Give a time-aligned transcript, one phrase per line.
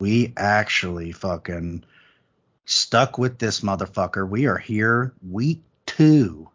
[0.00, 1.84] we actually fucking
[2.64, 4.28] stuck with this motherfucker.
[4.28, 6.48] We are here week two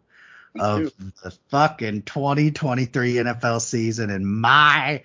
[0.58, 0.92] of
[1.22, 5.02] the fucking 2023 NFL season, and my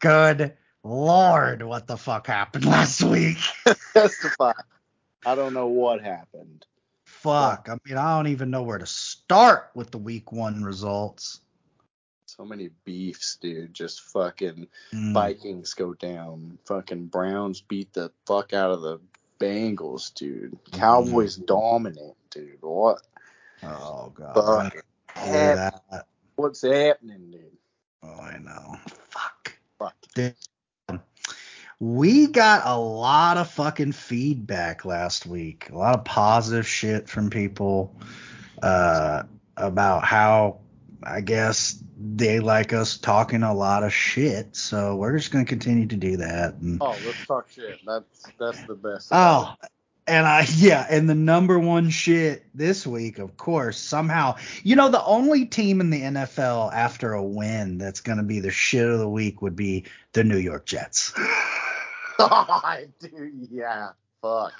[0.00, 3.38] good lord, what the fuck happened last week?
[3.92, 4.52] Testify.
[5.24, 6.66] I don't know what happened.
[7.04, 7.68] Fuck.
[7.70, 11.40] I mean, I don't even know where to start with the week one results.
[12.40, 13.74] So many beefs, dude.
[13.74, 15.12] Just fucking Mm.
[15.12, 16.56] Vikings go down.
[16.64, 18.98] Fucking Browns beat the fuck out of the
[19.38, 20.58] Bengals, dude.
[20.72, 22.62] Cowboys dominant, dude.
[22.62, 23.02] What?
[23.62, 24.34] Oh god.
[24.72, 24.84] Fuck.
[25.22, 25.54] Hear
[25.90, 26.06] that.
[26.36, 27.58] What's happening, dude?
[28.02, 28.78] Oh, I know.
[29.10, 29.58] Fuck.
[29.78, 29.96] Fuck.
[31.78, 35.68] We got a lot of fucking feedback last week.
[35.68, 37.94] A lot of positive shit from people
[38.62, 39.24] uh,
[39.58, 40.60] about how
[41.02, 44.54] I guess they like us talking a lot of shit.
[44.56, 46.54] So we're just gonna continue to do that.
[46.54, 47.78] And, Oh, let's talk shit.
[47.86, 49.08] That's that's the best.
[49.12, 49.54] oh,
[50.06, 54.88] and I yeah, and the number one shit this week, of course, somehow you know
[54.88, 58.98] the only team in the NFL after a win that's gonna be the shit of
[58.98, 61.12] the week would be the New York Jets.
[62.22, 63.90] Oh, dude, yeah.
[64.20, 64.52] Fuck.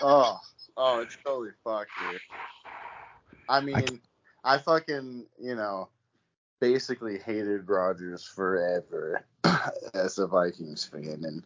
[0.00, 0.38] Oh,
[0.78, 2.20] oh, it's totally fucked, dude.
[3.50, 3.84] I mean, I,
[4.58, 5.88] fucking, you know,
[6.60, 9.24] basically hated Rodgers forever
[9.94, 11.42] as a Vikings fan, and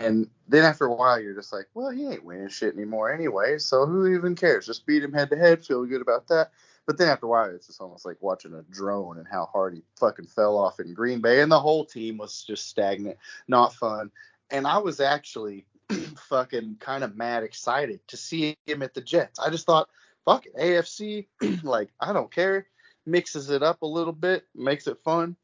[0.00, 3.58] and then after a while, you're just like, well, he ain't winning shit anymore anyway,
[3.58, 4.66] so who even cares?
[4.66, 6.50] Just beat him head to head, feel good about that.
[6.86, 9.74] But then after a while, it's just almost like watching a drone and how hard
[9.74, 13.74] he fucking fell off in Green Bay, and the whole team was just stagnant, not
[13.74, 14.10] fun.
[14.50, 15.66] And I was actually
[16.28, 19.38] fucking kind of mad excited to see him at the Jets.
[19.38, 19.88] I just thought,
[20.24, 21.26] fuck it, AFC,
[21.62, 22.66] like I don't care,
[23.06, 25.36] mixes it up a little bit, makes it fun.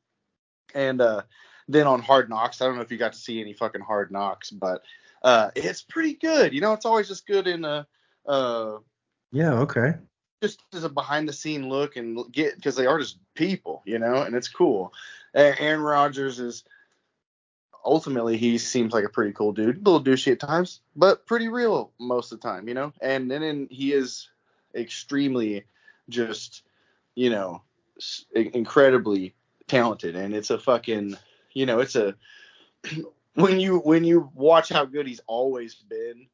[0.74, 1.22] And uh,
[1.68, 4.10] then on Hard Knocks, I don't know if you got to see any fucking Hard
[4.10, 4.82] Knocks, but
[5.22, 6.52] uh, it's pretty good.
[6.52, 7.86] You know, it's always just good in a
[8.26, 8.78] uh,
[9.32, 9.94] Yeah, okay.
[10.42, 13.98] just as a behind the scene look and get because they are just people, you
[13.98, 14.92] know, and it's cool.
[15.34, 16.64] Aaron Rodgers is
[17.84, 21.48] ultimately he seems like a pretty cool dude, a little douchey at times, but pretty
[21.48, 22.92] real most of the time, you know.
[23.00, 24.28] And then he is
[24.74, 25.64] extremely
[26.08, 26.62] just,
[27.14, 27.62] you know,
[27.96, 29.34] s- incredibly
[29.67, 31.17] talented, and it's a fucking,
[31.52, 32.14] you know, it's a
[33.34, 36.27] when you when you watch how good he's always been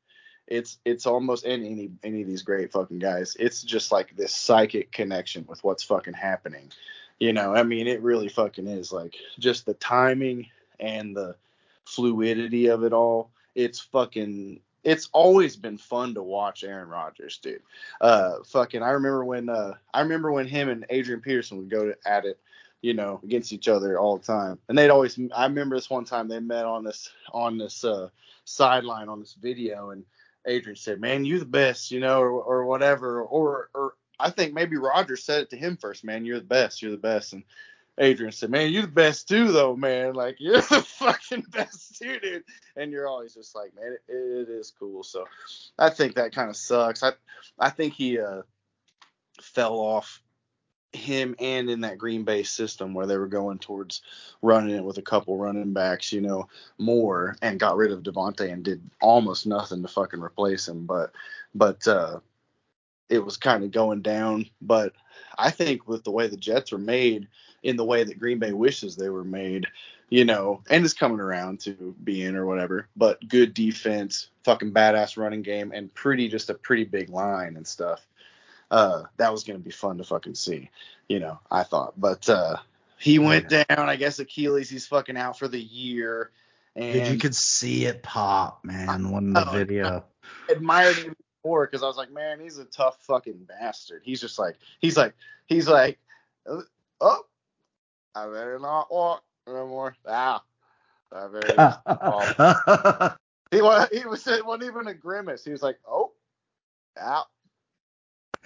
[0.47, 3.37] it's it's almost any any any of these great fucking guys.
[3.39, 6.71] It's just like this psychic connection with what's fucking happening.
[7.19, 10.49] You know, I mean, it really fucking is like just the timing
[10.81, 11.37] and the
[11.84, 13.31] fluidity of it all.
[13.55, 14.61] It's fucking.
[14.84, 17.62] It's always been fun to watch Aaron Rodgers, dude.
[18.00, 18.83] Uh, fucking.
[18.83, 22.25] I remember when uh, I remember when him and Adrian Peterson would go to, at
[22.27, 22.39] it,
[22.83, 24.59] you know, against each other all the time.
[24.69, 25.19] And they'd always.
[25.34, 28.09] I remember this one time they met on this on this uh,
[28.45, 30.05] sideline on this video, and
[30.47, 34.53] Adrian said, "Man, you the best," you know, or, or whatever, or or I think
[34.53, 37.43] maybe Roger said it to him first, "Man, you're the best, you're the best," and
[37.99, 40.15] Adrian said, "Man, you're the best too, though, man.
[40.15, 42.44] Like you're the fucking best too, dude."
[42.77, 45.25] And you're always just like, "Man, it, it is cool." So
[45.78, 47.03] I think that kind of sucks.
[47.03, 47.12] I
[47.59, 48.43] I think he uh
[49.41, 50.22] fell off
[50.93, 54.03] him and in that Green Bay system where they were going towards
[54.43, 58.53] running it with a couple running backs, you know, more and got rid of Davante
[58.53, 60.87] and did almost nothing to fucking replace him.
[60.87, 61.12] But
[61.54, 62.21] but uh
[63.09, 64.47] it was kind of going down.
[64.60, 64.93] But
[65.37, 67.28] I think with the way the Jets were made,
[67.65, 69.67] in the way that Green Bay wishes they were made,
[70.11, 75.17] you know, and it's coming around to being or whatever, but good defense, fucking badass
[75.17, 78.07] running game, and pretty just a pretty big line and stuff.
[78.71, 80.71] Uh, that was gonna be fun to fucking see,
[81.09, 81.41] you know.
[81.51, 82.57] I thought, but uh,
[82.99, 83.65] he went down.
[83.71, 86.31] I guess Achilles, he's fucking out for the year.
[86.77, 90.05] And you could see it pop, man, when the Oh, video.
[90.51, 91.15] admired him
[91.45, 94.03] more because I was like, man, he's a tough fucking bastard.
[94.05, 95.15] He's just like, he's like,
[95.47, 95.99] he's like,
[97.01, 97.27] oh,
[98.15, 99.97] I better not walk no more.
[100.07, 100.43] Ah,
[101.13, 103.19] I better.
[103.51, 105.45] He was, he was, it wasn't even a grimace.
[105.45, 106.13] He was like, oh,
[107.01, 107.25] ow.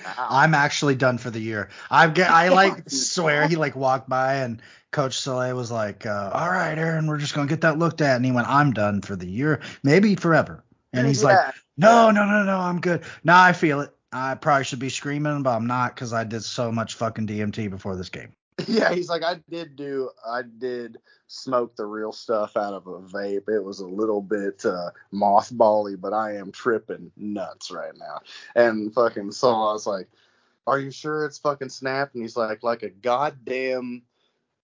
[0.07, 0.27] Ow.
[0.31, 1.71] I'm actually done for the year.
[1.91, 4.61] I get, I like swear he like walked by and
[4.91, 8.17] Coach Saleh was like, uh, "All right, Aaron, we're just gonna get that looked at,"
[8.17, 11.39] and he went, "I'm done for the year, maybe forever." And he's like,
[11.77, 13.03] "No, no, no, no, I'm good.
[13.23, 13.95] Now I feel it.
[14.13, 17.69] I probably should be screaming, but I'm not because I did so much fucking DMT
[17.69, 18.33] before this game."
[18.67, 22.99] Yeah, he's like, I did do, I did smoke the real stuff out of a
[23.01, 23.49] vape.
[23.49, 28.21] It was a little bit uh, mothbally, but I am tripping nuts right now.
[28.57, 30.09] And fucking so I was like,
[30.67, 32.15] Are you sure it's fucking snapped?
[32.15, 34.03] And he's like, like a goddamn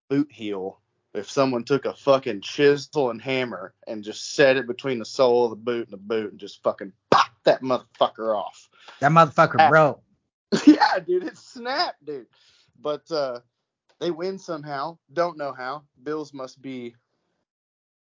[0.09, 0.79] boot heel
[1.13, 5.45] if someone took a fucking chisel and hammer and just set it between the sole
[5.45, 8.69] of the boot and the boot and just fucking pop that motherfucker off.
[8.99, 10.01] That motherfucker broke.
[10.67, 12.27] yeah, dude, it snapped, dude.
[12.81, 13.39] But uh
[13.99, 14.97] they win somehow.
[15.13, 15.83] Don't know how.
[16.03, 16.95] Bills must be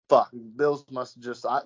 [0.09, 0.31] fuck.
[0.57, 1.61] Bills must just I,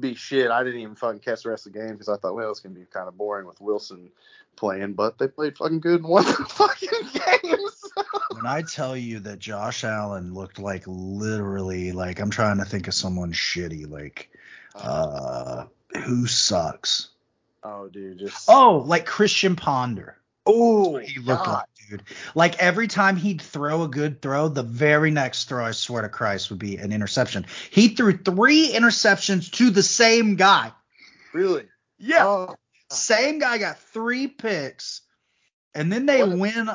[0.00, 0.50] be shit.
[0.50, 2.60] I didn't even fucking catch the rest of the game because I thought, well, it's
[2.60, 4.10] gonna be kind of boring with Wilson
[4.56, 6.88] playing, but they played fucking good and won the fucking
[7.42, 7.82] games.
[8.34, 12.88] when I tell you that Josh Allen looked like literally like I'm trying to think
[12.88, 14.30] of someone shitty, like
[14.74, 15.64] uh
[16.04, 17.08] who sucks?
[17.64, 20.16] oh, dude, just Oh, like Christian Ponder.
[20.46, 21.52] oh, He looked God.
[21.54, 22.02] like, dude.
[22.34, 26.08] Like every time he'd throw a good throw, the very next throw, I swear to
[26.08, 27.44] Christ, would be an interception.
[27.70, 30.72] He threw three interceptions to the same guy.
[31.32, 31.64] really.
[31.98, 32.26] Yeah.
[32.26, 32.54] Oh,
[32.90, 35.02] Same guy got three picks.
[35.74, 36.66] And then they What- win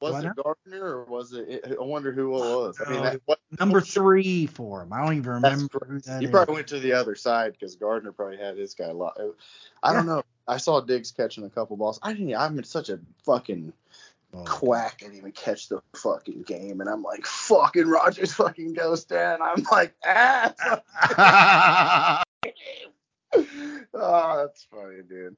[0.00, 0.32] was Why it?
[0.36, 1.64] Gardner or was it?
[1.78, 2.80] I wonder who it was.
[2.84, 4.92] I mean, that, uh, what, number three for him.
[4.92, 6.30] I don't even remember who that he is.
[6.30, 8.90] probably went to the other side because Gardner probably had his guy.
[8.90, 9.18] Lot.
[9.82, 10.22] I don't know.
[10.48, 11.98] I saw Diggs catching a couple balls.
[12.02, 12.34] I didn't.
[12.36, 13.72] I'm in such a fucking
[14.34, 14.42] Oh.
[14.44, 14.98] quack.
[14.98, 19.40] Didn't even catch the fucking game, and I'm like, fucking Rodgers fucking goes down.
[19.40, 20.54] I'm like, ah.
[23.94, 25.36] oh, that's funny, dude.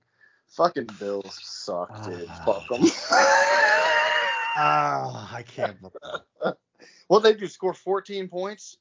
[0.48, 2.26] Fucking Bills suck, dude.
[2.28, 2.42] Ah.
[2.44, 2.90] Fuck them.
[4.60, 6.54] Ah, I can't believe.
[7.08, 8.76] well, they do score 14 points.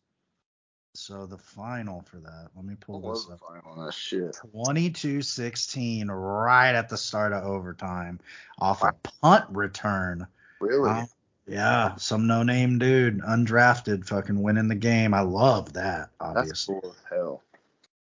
[1.00, 3.64] So the final for that, let me pull What was this the up.
[3.64, 3.86] final?
[3.86, 4.36] That shit.
[4.56, 8.20] 22-16 right at the start of overtime
[8.58, 10.26] off a punt return.
[10.60, 10.90] Really?
[10.90, 11.08] Wow.
[11.46, 15.14] Yeah, some no-name dude, undrafted, fucking winning the game.
[15.14, 16.80] I love that, That's obviously.
[16.82, 17.44] cool as hell.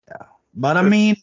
[0.08, 0.26] Yeah.
[0.54, 1.16] But I mean,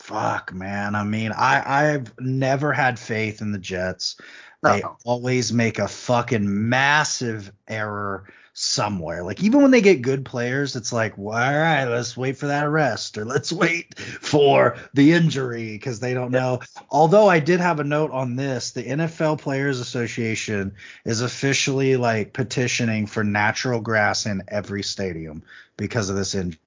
[0.00, 0.94] fuck, man.
[0.94, 4.16] I mean, I I've never had faith in the Jets.
[4.62, 4.96] They No.
[5.04, 8.24] always make a fucking massive error
[8.54, 9.22] somewhere.
[9.22, 12.46] Like even when they get good players, it's like, well, all right, let's wait for
[12.48, 16.60] that arrest or let's wait for the injury because they don't know.
[16.90, 22.32] Although I did have a note on this, the NFL Players Association is officially like
[22.32, 25.42] petitioning for natural grass in every stadium
[25.76, 26.58] because of this injury.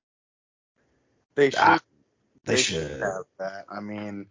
[1.36, 1.60] They should.
[1.60, 1.80] Ah,
[2.46, 3.02] They, should.
[3.02, 3.66] have that.
[3.70, 4.28] I mean,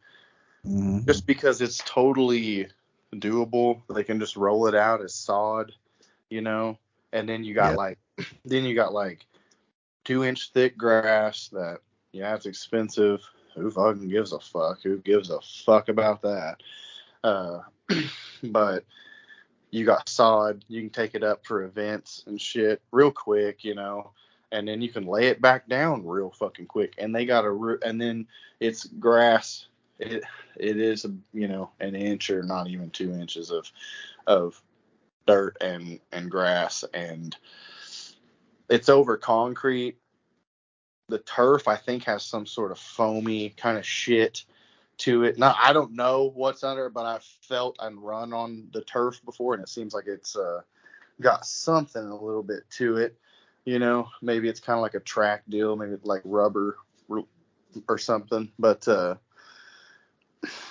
[0.67, 1.05] Mhm.
[1.07, 2.69] just because it's totally
[3.13, 5.73] doable, they can just roll it out as sod,
[6.31, 6.79] you know.
[7.15, 7.77] And then you got Yep.
[7.77, 7.99] like,
[8.45, 9.25] then you got like
[10.05, 11.79] two inch thick grass that
[12.13, 13.23] yeah, it's expensive.
[13.55, 14.83] Who fucking gives a fuck?
[14.83, 16.63] Who gives a fuck about that?
[17.23, 17.61] Uh,
[18.43, 18.85] but
[19.71, 20.65] you got sod.
[20.69, 24.11] You can take it up for events and shit real quick, you know.
[24.53, 26.95] And then you can lay it back down real fucking quick.
[26.99, 28.27] And they got a and then
[28.61, 29.67] it's grass.
[29.99, 30.25] It
[30.57, 33.71] it is you know an inch or not even two inches of
[34.27, 34.61] of
[35.27, 37.37] dirt and and grass and
[38.69, 39.97] it's over concrete.
[41.09, 44.45] The turf I think has some sort of foamy kind of shit
[44.99, 45.39] to it.
[45.39, 49.55] Now I don't know what's under, but I've felt and run on the turf before,
[49.55, 50.61] and it seems like it's uh,
[51.21, 53.17] got something a little bit to it.
[53.65, 56.77] You know, maybe it's kind of like a track deal, maybe like rubber
[57.89, 58.51] or something.
[58.59, 59.17] But uh,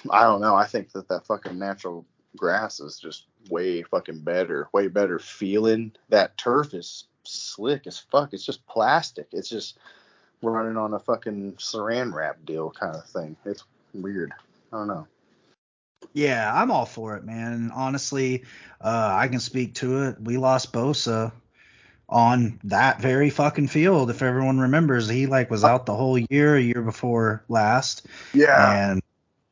[0.09, 0.55] I don't know.
[0.55, 2.05] I think that that fucking natural
[2.37, 5.91] grass is just way fucking better, way better feeling.
[6.09, 8.33] That turf is slick as fuck.
[8.33, 9.27] It's just plastic.
[9.31, 9.77] It's just
[10.41, 13.35] running on a fucking saran wrap deal kind of thing.
[13.45, 14.33] It's weird.
[14.71, 15.07] I don't know.
[16.13, 17.71] Yeah, I'm all for it, man.
[17.73, 18.43] Honestly,
[18.81, 20.21] uh, I can speak to it.
[20.21, 21.31] We lost Bosa
[22.09, 24.09] on that very fucking field.
[24.09, 28.89] If everyone remembers, he like was out the whole year, a year before last, Yeah.
[28.91, 29.01] and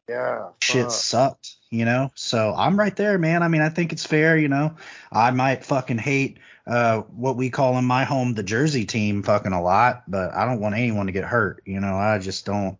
[0.09, 0.49] yeah.
[0.61, 0.91] shit fuck.
[0.91, 2.11] sucked, you know.
[2.15, 3.43] So I'm right there, man.
[3.43, 4.75] I mean, I think it's fair, you know.
[5.11, 9.51] I might fucking hate uh what we call in my home the Jersey team fucking
[9.53, 11.95] a lot, but I don't want anyone to get hurt, you know.
[11.95, 12.77] I just don't.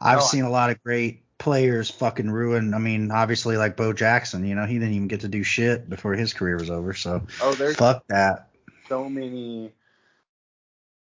[0.00, 2.74] I've No, seen a lot of great players fucking ruin.
[2.74, 5.88] I mean, obviously like Bo Jackson, you know, he didn't even get to do shit
[5.88, 6.94] before his career was over.
[6.94, 8.48] So Oh, there's fuck that.
[8.88, 9.72] so many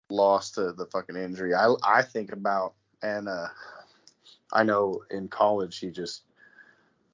[0.09, 1.53] lost to the fucking injury.
[1.53, 3.47] I I think about and uh
[4.53, 6.23] I know in college he just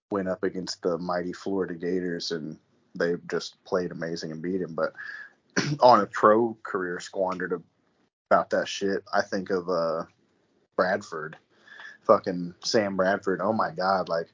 [0.10, 2.58] went up against the mighty Florida Gators and
[2.96, 4.76] they just played amazing and beat him.
[4.76, 4.94] But
[5.80, 7.62] on a pro career squandered
[8.30, 9.04] about that shit.
[9.14, 10.04] I think of uh
[10.76, 11.38] Bradford.
[12.04, 13.42] Fucking Sam Bradford.
[13.42, 14.28] Oh my god, like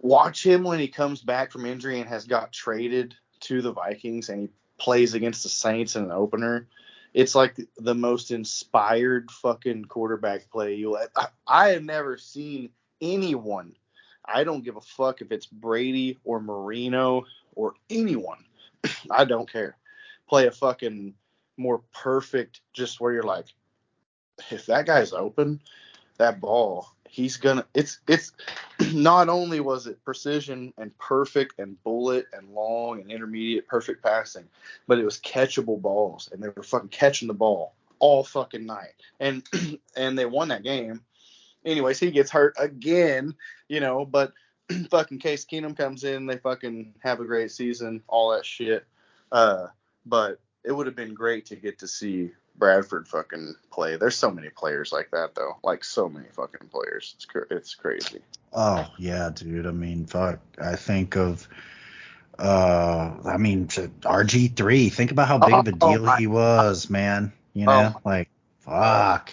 [0.00, 4.28] watch him when he comes back from injury and has got traded to the Vikings
[4.28, 4.48] and he
[4.78, 6.68] plays against the Saints in an opener.
[7.14, 10.98] It's like the most inspired fucking quarterback play you'll.
[11.16, 13.74] I, I have never seen anyone.
[14.24, 18.44] I don't give a fuck if it's Brady or Marino or anyone.
[19.10, 19.76] I don't care.
[20.28, 21.14] play a fucking
[21.56, 23.46] more perfect, just where you're like,
[24.50, 25.60] if that guy's open,
[26.18, 27.64] that ball, he's gonna.
[27.74, 28.32] It's it's
[28.92, 34.48] not only was it precision and perfect and bullet and long and intermediate perfect passing,
[34.88, 38.94] but it was catchable balls, and they were fucking catching the ball all fucking night,
[39.20, 39.46] and
[39.96, 41.02] and they won that game.
[41.64, 43.36] Anyways, he gets hurt again,
[43.68, 44.32] you know, but
[44.90, 48.84] fucking Case Keenum comes in, they fucking have a great season, all that shit.
[49.30, 49.66] Uh,
[50.04, 53.96] but it would have been great to get to see Bradford fucking play.
[53.96, 57.14] There's so many players like that though, like so many fucking players.
[57.16, 58.20] It's cr- it's crazy.
[58.52, 59.66] Oh yeah, dude.
[59.66, 60.40] I mean, fuck.
[60.60, 61.48] I think of.
[62.38, 64.88] Uh, I mean, RG three.
[64.88, 67.32] Think about how big of a oh, deal oh, he was, man.
[67.52, 68.30] You oh know, oh, like,
[68.60, 69.32] fuck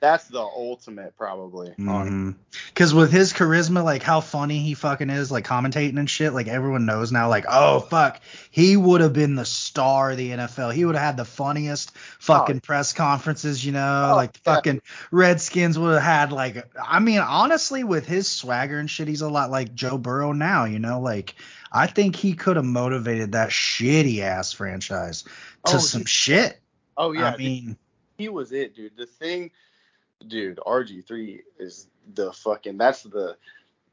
[0.00, 1.74] that's the ultimate probably.
[1.76, 2.98] Because mm-hmm.
[2.98, 6.86] with his charisma, like how funny he fucking is, like commentating and shit, like everyone
[6.86, 10.72] knows now, like, oh fuck, he would have been the star of the NFL.
[10.72, 12.60] He would have had the funniest fucking oh.
[12.60, 14.54] press conferences, you know, oh, like yeah.
[14.54, 19.22] fucking Redskins would have had like, I mean, honestly, with his swagger and shit, he's
[19.22, 21.34] a lot like Joe Burrow now, you know, like.
[21.72, 25.22] I think he could have motivated that shitty ass franchise
[25.66, 26.58] to oh, some shit.
[26.96, 27.76] Oh yeah, I mean,
[28.18, 28.96] he was it, dude.
[28.96, 29.52] The thing
[30.26, 33.36] dude, RG3 is the fucking that's the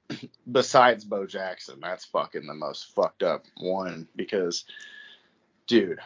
[0.51, 4.65] besides Bo Jackson, that's fucking the most fucked up one because
[5.67, 5.99] dude,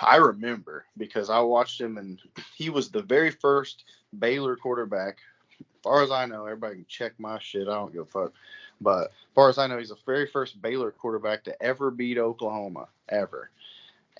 [0.00, 2.20] I remember because I watched him and
[2.56, 3.84] he was the very first
[4.18, 5.18] Baylor quarterback.
[5.60, 7.68] As far as I know, everybody can check my shit.
[7.68, 8.32] I don't give a fuck.
[8.80, 12.18] But as far as I know, he's the very first Baylor quarterback to ever beat
[12.18, 13.50] Oklahoma ever.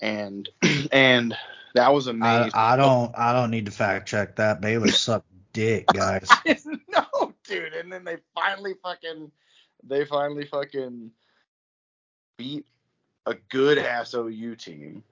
[0.01, 0.49] And
[0.91, 1.35] and
[1.75, 2.51] that was amazing.
[2.53, 4.61] I, I don't I don't need to fact check that.
[4.61, 6.27] Baylor sucked dick, guys.
[6.65, 7.73] no, dude.
[7.73, 9.31] And then they finally fucking
[9.83, 11.11] they finally fucking
[12.37, 12.65] beat
[13.25, 15.03] a good ass OU team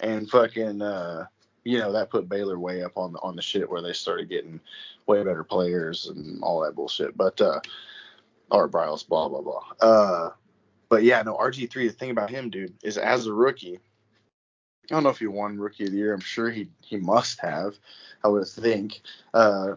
[0.00, 1.26] and fucking uh
[1.62, 4.28] you know that put Baylor way up on the on the shit where they started
[4.28, 4.60] getting
[5.06, 7.16] way better players and all that bullshit.
[7.16, 7.60] But uh
[8.50, 9.62] or Briles, blah blah blah.
[9.80, 10.30] Uh
[10.88, 11.88] but yeah, no RG three.
[11.88, 13.80] The thing about him, dude, is as a rookie,
[14.90, 16.12] I don't know if he won Rookie of the Year.
[16.12, 17.74] I'm sure he he must have.
[18.22, 19.00] I would think.
[19.32, 19.74] Uh,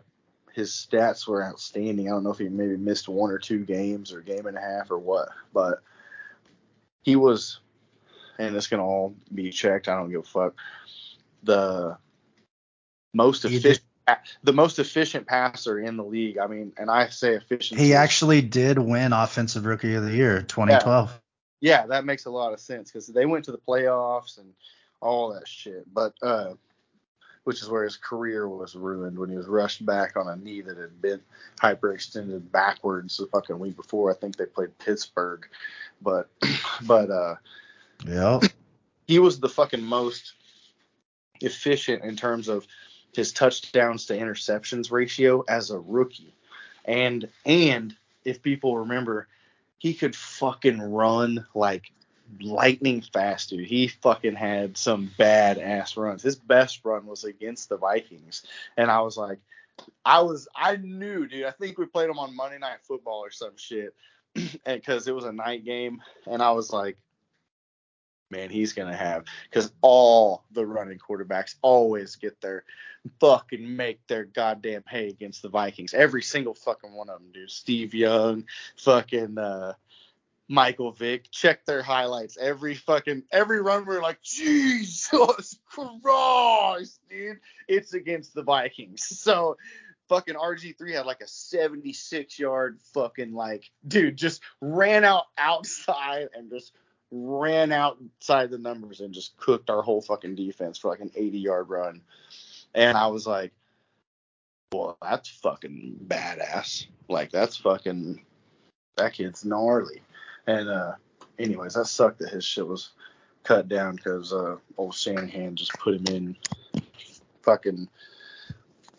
[0.53, 2.07] his stats were outstanding.
[2.07, 4.61] I don't know if he maybe missed one or two games or game and a
[4.61, 5.83] half or what, but
[7.03, 7.59] he was,
[8.39, 9.87] and it's gonna all be checked.
[9.87, 10.55] I don't give a fuck.
[11.43, 11.97] The
[13.13, 13.85] most efficient,
[14.43, 16.37] the most efficient passer in the league.
[16.39, 17.79] I mean, and I say efficient.
[17.79, 21.21] He actually did win Offensive Rookie of the Year 2012.
[21.59, 24.53] Yeah, yeah that makes a lot of sense because they went to the playoffs and
[25.01, 25.91] all that shit.
[25.93, 26.53] But uh,
[27.47, 30.59] which is where his career was ruined when he was rushed back on a knee
[30.59, 31.21] that had been
[31.61, 34.11] hyperextended backwards the fucking week before.
[34.11, 35.47] I think they played Pittsburgh,
[36.01, 36.29] but
[36.85, 37.35] but uh,
[38.05, 38.41] yeah,
[39.07, 40.33] he was the fucking most
[41.39, 42.67] efficient in terms of
[43.15, 46.35] his touchdowns to interceptions ratio as a rookie,
[46.83, 49.29] and and if people remember,
[49.77, 51.93] he could fucking run like
[52.39, 53.67] lightning fast, dude.
[53.67, 56.21] He fucking had some bad ass runs.
[56.21, 58.43] His best run was against the Vikings,
[58.75, 59.39] and I was like,
[60.03, 61.45] I was, I knew, dude.
[61.45, 63.93] I think we played him on Monday Night Football or some shit,
[64.65, 66.97] because it was a night game, and I was like,
[68.29, 72.63] man, he's gonna have because all the running quarterbacks always get their
[73.19, 75.93] fucking make their goddamn hay against the Vikings.
[75.93, 77.51] Every single fucking one of them, dude.
[77.51, 78.45] Steve Young,
[78.77, 79.73] fucking uh,
[80.49, 81.29] Michael Vick.
[81.31, 82.37] Check their highlights.
[82.37, 87.39] Every fucking every run we're like, Jesus Christ, dude.
[87.67, 89.05] It's against the Vikings.
[89.27, 89.57] So
[90.07, 96.49] fucking RG3 had like a 76 yard fucking like dude just ran out outside and
[96.49, 96.71] just
[97.11, 101.39] ran outside the numbers and just cooked our whole fucking defense for like an 80
[101.39, 102.01] yard run.
[102.73, 103.51] And I was like,
[104.71, 106.87] well, that's fucking badass.
[107.09, 108.21] Like that's fucking
[108.97, 110.01] that kid's gnarly.
[110.47, 110.93] And uh,
[111.37, 112.89] anyways, that sucked that his shit was
[113.43, 116.35] cut down because uh, old Shanahan just put him in
[117.43, 117.87] fucking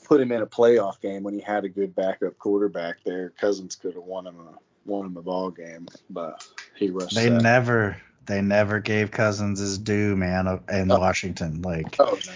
[0.04, 3.30] put him in a playoff game when he had a good backup quarterback there.
[3.30, 4.54] Cousins could have won him a
[4.88, 7.14] won him a ball game, but he rushed.
[7.14, 10.98] They never they never gave Cousins his due, man, in oh.
[10.98, 11.62] Washington.
[11.62, 12.32] Like, oh no.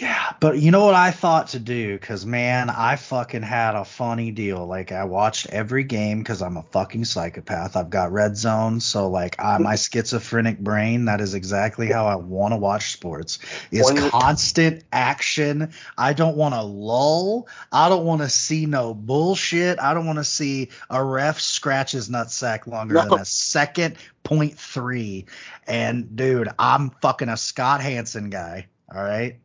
[0.00, 1.98] Yeah, But you know what I thought to do?
[1.98, 4.64] Because, man, I fucking had a funny deal.
[4.64, 7.74] Like, I watched every game because I'm a fucking psychopath.
[7.74, 8.78] I've got red zone.
[8.78, 13.40] So, like, I, my schizophrenic brain, that is exactly how I want to watch sports,
[13.72, 15.72] is constant action.
[15.96, 17.48] I don't want to lull.
[17.72, 19.80] I don't want to see no bullshit.
[19.80, 23.08] I don't want to see a ref scratch his nutsack longer no.
[23.08, 25.26] than a second point three.
[25.66, 28.66] And, dude, I'm fucking a Scott Hanson guy.
[28.94, 29.40] All right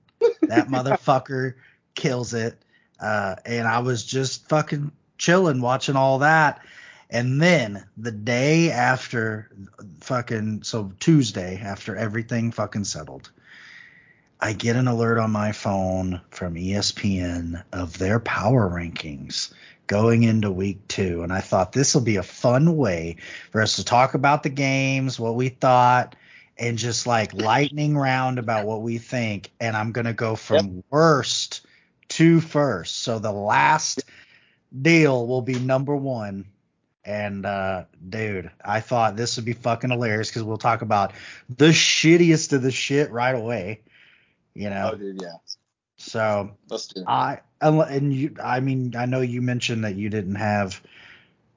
[0.47, 1.55] that motherfucker
[1.95, 2.57] kills it.
[2.99, 6.61] Uh, and I was just fucking chilling watching all that.
[7.09, 9.51] And then the day after
[10.01, 13.29] fucking so Tuesday after everything fucking settled,
[14.39, 19.53] I get an alert on my phone from ESPN of their power rankings
[19.87, 23.17] going into week 2 and I thought this will be a fun way
[23.51, 26.15] for us to talk about the games, what we thought,
[26.63, 29.51] and just like lightning round about what we think.
[29.59, 30.85] And I'm going to go from yep.
[30.89, 31.65] worst
[32.09, 32.99] to first.
[32.99, 34.05] So the last
[34.81, 36.45] deal will be number one.
[37.03, 41.11] And uh, dude, I thought this would be fucking hilarious because we'll talk about
[41.49, 43.81] the shittiest of the shit right away.
[44.53, 44.91] You know.
[44.93, 45.33] Oh, dude, yeah.
[45.97, 47.01] So let's do.
[47.01, 47.07] It.
[47.07, 48.37] I and you.
[48.41, 50.81] I mean, I know you mentioned that you didn't have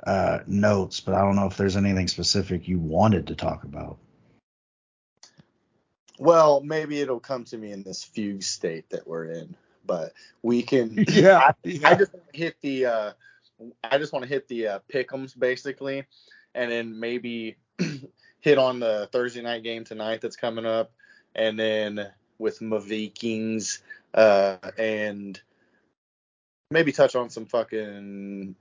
[0.05, 3.99] uh, notes, but I don't know if there's anything specific you wanted to talk about.
[6.19, 9.55] Well, maybe it'll come to me in this fugue state that we're in,
[9.85, 11.05] but we can.
[11.09, 11.39] Yeah.
[11.39, 11.89] I, yeah.
[11.91, 12.87] I just want to hit the.
[12.87, 13.13] Uh,
[13.85, 16.05] I just want to hit the uh, pickums basically,
[16.55, 17.57] and then maybe
[18.41, 20.93] hit on the Thursday night game tonight that's coming up,
[21.35, 22.09] and then
[22.39, 23.83] with my Vikings,
[24.15, 25.41] uh, and
[26.71, 28.55] maybe touch on some fucking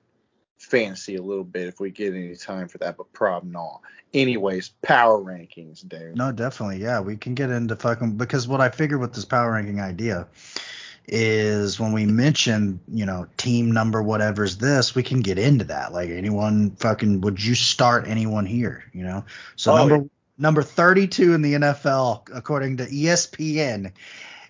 [0.57, 3.81] fantasy a little bit if we get any time for that, but probably not.
[4.13, 6.15] Anyways, power rankings, dude.
[6.15, 6.77] No, definitely.
[6.77, 10.27] Yeah, we can get into fucking because what I figured with this power ranking idea
[11.07, 15.93] is when we mention, you know, team number whatever's this, we can get into that.
[15.93, 19.25] Like anyone fucking would you start anyone here, you know?
[19.55, 20.03] So oh, number yeah.
[20.37, 23.91] number 32 in the NFL according to ESPN.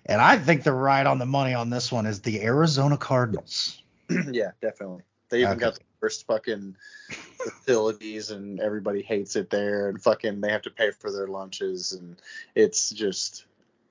[0.06, 3.82] And I think they're right on the money on this one is the Arizona Cardinals.
[4.30, 5.02] yeah, definitely.
[5.28, 5.60] They even okay.
[5.60, 6.76] got the worst fucking
[7.36, 11.92] facilities and everybody hates it there and fucking they have to pay for their lunches
[11.92, 12.16] and
[12.54, 13.46] it's just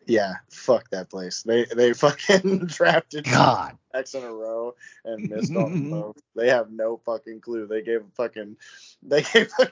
[0.07, 1.43] yeah, fuck that place.
[1.43, 6.18] They they fucking drafted God X in a row and missed on both.
[6.35, 7.65] They have no fucking clue.
[7.65, 8.57] They gave fucking
[9.03, 9.70] they gave a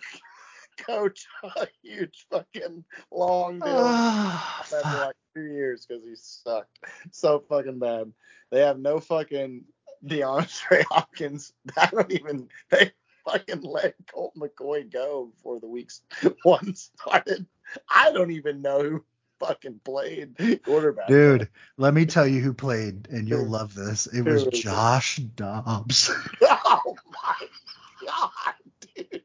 [0.78, 6.80] coach a huge fucking long deal oh, after like two years because he sucked
[7.12, 8.12] so fucking bad.
[8.50, 9.66] They have no fucking
[10.06, 11.54] DeAndre Hopkins.
[11.78, 12.92] I don't even they
[13.26, 16.02] fucking let Colt McCoy go before the week's
[16.44, 17.46] one started.
[17.90, 19.06] I don't even know who
[19.40, 21.08] fucking played quarterback.
[21.08, 24.08] Dude, let me tell you who played, and you'll love this.
[24.08, 26.12] It was Josh Dobbs.
[26.42, 27.48] oh my
[28.06, 29.22] god,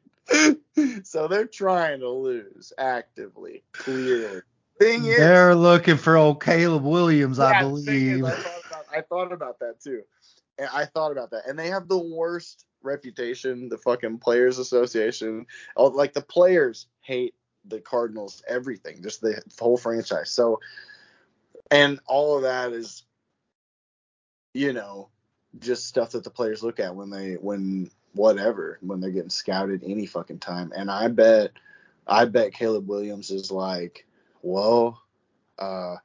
[0.75, 1.05] dude.
[1.05, 4.41] So they're trying to lose actively, clearly.
[4.79, 8.23] Thing is, they're looking for old Caleb Williams, I believe.
[8.23, 10.03] I, thought about, I thought about that too.
[10.71, 11.47] I thought about that.
[11.47, 15.45] And they have the worst reputation, the fucking Players Association.
[15.75, 20.31] Oh, like the players hate the Cardinals, everything, just the whole franchise.
[20.31, 20.59] So,
[21.71, 23.03] and all of that is,
[24.53, 25.09] you know,
[25.59, 29.83] just stuff that the players look at when they, when whatever, when they're getting scouted
[29.83, 30.71] any fucking time.
[30.75, 31.51] And I bet,
[32.07, 34.05] I bet Caleb Williams is like,
[34.41, 35.01] well,
[35.59, 35.97] uh,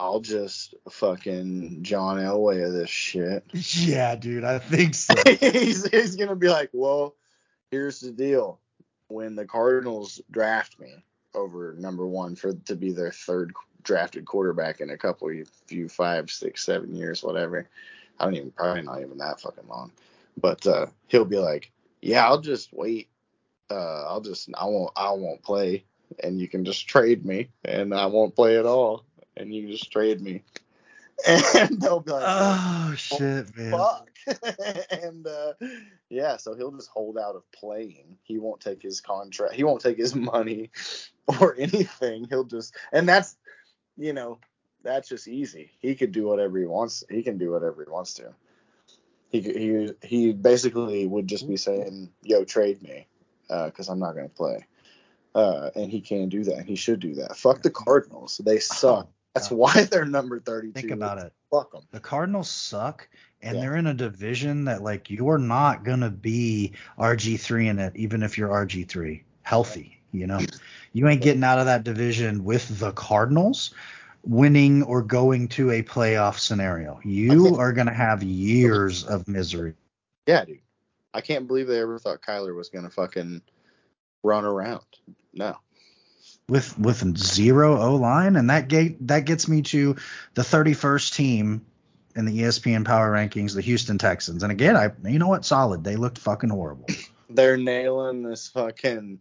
[0.00, 3.44] I'll just fucking John Elway of this shit.
[3.52, 5.14] Yeah, dude, I think so.
[5.26, 7.14] he's, he's gonna be like, well,
[7.70, 8.58] here's the deal.
[9.08, 14.80] When the Cardinals draft me over number one for to be their third drafted quarterback
[14.80, 15.30] in a couple
[15.66, 17.68] few five, six, seven years, whatever.
[18.18, 19.92] I don't even probably not even that fucking long.
[20.40, 23.10] But uh, he'll be like, yeah, I'll just wait.
[23.70, 25.84] Uh, I'll just I won't I won't play,
[26.22, 29.04] and you can just trade me, and I won't play at all
[29.36, 30.42] and you just trade me.
[31.26, 33.72] And they'll be like, oh, oh shit, man.
[33.72, 34.08] Fuck.
[34.90, 35.52] and uh,
[36.08, 38.16] yeah, so he'll just hold out of playing.
[38.22, 39.54] He won't take his contract.
[39.54, 40.70] He won't take his money
[41.40, 42.26] or anything.
[42.30, 43.36] He'll just, and that's,
[43.98, 44.38] you know,
[44.82, 45.72] that's just easy.
[45.80, 47.04] He could do whatever he wants.
[47.10, 48.34] He can do whatever he wants to.
[49.30, 53.06] He he he basically would just be saying, "Yo, trade me,"
[53.48, 54.66] because uh, I'm not gonna play.
[55.34, 56.64] Uh, and he can do that.
[56.64, 57.36] He should do that.
[57.36, 58.40] Fuck the Cardinals.
[58.44, 59.08] They suck.
[59.34, 60.72] That's why they're number 32.
[60.72, 61.32] Think about it.
[61.50, 61.82] Fuck them.
[61.90, 63.08] The Cardinals suck,
[63.42, 63.62] and yeah.
[63.62, 68.22] they're in a division that like you're not gonna be RG three in it, even
[68.22, 70.00] if you're RG three healthy.
[70.12, 70.40] You know,
[70.92, 73.74] you ain't getting out of that division with the Cardinals.
[74.24, 77.00] winning or going to a playoff scenario.
[77.04, 79.74] You are going to have years of misery.
[80.26, 80.60] Yeah, dude.
[81.14, 83.42] I can't believe they ever thought Kyler was going to fucking
[84.22, 84.84] run around.
[85.32, 85.56] No.
[86.50, 89.96] With with zero O line, and that gate that gets me to
[90.34, 91.64] the 31st team
[92.16, 94.42] in the ESPN Power Rankings, the Houston Texans.
[94.42, 95.84] And again, I you know what, solid.
[95.84, 96.86] They looked fucking horrible.
[97.30, 99.20] They're nailing this fucking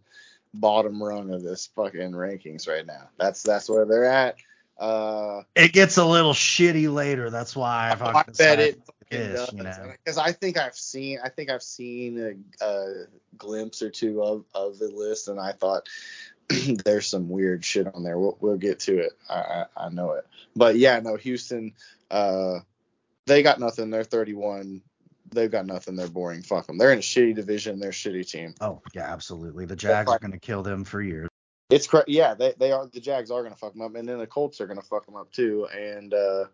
[0.54, 3.10] bottom rung of this fucking rankings right now.
[3.18, 4.38] That's that's where they're at.
[4.80, 7.30] Uh, it gets a little shitty later.
[7.30, 8.80] That's why I've I bet it
[9.12, 9.92] is, you know.
[10.04, 12.20] Because I think I've seen I think I've seen
[12.62, 13.06] a, a
[13.38, 15.88] glimpse or two of of the list, and I thought
[16.86, 18.18] there's some weird shit on there.
[18.18, 19.14] We'll, we'll get to it.
[19.30, 20.26] I, I, I know it.
[20.56, 21.74] But yeah, no, Houston,
[22.10, 22.60] uh,
[23.26, 23.90] they got nothing.
[23.90, 24.82] They're 31.
[25.32, 25.96] They've got nothing.
[25.96, 26.42] They're boring.
[26.42, 26.78] Fuck them.
[26.78, 27.80] They're in a shitty division.
[27.80, 28.56] They're a shitty team.
[28.62, 29.66] Oh yeah, absolutely.
[29.66, 31.30] The Jags are going to kill them for years.
[31.70, 34.10] It's cra- yeah, they they are the Jags are going to fuck them up, and
[34.10, 35.68] then the Colts are going to fuck them up too.
[35.72, 36.46] And uh,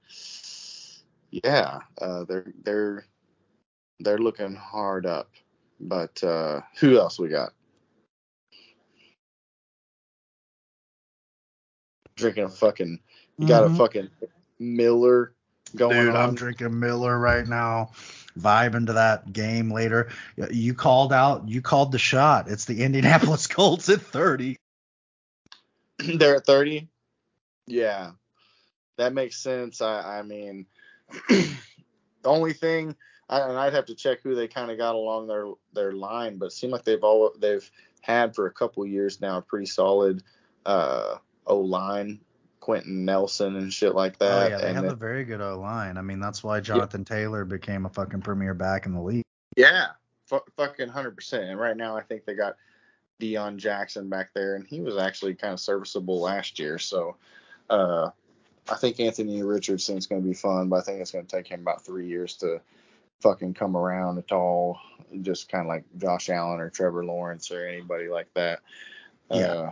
[1.32, 3.06] yeah, uh, they're they're
[4.02, 5.30] they're looking hard up.
[5.80, 7.54] But uh, who else we got?
[12.16, 13.00] Drinking a fucking,
[13.38, 13.76] you got mm-hmm.
[13.76, 14.10] a fucking
[14.60, 15.34] Miller
[15.76, 16.30] going Dude, on.
[16.30, 17.92] I'm drinking Miller right now,
[18.38, 20.10] vibing into that game later.
[20.52, 22.50] You called out, you called the shot.
[22.50, 24.58] It's the Indianapolis Colts at 30.
[26.18, 26.88] They're at 30.
[27.68, 28.12] Yeah,
[28.98, 29.82] that makes sense.
[29.82, 30.66] I, I mean,
[31.30, 31.56] the
[32.26, 32.96] only thing,
[33.30, 36.38] I, and I'd have to check who they kind of got along their their line,
[36.38, 37.70] but it seemed like they've all they've
[38.02, 40.22] had for a couple years now a pretty solid
[40.66, 41.16] uh,
[41.48, 42.20] O line
[42.66, 44.46] Quenton Nelson and shit like oh, that.
[44.46, 45.98] Oh yeah, they and have a very good O line.
[45.98, 47.16] I mean, that's why Jonathan yeah.
[47.16, 49.24] Taylor became a fucking premier back in the league.
[49.56, 49.90] Yeah,
[50.32, 51.44] f- fucking hundred percent.
[51.44, 52.56] And right now, I think they got
[53.22, 56.80] Deon Jackson back there, and he was actually kind of serviceable last year.
[56.80, 57.18] So,
[57.70, 58.10] uh,
[58.68, 61.36] I think Anthony Richardson is going to be fun, but I think it's going to
[61.36, 62.62] take him about three years to
[63.22, 64.80] fucking come around at all.
[65.22, 68.62] Just kind of like Josh Allen or Trevor Lawrence or anybody like that.
[69.30, 69.46] Yeah.
[69.46, 69.72] Uh,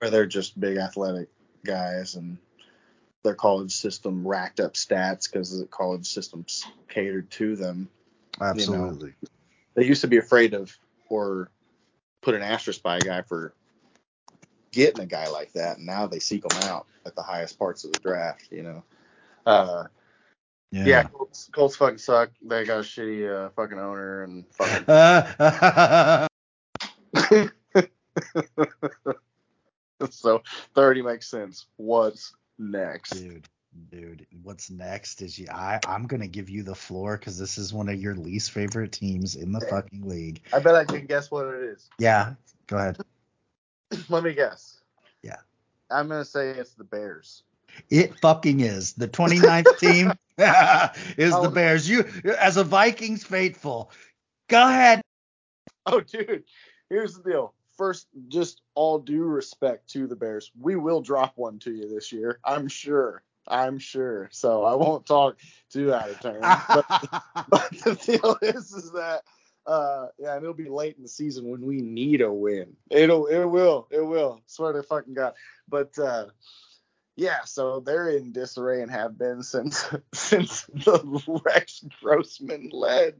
[0.00, 1.28] where they're just big athletic
[1.64, 2.38] guys and
[3.22, 7.88] their college system racked up stats because the college systems catered to them.
[8.40, 9.08] Absolutely.
[9.08, 9.28] You know,
[9.74, 10.74] they used to be afraid of
[11.08, 11.50] or
[12.22, 13.52] put an asterisk by a guy for
[14.72, 17.84] getting a guy like that, and now they seek them out at the highest parts
[17.84, 18.48] of the draft.
[18.50, 18.82] You know.
[19.44, 19.84] Uh,
[20.70, 20.84] yeah.
[20.86, 22.30] yeah Colts, Colts, fucking suck.
[22.42, 24.86] They got a shitty uh, fucking owner and fucking.
[30.10, 30.42] so
[30.74, 31.66] 30 makes sense.
[31.76, 33.10] What's next?
[33.10, 33.48] Dude,
[33.90, 37.58] dude, what's next is you I I'm going to give you the floor cuz this
[37.58, 40.42] is one of your least favorite teams in the fucking league.
[40.52, 41.88] I bet I can guess what it is.
[41.98, 42.34] Yeah,
[42.66, 42.98] go ahead.
[44.08, 44.80] Let me guess.
[45.22, 45.38] Yeah.
[45.90, 47.42] I'm going to say it's the Bears.
[47.88, 48.92] It fucking is.
[48.94, 50.12] The 29th team
[51.16, 51.42] is oh.
[51.42, 51.88] the Bears.
[51.88, 52.04] You
[52.38, 53.90] as a Vikings faithful.
[54.48, 55.02] Go ahead.
[55.86, 56.44] Oh, dude.
[56.88, 61.58] Here's the deal first, just all due respect to the Bears, we will drop one
[61.60, 62.38] to you this year.
[62.44, 63.22] I'm sure.
[63.48, 64.28] I'm sure.
[64.32, 65.38] So I won't talk
[65.72, 66.42] too out of turn.
[66.42, 66.86] but,
[67.48, 69.22] but the deal is, is that
[69.66, 72.76] uh, yeah, and it'll be late in the season when we need a win.
[72.90, 74.42] It'll, it will, it will.
[74.46, 75.32] Swear to fucking God.
[75.66, 76.26] But uh,
[77.16, 83.14] yeah, so they're in disarray and have been since since the Rex Grossman led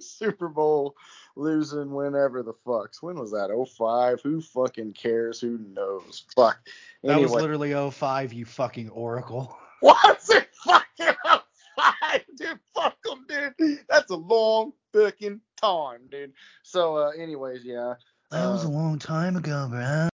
[0.00, 0.96] Super Bowl
[1.36, 3.02] losing whenever the fucks.
[3.02, 3.50] When was that?
[3.76, 4.20] 05?
[4.22, 5.40] Who fucking cares?
[5.40, 6.24] Who knows?
[6.34, 6.58] Fuck.
[7.04, 7.20] Anyway.
[7.20, 9.56] That was literally 05, you fucking oracle.
[9.80, 12.20] What's it fucking 05?
[12.36, 13.84] Dude, fuck them, dude.
[13.88, 16.32] That's a long fucking time, dude.
[16.62, 17.94] So, uh, anyways, yeah.
[18.30, 20.08] That uh, was a long time ago, bro.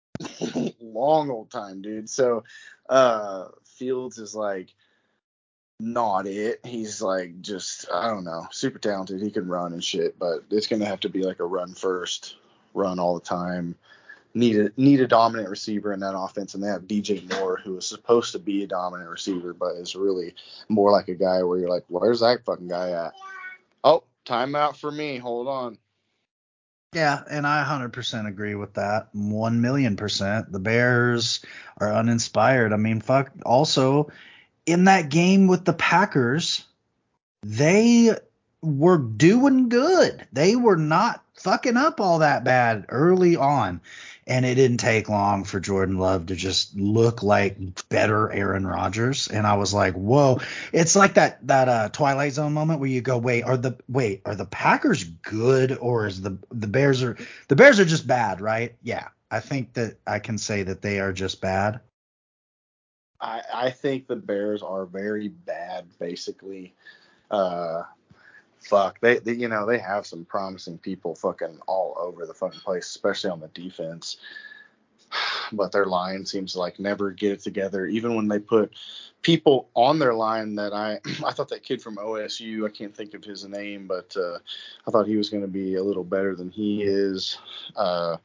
[0.80, 2.08] long old time, dude.
[2.08, 2.44] So,
[2.88, 4.70] uh, Fields is like,
[5.80, 6.60] not it.
[6.64, 9.22] He's like just I don't know, super talented.
[9.22, 12.36] He can run and shit, but it's gonna have to be like a run first,
[12.74, 13.74] run all the time.
[14.34, 17.76] Need a need a dominant receiver in that offense, and they have DJ Moore, who
[17.78, 20.34] is supposed to be a dominant receiver, but is really
[20.68, 23.14] more like a guy where you're like, where's that fucking guy at?
[23.82, 25.18] Oh, timeout for me.
[25.18, 25.78] Hold on.
[26.94, 29.08] Yeah, and I 100% agree with that.
[29.12, 30.50] 1 million percent.
[30.50, 31.44] The Bears
[31.78, 32.72] are uninspired.
[32.72, 33.30] I mean, fuck.
[33.44, 34.10] Also,
[34.68, 36.64] in that game with the Packers,
[37.42, 38.10] they
[38.60, 40.26] were doing good.
[40.32, 43.80] They were not fucking up all that bad early on.
[44.26, 47.56] And it didn't take long for Jordan Love to just look like
[47.88, 49.28] better Aaron Rodgers.
[49.28, 50.40] And I was like, whoa.
[50.70, 54.20] It's like that that uh, Twilight Zone moment where you go, wait, are the wait,
[54.26, 57.16] are the Packers good or is the the Bears are
[57.48, 58.76] the Bears are just bad, right?
[58.82, 59.08] Yeah.
[59.30, 61.80] I think that I can say that they are just bad.
[63.20, 66.74] I I think the Bears are very bad, basically.
[67.30, 67.82] Uh,
[68.60, 72.60] fuck, they, they you know they have some promising people fucking all over the fucking
[72.60, 74.18] place, especially on the defense.
[75.50, 77.86] But their line seems to like never get it together.
[77.86, 78.74] Even when they put
[79.22, 83.14] people on their line that I I thought that kid from OSU, I can't think
[83.14, 84.38] of his name, but uh,
[84.86, 87.38] I thought he was going to be a little better than he is.
[87.76, 88.18] Uh,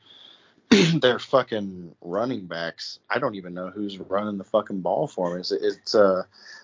[1.01, 2.99] their fucking running backs.
[3.09, 5.39] I don't even know who's running the fucking ball for them.
[5.39, 6.23] It's it's uh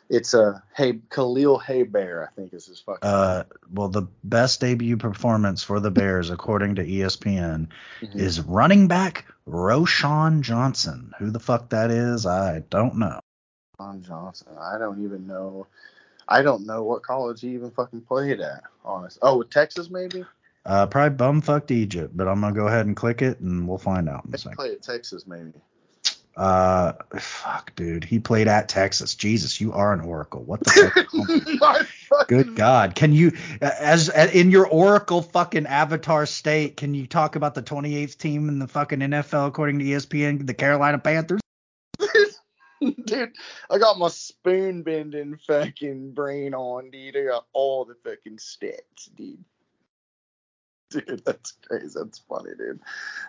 [0.09, 3.07] it's uh hey Khalil Herbert, I think is his fucking.
[3.07, 3.43] Uh,
[3.73, 7.67] well, the best debut performance for the Bears, according to ESPN,
[8.01, 8.15] Mhm.
[8.15, 11.13] is running back Roschon Johnson.
[11.19, 13.19] Who the fuck that is, I don't know.
[13.79, 14.49] Ron Johnson.
[14.59, 15.67] I don't even know.
[16.27, 18.63] I don't know what college he even fucking played at.
[18.85, 19.17] Honest.
[19.21, 20.25] Oh, with Texas maybe.
[20.65, 24.09] Uh, probably bumfucked Egypt, but I'm gonna go ahead and click it, and we'll find
[24.09, 24.55] out in a He second.
[24.57, 25.53] played at Texas maybe.
[26.35, 29.15] Uh, fuck, dude, he played at Texas.
[29.15, 30.41] Jesus, you are an oracle.
[30.41, 30.71] What the
[31.59, 31.87] fuck?
[32.27, 37.35] Good God, can you, as, as in your oracle fucking avatar state, can you talk
[37.35, 41.41] about the 28th team in the fucking NFL according to ESPN, the Carolina Panthers?
[43.05, 43.33] Dude,
[43.69, 47.17] I got my spoon bending fucking brain on, dude.
[47.17, 49.43] I got all the fucking stats, dude.
[51.05, 51.93] Dude, that's crazy.
[51.95, 52.79] That's funny, dude.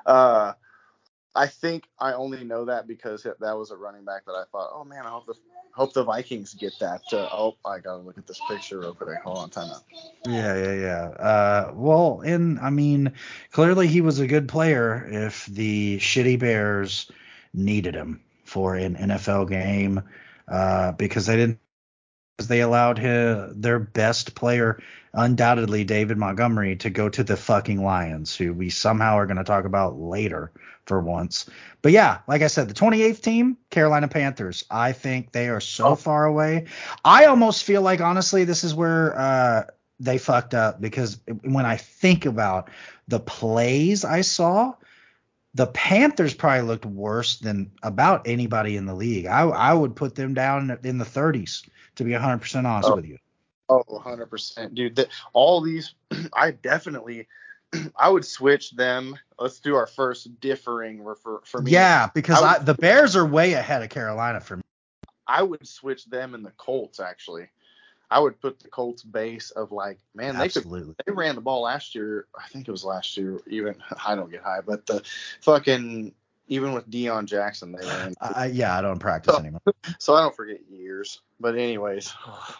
[0.06, 0.54] Uh,
[1.34, 4.70] I think I only know that because that was a running back that I thought,
[4.72, 5.34] oh man, I hope the
[5.72, 7.02] hope the Vikings get that.
[7.12, 9.18] Uh, oh, I gotta look at this picture real quick.
[9.22, 9.84] Hold on, time out.
[10.26, 11.02] Yeah, yeah, yeah.
[11.24, 13.12] Uh, well, and I mean,
[13.52, 17.10] clearly he was a good player if the shitty Bears
[17.54, 20.02] needed him for an NFL game,
[20.48, 21.60] uh, because they didn't,
[22.48, 28.36] they allowed his, their best player, undoubtedly David Montgomery, to go to the fucking Lions,
[28.36, 30.52] who we somehow are going to talk about later
[30.86, 31.48] for once.
[31.82, 34.64] But yeah, like I said, the 28th team, Carolina Panthers.
[34.70, 35.94] I think they are so Oh.
[35.96, 36.66] far away.
[37.04, 39.64] I almost feel like honestly, this is where uh,
[40.00, 42.70] they fucked up because when I think about
[43.08, 44.74] the plays I saw,
[45.54, 49.26] the Panthers probably looked worse than about anybody in the league.
[49.26, 52.96] I, I would put them down in the 30s to be 100% honest Oh.
[52.96, 53.18] with you.
[53.68, 54.74] Oh, 100%.
[54.74, 55.94] Dude, the, all these,
[56.32, 57.28] I definitely,
[57.96, 59.16] I would switch them.
[59.38, 61.70] Let's do our first differing for, for me.
[61.70, 64.62] Yeah, because I I the Bears are way ahead of Carolina for me.
[65.26, 67.48] I would switch them and the Colts, actually.
[68.10, 70.94] I would put the Colts base of like, man, they could Absolutely.
[71.06, 72.26] they ran the ball last year.
[72.36, 73.38] I think it was last year.
[73.46, 73.76] Even
[74.06, 75.02] I don't get high, but the
[75.42, 76.12] fucking
[76.50, 78.12] even with Deon Jackson, they ran.
[78.20, 79.38] I, yeah, I don't practice Oh.
[79.38, 79.62] anymore.
[79.98, 81.20] So I don't forget years.
[81.40, 82.12] But anyways,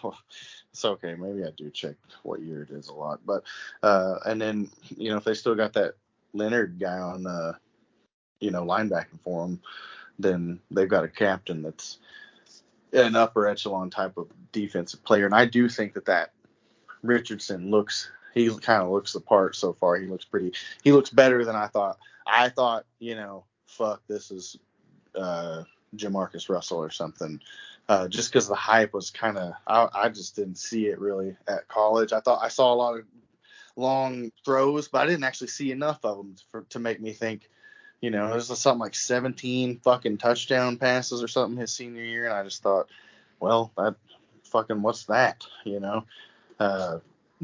[0.71, 1.13] it's okay.
[1.15, 3.19] Maybe I do check what year it is a lot.
[3.25, 3.43] But
[3.83, 5.93] uh, and then you know if they still got that
[6.33, 7.57] Leonard guy on the
[8.39, 9.61] you know linebacking for them,
[10.19, 11.99] then they've got a captain that's
[12.93, 15.25] an upper echelon type of defensive player.
[15.25, 16.31] And I do think that that
[17.03, 19.97] Richardson looks he kind of looks the part so far.
[19.97, 20.53] He looks pretty.
[20.83, 21.97] He looks better than I thought.
[22.27, 24.57] I thought you know fuck this is
[25.15, 25.63] uh
[25.95, 27.39] JaMarcus Russell or something.
[27.89, 31.35] Uh, just because the hype was kind of, I, I just didn't see it really
[31.47, 32.13] at college.
[32.13, 33.05] I thought I saw a lot of
[33.75, 37.49] long throws, but I didn't actually see enough of them for, to make me think,
[37.99, 42.33] you know, there's something like 17 fucking touchdown passes or something his senior year, and
[42.33, 42.87] I just thought,
[43.41, 43.95] well, that
[44.45, 46.05] fucking what's that, you know?
[46.59, 46.99] Uh,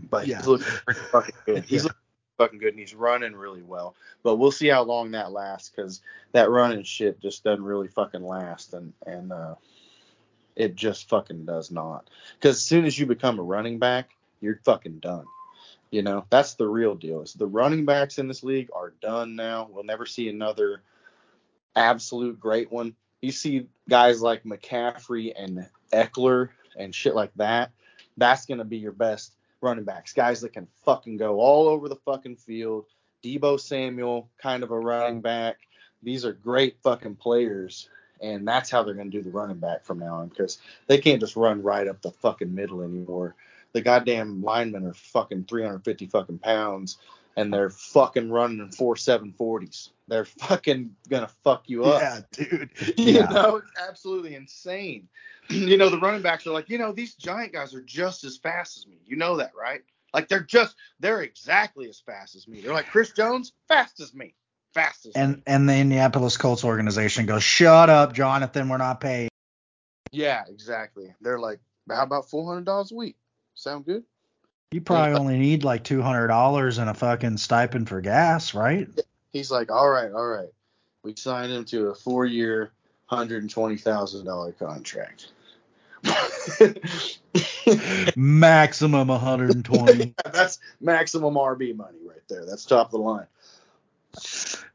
[0.10, 0.38] but Yeah.
[0.38, 1.66] he's looking pretty fucking good.
[1.66, 1.90] He's Yeah.
[1.90, 2.00] looking
[2.38, 3.96] fucking good, and he's running really well.
[4.24, 8.24] But we'll see how long that lasts, because that running shit just doesn't really fucking
[8.24, 9.56] last, and and uh,
[10.56, 12.10] it just fucking does not.
[12.36, 14.10] Because as soon as you become a running back,
[14.42, 15.26] you're fucking done.
[15.92, 17.22] You know, that's the real deal.
[17.22, 19.70] Is the running backs in this league are done now.
[19.72, 20.82] We'll never see another
[21.76, 22.96] absolute great one.
[23.22, 27.72] You see guys like McCaffrey and Ekeler and shit like that.
[28.18, 30.14] That's gonna be your best running backs.
[30.14, 32.86] Guys that can fucking go all over the fucking field.
[33.24, 35.58] Deebo Samuel, kind of a running back.
[36.04, 37.90] These are great fucking players,
[38.22, 41.20] and that's how they're gonna do the running back from now on because they can't
[41.20, 43.36] just run right up the fucking middle anymore.
[43.74, 46.98] The goddamn linemen are fucking 350 fucking pounds,
[47.36, 49.90] and they're fucking running in four seven forties.
[50.08, 52.02] They're fucking gonna fuck you up.
[52.02, 52.70] Yeah, dude.
[52.98, 53.26] You Yeah.
[53.26, 55.08] know, it's absolutely insane.
[55.50, 58.38] you know, the running backs are like, you know, these giant guys are just as
[58.38, 58.98] fast as me.
[59.06, 59.82] You know that, right?
[60.14, 62.62] Like they're just they're exactly as fast as me.
[62.62, 64.34] They're like Chris Jones, fast as me.
[64.74, 65.22] Fast as me.
[65.22, 68.70] And and the Indianapolis Colts organization goes, "Shut up, Jonathan.
[68.70, 69.30] We're not paying."
[70.14, 71.14] Yeah, exactly.
[71.20, 73.18] They're like, how about four hundred dollars a week?
[73.56, 74.04] Sound good?
[74.72, 78.88] You probably only need like two hundred dollars and a fucking stipend for gas, right?
[79.38, 80.50] He's like, all right, all right.
[81.04, 82.72] We signed him to a four year,
[83.06, 85.32] hundred and twenty thousand dollar contract.
[88.16, 90.16] maximum 120.
[90.34, 92.46] That's maximum RB money right there.
[92.46, 93.28] That's top of the line.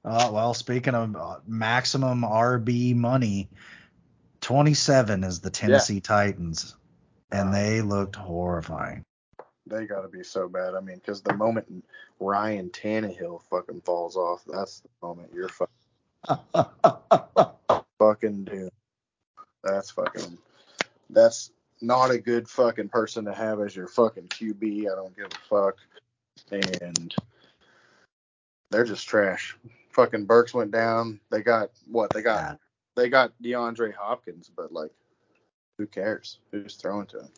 [0.05, 3.49] Uh, well, speaking of uh, maximum RB money,
[4.43, 6.01] 27 is the Tennessee yeah.
[6.01, 6.77] Titans,
[7.31, 9.05] and they looked horrifying.
[9.67, 10.75] They got to be so bad.
[10.75, 11.85] I mean, because the moment
[12.19, 15.49] Ryan Tannehill fucking falls off, that's the moment you're
[16.29, 18.73] fucking, fucking dude.
[19.63, 20.37] That's fucking.
[21.11, 24.91] That's not a good fucking person to have as your fucking QB.
[24.91, 25.77] I don't give a fuck.
[26.51, 27.15] And
[28.71, 29.57] they're just trash.
[29.91, 31.21] Fucking Burks went down.
[31.31, 32.11] They got what?
[32.11, 32.59] They got
[32.97, 34.91] they got DeAndre Hopkins, but like,
[35.79, 36.39] who cares?
[36.51, 37.29] Who's throwing to him?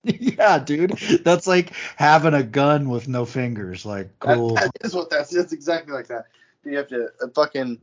[0.04, 0.92] yeah, dude.
[1.24, 3.84] That's like having a gun with no fingers.
[3.84, 4.54] Like, cool.
[4.54, 5.34] that, that is what that's.
[5.34, 6.26] It's exactly like that.
[6.64, 7.80] You have to uh, fucking.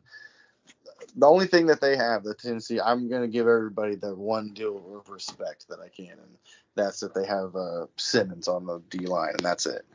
[1.15, 4.77] The only thing that they have, the Tennessee, I'm gonna give everybody the one deal
[4.97, 6.37] of respect that I can, and
[6.75, 9.85] that's that they have uh, Simmons on the D line, and that's it.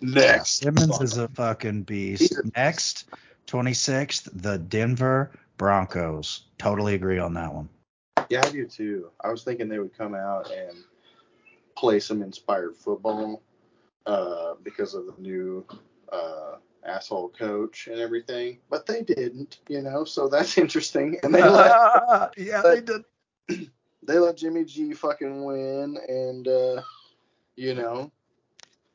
[0.00, 0.56] Next.
[0.56, 2.38] Simmons is a fucking beast.
[2.56, 3.06] Next,
[3.46, 6.44] 26th, the Denver Broncos.
[6.58, 7.68] Totally agree on that one.
[8.28, 9.10] Yeah, I do too.
[9.22, 10.76] I was thinking they would come out and
[11.76, 13.42] play some inspired football
[14.06, 15.64] uh, because of the new
[16.12, 20.04] uh, asshole coach and everything, but they didn't, you know.
[20.04, 21.18] So that's interesting.
[21.22, 23.04] And they let yeah, they did.
[24.06, 26.82] They let Jimmy G fucking win, and uh,
[27.56, 28.12] you know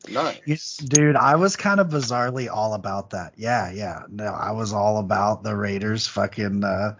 [0.07, 0.77] Nice.
[0.77, 3.33] Dude, I was kind of bizarrely all about that.
[3.37, 4.03] Yeah, yeah.
[4.09, 6.95] No, I was all about the Raiders fucking uh,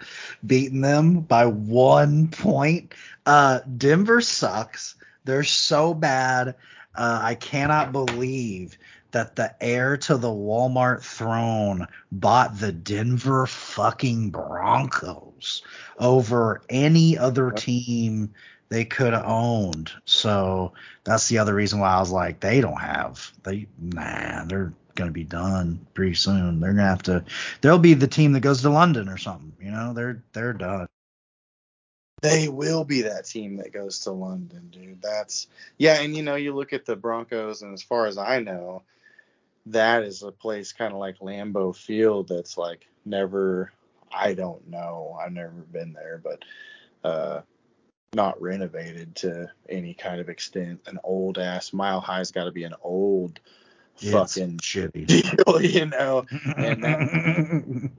[0.46, 2.94] beating them by one point.
[3.26, 4.96] Uh, Denver sucks.
[5.26, 6.56] They're so bad.
[6.96, 8.78] Uh, I cannot believe
[9.12, 15.64] that the heir to the Walmart throne bought the Denver fucking Broncos
[15.98, 18.34] over any other team
[18.70, 19.92] they could have owned.
[20.06, 24.74] So that's the other reason why I was like, they don't have they nah, they're
[24.96, 26.60] gonna be done pretty soon.
[26.60, 27.24] They're gonna have to
[27.62, 29.54] they'll be the team that goes to London or something.
[29.60, 30.88] You know, they're they're done.
[32.22, 35.02] They will be that team that goes to London, dude.
[35.02, 38.40] That's yeah, and you know, you look at the Broncos, and as far as I
[38.40, 38.84] know,
[39.68, 43.72] that is a place kind of like Lambeau Field that's like never.
[44.12, 45.18] I don't know.
[45.24, 46.44] I've never been there, but
[47.04, 47.42] uh,
[48.14, 50.82] not renovated to any kind of extent.
[50.88, 53.40] An old ass mile high's got to be an old
[53.98, 55.06] fucking shitty
[55.46, 56.26] deal, you know.
[56.58, 57.92] And that,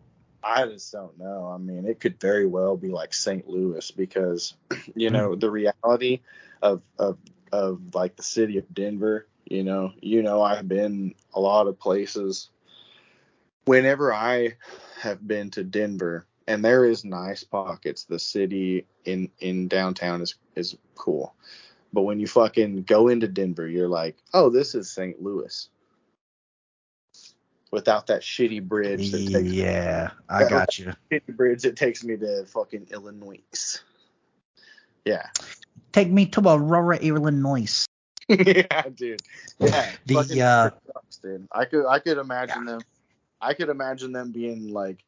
[0.42, 1.50] I just don't know.
[1.53, 3.48] I mean, it could very well be like St.
[3.48, 4.55] Louis because
[4.94, 6.20] you know the reality
[6.62, 7.18] of of
[7.53, 9.26] of like the city of Denver.
[9.44, 12.50] You know, you know, I've been a lot of places.
[13.64, 14.57] Whenever I
[15.00, 18.05] have been to Denver, and there is nice pockets.
[18.05, 21.35] The city in in downtown is is cool,
[21.92, 25.20] but when you fucking go into Denver, you're like, oh, this is St.
[25.20, 25.68] Louis.
[27.70, 29.12] Without that shitty bridge.
[29.12, 30.92] That takes yeah, I got you.
[31.11, 33.38] Shitty bridge that takes me to fucking Illinois.
[35.04, 35.26] Yeah.
[35.92, 37.87] Take me to Aurora, Illinois.
[38.28, 39.22] yeah, dude.
[39.59, 39.90] Yeah.
[40.06, 41.48] The uh, sucks, dude.
[41.52, 42.72] I could I could imagine yeah.
[42.72, 42.80] them.
[43.40, 45.04] I could imagine them being like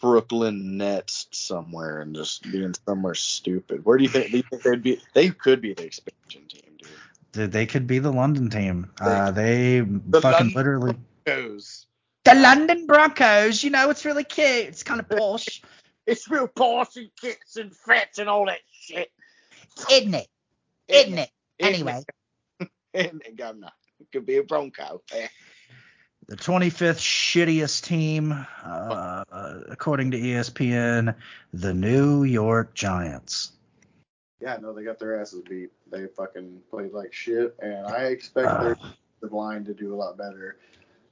[0.00, 3.84] Brooklyn Nets somewhere and just being somewhere stupid.
[3.84, 5.00] Where do you think, do you think they'd be?
[5.14, 6.78] They could be the expansion team,
[7.32, 7.52] dude.
[7.52, 8.90] They could be the London team.
[9.00, 10.96] Uh, they the fucking London literally.
[11.24, 11.86] Broncos.
[12.24, 13.62] The London Broncos.
[13.62, 14.68] You know, it's really cute.
[14.68, 15.62] It's kind of posh.
[16.06, 19.10] it's real posh and kits and fats and all that shit.
[19.90, 20.28] Isn't it?
[20.88, 21.30] Isn't it?
[21.58, 22.02] Anyway.
[22.92, 23.70] Isn't it, Governor?
[24.00, 25.02] It could be a Bronco.
[26.28, 28.32] the 25th shittiest team,
[28.64, 29.24] uh,
[29.68, 31.14] according to ESPN,
[31.52, 33.52] the New York Giants.
[34.40, 35.70] Yeah, no, they got their asses beat.
[35.90, 38.76] They fucking played like shit, and I expect uh, their
[39.22, 40.56] the line to do a lot better.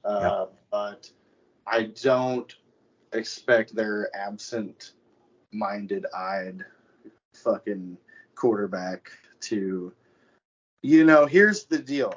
[0.03, 0.47] Uh.
[0.71, 1.09] But
[1.67, 2.53] I don't
[3.13, 6.63] expect their absent-minded eyed
[7.33, 7.97] fucking
[8.35, 9.11] quarterback
[9.41, 9.93] to.
[10.83, 12.13] You know, here's the deal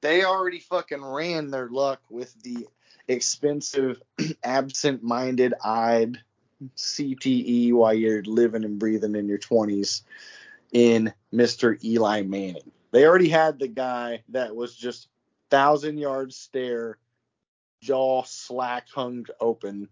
[0.00, 2.66] they already fucking ran their luck with the
[3.08, 4.00] expensive,
[4.44, 6.20] absent-minded eyed
[6.76, 10.02] CTE while you're living and breathing in your 20s
[10.72, 11.82] in Mr.
[11.84, 12.70] Eli Manning.
[12.92, 15.08] They already had the guy that was just
[15.50, 16.98] thousand yard stare,
[17.80, 19.88] jaw slack hung open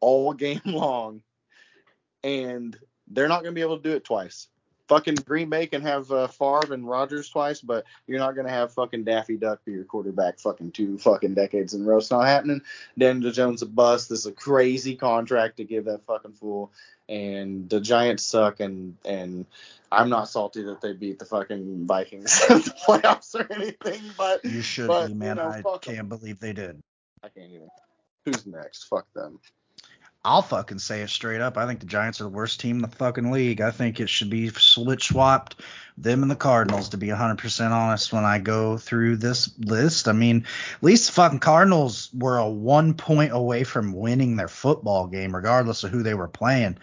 [0.00, 1.22] all game long,
[2.22, 4.48] and they're not going to be able to do it twice.
[4.90, 8.74] Fucking Green Bay can have uh, Favre and Rodgers twice, but you're not gonna have
[8.74, 11.98] fucking Daffy Duck be your quarterback fucking two fucking decades in a row.
[11.98, 12.62] It's not happening.
[12.98, 14.08] Daniel Jones a bust.
[14.08, 16.72] This is a crazy contract to give that fucking fool.
[17.08, 19.46] And the Giants suck, and and
[19.92, 24.44] I'm not salty that they beat the fucking Vikings in the playoffs or anything, but
[24.44, 25.36] You should but, be, man.
[25.36, 26.80] You know, I can't believe they did.
[27.22, 27.68] I can't even.
[28.24, 28.84] Who's next?
[28.84, 29.38] Fuck them.
[30.22, 31.56] I'll fucking say it straight up.
[31.56, 33.62] I think the Giants are the worst team in the fucking league.
[33.62, 35.56] I think it should be switch swapped
[35.96, 40.08] them and the Cardinals to be 100% honest when I go through this list.
[40.08, 40.44] I mean,
[40.76, 45.34] at least the fucking Cardinals were a one point away from winning their football game,
[45.34, 46.76] regardless of who they were playing.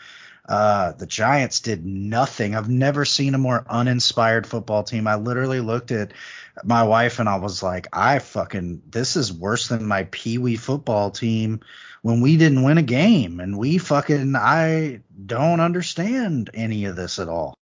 [0.47, 2.55] Uh, the Giants did nothing.
[2.55, 5.07] I've never seen a more uninspired football team.
[5.07, 6.13] I literally looked at
[6.63, 10.55] my wife and I was like, I fucking, this is worse than my Pee Wee
[10.55, 11.59] football team
[12.01, 13.39] when we didn't win a game.
[13.41, 17.57] And we fucking, I don't understand any of this at all.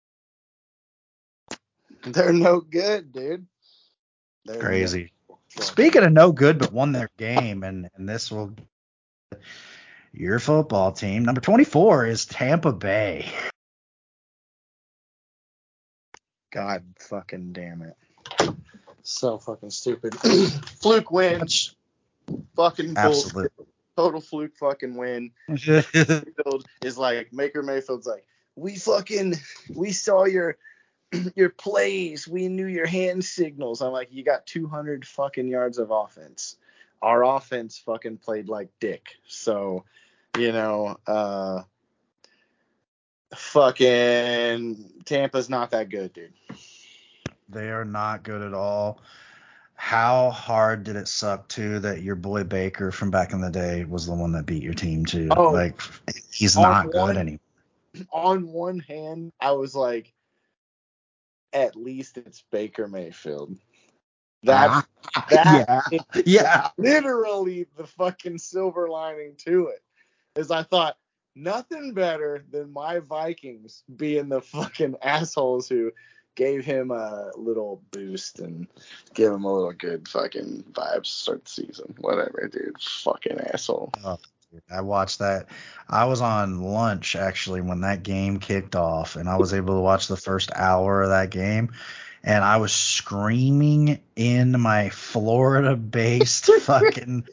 [2.03, 3.45] They're no good, dude.
[4.45, 5.11] They're Crazy.
[5.29, 8.55] no- Speaking of no good, but won their game, and, and this will,
[10.13, 13.31] your football team, number 24 is Tampa Bay.
[16.51, 17.95] God fucking damn it.
[19.03, 20.15] So fucking stupid.
[20.81, 21.47] fluke win.
[22.55, 22.97] Fucking bullshit.
[22.97, 23.65] Absolutely.
[23.95, 25.31] Total fluke fucking win.
[25.47, 29.35] Mayfield is like Baker Mayfield's like, we fucking
[29.73, 30.57] we saw your
[31.35, 33.81] your plays, we knew your hand signals.
[33.81, 36.57] I'm like, you got 200 fucking yards of offense.
[37.01, 39.15] Our offense fucking played like dick.
[39.25, 39.85] So,
[40.37, 41.63] you know, uh,
[43.35, 46.33] fucking Tampa's not that good, dude.
[47.49, 49.01] They are not good at all.
[49.75, 53.83] How hard did it suck too that your boy Baker from back in the day
[53.83, 55.27] was the one that beat your team too?
[55.35, 55.49] Oh.
[55.49, 55.81] like
[56.31, 57.39] he's not one- good anymore.
[58.13, 60.13] On one hand, I was like,
[61.51, 63.57] at least it's Baker Mayfield.
[64.43, 64.87] That's
[65.29, 66.69] that yeah, yeah.
[66.77, 69.83] literally the fucking silver lining to it
[70.35, 70.97] is I thought
[71.35, 75.91] nothing better than my Vikings being the fucking assholes who
[76.35, 78.67] gave him a little boost and
[79.13, 81.93] give him a little good fucking vibes to start the season.
[81.99, 82.79] Whatever, dude.
[82.79, 83.91] Fucking asshole.
[84.03, 84.17] Oh,
[84.51, 85.47] dude, I watched that.
[85.89, 89.81] I was on lunch actually when that game kicked off, and I was able to
[89.81, 91.73] watch the first hour of that game.
[92.23, 97.25] And I was screaming in my Florida-based fucking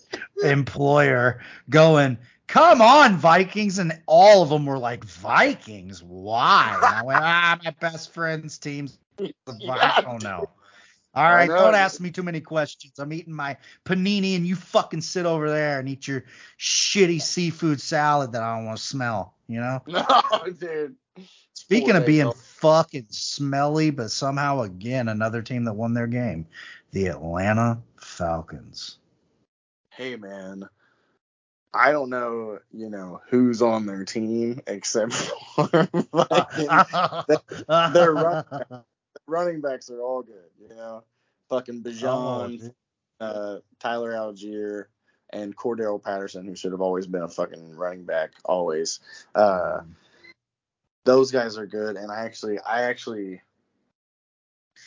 [0.42, 2.16] employer, going,
[2.48, 6.02] "Come on, Vikings!" And all of them were like, "Vikings?
[6.02, 10.50] Why?" And I went, "Ah, my best friend's team's the Yeah, I don't know."
[11.14, 12.98] All right, don't ask me too many questions.
[12.98, 16.24] I'm eating my panini, and you fucking sit over there and eat your
[16.58, 19.34] shitty seafood salad that I don't want to smell.
[19.48, 19.82] You know.
[19.88, 20.96] No, dude.
[21.54, 26.46] Speaking Four of being fucking smelly, but somehow again another team that won their game,
[26.92, 28.98] the Atlanta Falcons.
[29.90, 30.68] Hey, man.
[31.74, 35.12] I don't know, you know, who's on their team except
[35.56, 35.68] for
[36.28, 36.68] fucking
[37.94, 38.44] they're run-
[39.26, 41.04] running backs are all good, you know.
[41.48, 42.74] Fucking Oh, Bijan, dude.
[43.20, 44.84] uh, Tyler Allgeier,
[45.30, 49.00] and Cordell Patterson, who should have always been a fucking running back, always.
[49.34, 49.80] Uh,
[51.04, 53.42] those guys are good, and I actually, I actually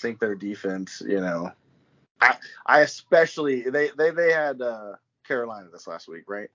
[0.01, 1.51] think their defense, you know,
[2.19, 4.93] I, I especially they they they had uh,
[5.27, 6.49] Carolina this last week, right?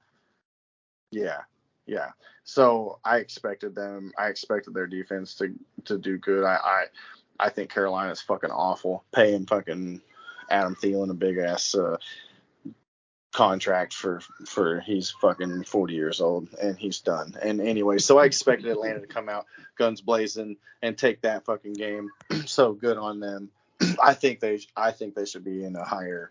[1.17, 1.41] Yeah,
[1.87, 2.11] yeah.
[2.45, 4.13] So I expected them.
[4.19, 5.55] I expected their defense to
[5.87, 6.45] to do good.
[6.45, 6.85] I I,
[7.41, 10.03] I think Carolina's fucking awful, paying fucking
[10.51, 11.97] Adam Thielen a big ass uh,
[13.33, 17.35] contract for for he's fucking 40 years old and he's done.
[17.41, 19.47] And anyway, so I expected Atlanta to come out
[19.79, 22.11] guns blazing and take that fucking game.
[22.45, 23.51] so good on them.
[24.03, 26.31] I think they I think they should be in a higher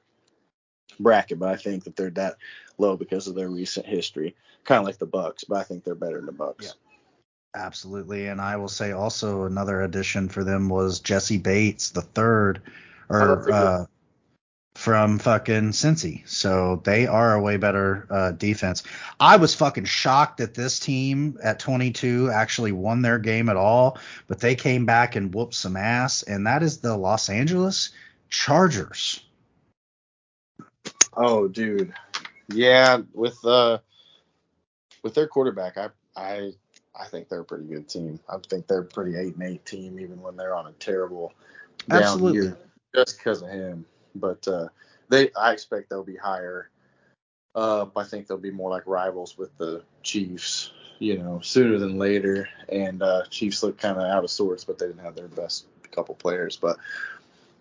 [1.00, 2.38] bracket, but I think that they're that
[2.78, 5.44] low because of their recent history, kind of like the Bucks.
[5.44, 6.66] But I think they're better than the Bucks.
[6.66, 6.72] Yeah.
[7.58, 12.62] Absolutely, and I will say also another addition for them was Jessie Bates, the third,
[13.10, 13.86] Oh, or uh,
[14.76, 16.28] from fucking Cincy.
[16.28, 18.84] So they are a way better uh, defense.
[19.20, 23.98] I was fucking shocked that this team at 22 actually won their game at all,
[24.28, 27.92] but they came back and whooped some ass, and that is the Los Angeles
[28.30, 29.24] Chargers.
[31.16, 31.94] Oh, dude.
[32.50, 33.80] Yeah, with uh
[35.06, 36.52] with their quarterback, I I
[37.00, 38.20] I think they're a pretty good team.
[38.28, 41.32] I think they're a pretty eight and eight team, even when they're on a terrible
[41.88, 42.48] down Absolutely.
[42.48, 42.58] year,
[42.96, 43.86] just because of him.
[44.16, 44.70] But uh,
[45.10, 46.70] they, I expect they'll be higher
[47.54, 47.96] up.
[47.96, 52.48] I think they'll be more like rivals with the Chiefs you know, sooner than later.
[52.70, 55.66] And uh, Chiefs look kind of out of sorts, but they didn't have their best
[55.92, 56.56] couple players.
[56.56, 56.78] But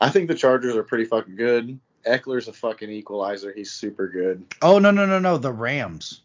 [0.01, 1.79] I think the Chargers are pretty fucking good.
[2.07, 3.53] Ekeler's a fucking equalizer.
[3.53, 4.45] He's super good.
[4.63, 6.21] Oh no no no no the Rams.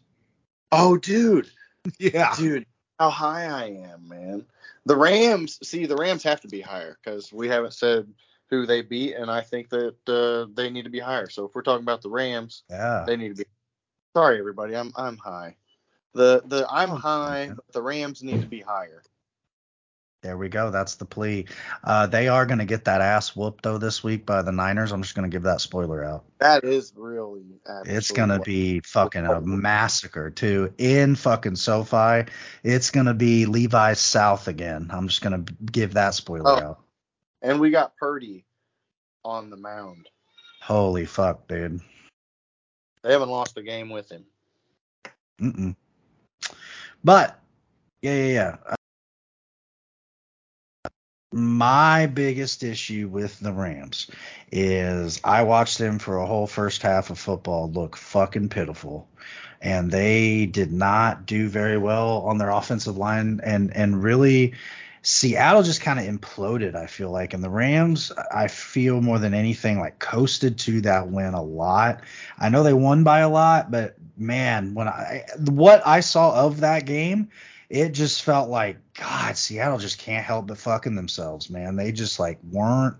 [0.72, 1.50] Oh dude,
[1.98, 2.34] Yeah.
[2.36, 2.66] dude,
[2.98, 4.44] how high I am, man.
[4.86, 8.06] The Rams, see, the Rams have to be higher because we haven't said
[8.48, 11.28] who they beat, and I think that uh, they need to be higher.
[11.28, 13.04] So if we're talking about the Rams, Yeah.
[13.06, 13.44] they need to be.
[14.16, 15.56] Sorry, everybody, I'm I'm high.
[16.14, 19.02] The the I'm Oh, high, but the Rams need to be higher.
[20.22, 20.70] There we go.
[20.70, 21.46] That's the plea.
[21.82, 24.92] Uh, they are going to get that ass whooped though this week by the Niners.
[24.92, 26.24] I'm just going to give that spoiler out.
[26.40, 27.42] That is really.
[27.86, 32.30] It's going to be fucking a massacre too in fucking SoFi.
[32.62, 34.88] It's going to be Levi's South again.
[34.92, 36.68] I'm just going to give that spoiler Oh.
[36.68, 36.80] out.
[37.40, 38.44] And we got Purdy
[39.24, 40.06] on the mound.
[40.60, 41.80] Holy fuck, dude.
[43.02, 44.26] They haven't lost a game with him.
[45.40, 45.74] Mm-mm.
[47.02, 47.40] But
[48.02, 48.74] yeah, yeah, yeah.
[51.32, 54.10] My biggest issue with the Rams
[54.50, 59.08] is I watched them for a whole first half of football look fucking pitiful.
[59.60, 64.54] And they did not do very well on their offensive line and and really
[65.02, 67.32] Seattle just kind of imploded, I feel like.
[67.32, 72.02] And the Rams, I feel more than anything, like coasted to that win a lot.
[72.38, 76.60] I know they won by a lot, but man, when I what I saw of
[76.60, 77.30] that game,
[77.70, 81.76] it just felt like God, Seattle just can't help but fucking themselves, man.
[81.76, 82.96] They just like weren't.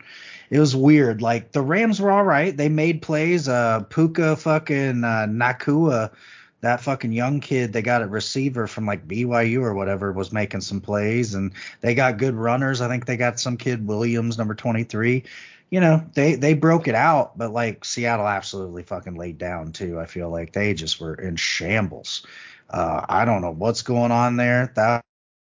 [0.49, 1.21] It was weird.
[1.21, 2.57] Like the Rams were all right.
[2.57, 3.49] They made plays.
[3.49, 6.13] Uh, Puka fucking uh, Nacua,
[6.61, 10.61] that fucking young kid they got a receiver from like BYU or whatever was making
[10.61, 12.81] some plays, and they got good runners.
[12.81, 15.25] I think they got some kid Williams, number 23
[15.71, 20.01] you know, they they broke it out, but like Seattle absolutely fucking laid down too.
[20.01, 22.27] I feel like they just were in shambles.
[22.71, 24.73] Uh, I don't know what's going on there.
[24.77, 25.03] That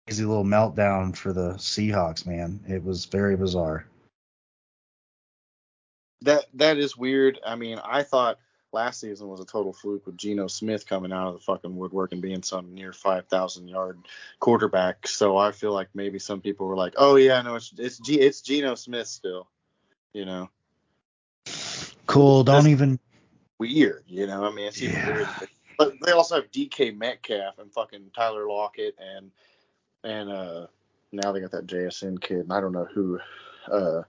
[0.06, 2.60] crazy little meltdown for the Seahawks, man.
[2.68, 3.86] It was very bizarre.
[6.22, 7.38] That that is weird.
[7.46, 8.38] I mean, I thought
[8.72, 12.12] last season was a total fluke with Geno Smith coming out of the fucking woodwork
[12.12, 13.98] and being some near 5,000 yard
[14.40, 15.06] quarterback.
[15.06, 18.20] So I feel like maybe some people were like, "Oh yeah, no, it's it's G,
[18.20, 19.48] it's Geno Smith still."
[20.12, 20.50] You know,
[22.06, 22.44] Cool.
[22.44, 22.98] Don't This- even.
[23.58, 24.04] weird.
[24.06, 25.06] You know, I mean, it's Yeah.
[25.06, 25.28] weird.
[25.78, 29.30] But they also have DK Metcalf and fucking Tyler Lockett and
[30.02, 30.66] and uh
[31.12, 32.40] now they got that JSN kid.
[32.40, 33.20] And I don't know who.
[33.70, 34.02] Uh,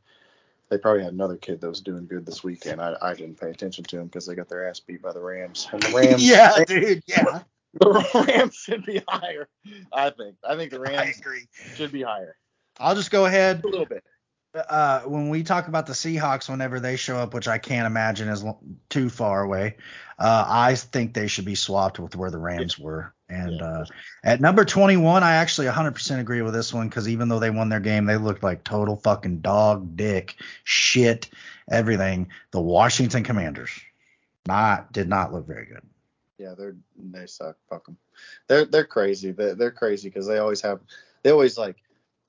[0.70, 2.82] they probably had another kid that was doing good this weekend.
[2.82, 5.20] I, I didn't pay attention to him because they got their ass beat by the
[5.20, 5.68] Rams.
[5.72, 7.04] And the Rams, yeah, dude.
[7.06, 7.44] Yeah,
[7.80, 9.48] the Rams should be higher.
[9.94, 10.36] I think.
[10.44, 11.48] I think the I Rams agree.
[11.76, 12.36] should be higher
[12.80, 13.64] I'll just go ahead.
[13.64, 14.04] a little bit.
[14.56, 18.30] Uh, when we talk about the Seahawks, whenever they show up, which I can't imagine
[18.30, 18.44] is
[18.90, 19.76] too far away,
[20.18, 23.14] uh, I think they should be swapped with where the Rams were.
[23.28, 23.66] And Yeah.
[23.66, 23.86] uh,
[24.24, 27.70] at number 21, I actually 100% agree with this one because even though they won
[27.70, 31.30] their game, they looked like total fucking dog, dick, shit,
[31.70, 32.30] everything.
[32.52, 33.72] The Washington Commanders
[34.48, 35.82] not did not look very good.
[36.38, 37.58] Yeah, they're they suck.
[37.70, 37.98] Fuck them.
[38.48, 39.32] They're they're crazy.
[39.32, 40.82] They're, they're crazy because they always have
[41.24, 41.78] they always like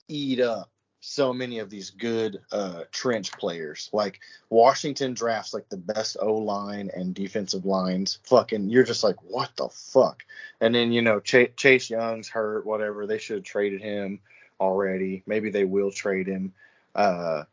[0.08, 0.70] eat up
[1.06, 3.88] so many of these good uh trench players.
[3.92, 8.18] Like Washington drafts like the best O line and defensive lines.
[8.24, 10.24] Fucking, you're just like what the fuck.
[10.60, 12.66] And then you know Ch- Chase Young's hurt.
[12.66, 13.06] Whatever.
[13.06, 14.18] They should have traded him
[14.60, 15.22] already.
[15.26, 16.52] Maybe they will trade him.
[16.94, 17.44] Uh,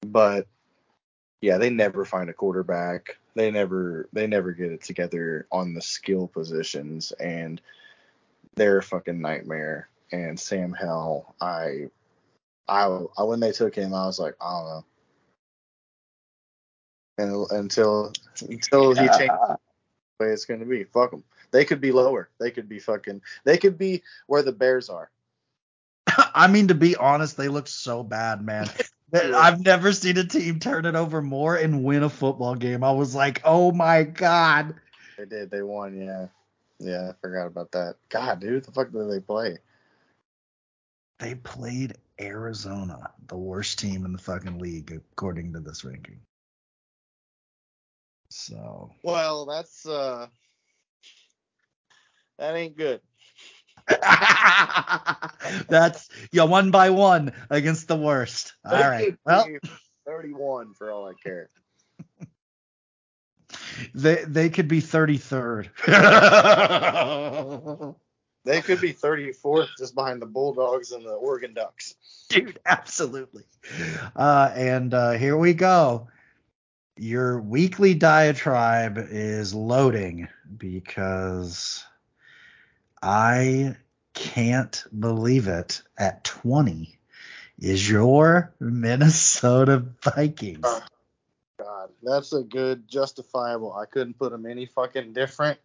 [0.00, 0.48] but
[1.40, 3.18] yeah, they never find a quarterback.
[3.34, 7.60] They never they never get it together on the skill positions and
[8.56, 9.88] they're a fucking nightmare.
[10.10, 11.90] And Sam Howell, I
[12.68, 12.84] I,
[13.16, 14.84] I when they took him, I was like, I don't know.
[17.18, 18.12] And until
[18.42, 19.58] until he changed the
[20.20, 21.24] way it's going to be, fuck them.
[21.50, 22.28] They could be lower.
[22.38, 23.22] They could be fucking.
[23.44, 25.10] They could be where the Bears are.
[26.34, 28.68] I mean, to be honest, they look so bad, man.
[29.14, 32.82] I've never seen a team turn it over more and win a football game.
[32.82, 34.74] I was like, oh my god.
[35.16, 35.50] They did.
[35.50, 35.98] They won.
[35.98, 36.26] Yeah.
[36.78, 37.10] Yeah.
[37.10, 37.94] I forgot about that.
[38.08, 39.58] God, dude, the fuck did they play?
[41.18, 46.20] They played Arizona, the worst team in the fucking league, according to this ranking.
[48.30, 50.26] So Well, that's uh,
[52.38, 53.00] that ain't good.
[55.68, 58.54] that's yeah, one by one against the worst.
[58.64, 59.16] All right.
[59.24, 59.46] Well,
[60.06, 61.50] 31 for all I care.
[63.94, 65.68] they they could be 33rd.
[68.46, 71.96] They could be 34th just behind the Bulldogs and the Oregon Ducks.
[72.28, 73.42] Dude, absolutely.
[74.14, 76.06] Uh, and uh, here we go.
[76.96, 81.84] Your weekly diatribe is loading because
[83.02, 83.74] I
[84.14, 85.82] can't believe it.
[85.98, 86.96] At 20
[87.58, 90.64] is your Minnesota Vikings.
[90.64, 90.80] Uh,
[91.58, 93.74] God, that's a good justifiable.
[93.74, 95.58] I couldn't put them any fucking different.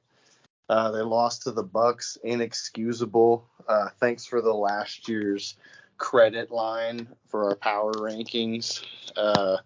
[0.69, 3.45] Uh, they lost to the Bucks, inexcusable.
[3.67, 5.55] Uh, thanks for the last year's
[5.97, 8.83] credit line for our power rankings.
[9.15, 9.57] Uh,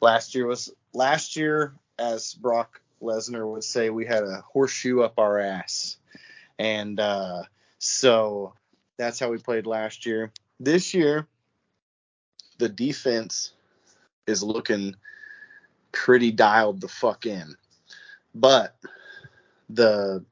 [0.00, 5.18] last year was last year, as Brock Lesnar would say, we had a horseshoe up
[5.18, 5.98] our ass,
[6.58, 7.42] and uh,
[7.78, 8.54] so
[8.96, 10.32] that's how we played last year.
[10.58, 11.28] This year,
[12.58, 13.52] the defense
[14.26, 14.96] is looking
[15.92, 17.54] pretty dialed the fuck in,
[18.34, 18.74] but
[19.68, 20.24] the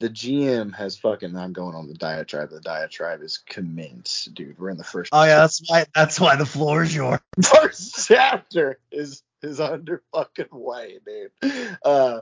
[0.00, 1.36] the GM has fucking.
[1.36, 2.50] I'm going on the diatribe.
[2.50, 4.58] The diatribe is commenced, dude.
[4.58, 5.10] We're in the first.
[5.12, 5.86] Oh yeah, that's why.
[5.94, 7.20] That's why the floor is yours.
[7.42, 11.78] First chapter is is under fucking way, dude.
[11.84, 12.20] Uh,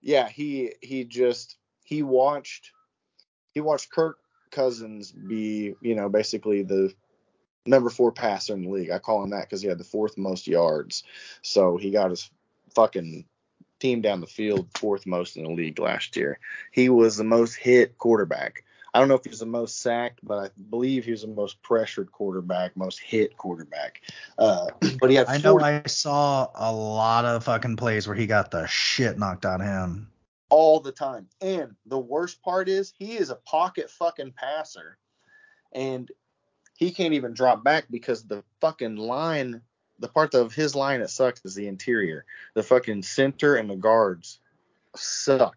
[0.00, 2.72] yeah, he he just he watched
[3.54, 4.18] he watched Kirk
[4.50, 6.92] Cousins be, you know, basically the
[7.66, 8.90] number four passer in the league.
[8.90, 11.04] I call him that because he had the fourth most yards.
[11.42, 12.30] So he got his
[12.74, 13.24] fucking
[13.80, 16.38] team down the field fourth most in the league last year.
[16.72, 18.64] He was the most hit quarterback.
[18.94, 21.28] I don't know if he was the most sacked, but I believe he was the
[21.28, 24.00] most pressured quarterback, most hit quarterback.
[24.38, 24.68] Uh,
[25.00, 25.26] but he had.
[25.26, 29.18] 40, I know I saw a lot of fucking plays where he got the shit
[29.18, 30.08] knocked out of him
[30.48, 31.28] all the time.
[31.40, 34.98] And the worst part is he is a pocket fucking passer,
[35.72, 36.10] and
[36.76, 39.62] he can't even drop back because the fucking line
[39.98, 42.24] the part of his line that sucks is the interior.
[42.54, 44.38] The fucking center and the guards
[44.94, 45.56] suck.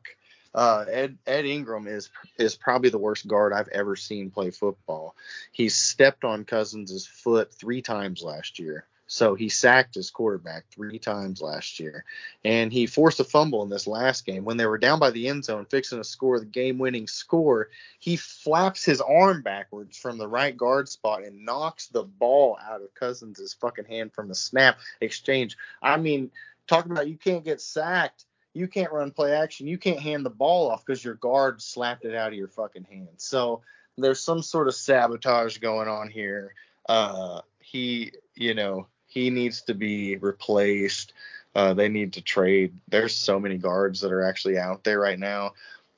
[0.53, 5.15] Uh, Ed Ed Ingram is is probably the worst guard I've ever seen play football.
[5.51, 8.85] He stepped on Cousins' foot three times last year.
[9.11, 12.05] So he sacked his quarterback three times last year.
[12.45, 14.45] And he forced a fumble in this last game.
[14.45, 17.69] When they were down by the end zone, fixing to score the game winning score,
[17.97, 22.83] he flaps his arm backwards from the right guard spot and knocks the ball out
[22.83, 25.57] of Cousins' fucking hand from the snap exchange.
[25.81, 26.29] I mean,
[26.67, 28.25] talk about you can't get sacked.
[28.53, 29.65] You can't run play action.
[29.65, 32.85] You can't hand the ball off because your guard slapped it out of your fucking
[32.85, 33.09] hand.
[33.17, 33.61] So
[33.97, 36.53] there's some sort of sabotage going on here.
[36.87, 41.13] Uh, he, you know, he needs to be replaced.
[41.55, 42.73] Uh, they need to trade.
[42.87, 45.53] There's so many guards that are actually out there right now.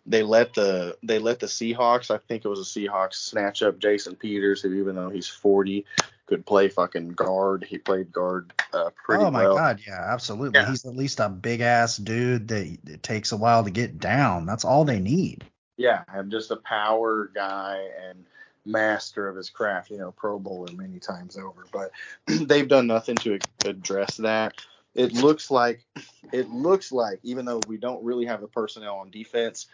[0.08, 2.10] They let the they let the Seahawks.
[2.10, 5.86] I think it was the Seahawks snatch up Jason Peters, who even though he's 40,
[6.26, 7.66] could play fucking guard.
[7.66, 9.28] He played guard uh, pretty well.
[9.28, 9.58] Oh my well.
[9.58, 10.60] god, yeah, absolutely.
[10.60, 10.70] Yeah.
[10.70, 14.46] He's at least a big ass dude that it takes a while to get down.
[14.46, 15.46] That's all they need.
[15.78, 18.26] Yeah, and just a power guy and
[18.66, 21.66] master of his craft, you know, Pro Bowler many times over.
[21.72, 21.92] But
[22.26, 24.56] they've done nothing to address that.
[24.94, 25.86] It looks like
[26.34, 29.68] it looks like even though we don't really have the personnel on defense,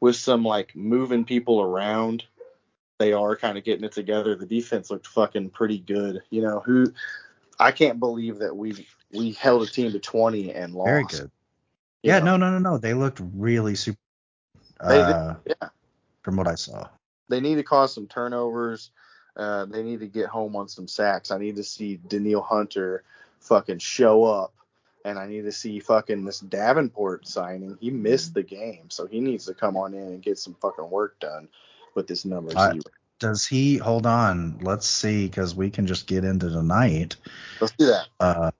[0.00, 2.24] with some like moving people around,
[2.98, 4.36] they are kind of getting it together.
[4.36, 6.22] The defense looked fucking pretty good.
[6.30, 6.92] You know, who
[7.58, 10.88] I can't believe that we we held a team to 20 and lost.
[10.88, 11.30] Very good.
[12.02, 12.36] Yeah, know?
[12.36, 12.78] no, no, no, no.
[12.78, 13.98] They looked really super.
[14.80, 15.68] Uh, yeah.
[16.22, 16.88] From what I saw
[17.28, 18.90] they need to cause some turnovers.
[19.36, 21.30] Uh, they need to get home on some sacks.
[21.30, 23.04] I need to see Danielle Hunter
[23.40, 24.52] fucking show up,
[25.04, 27.78] and I need to see fucking this Davenport signing.
[27.80, 30.90] He missed the game, so he needs to come on in and get some fucking
[30.90, 31.48] work done
[31.94, 32.82] with this number uh, zero.
[33.20, 33.76] Does he?
[33.76, 37.16] Hold on, let's see, because we can just get into tonight.
[37.60, 38.08] Let's do that.
[38.18, 38.50] Uh,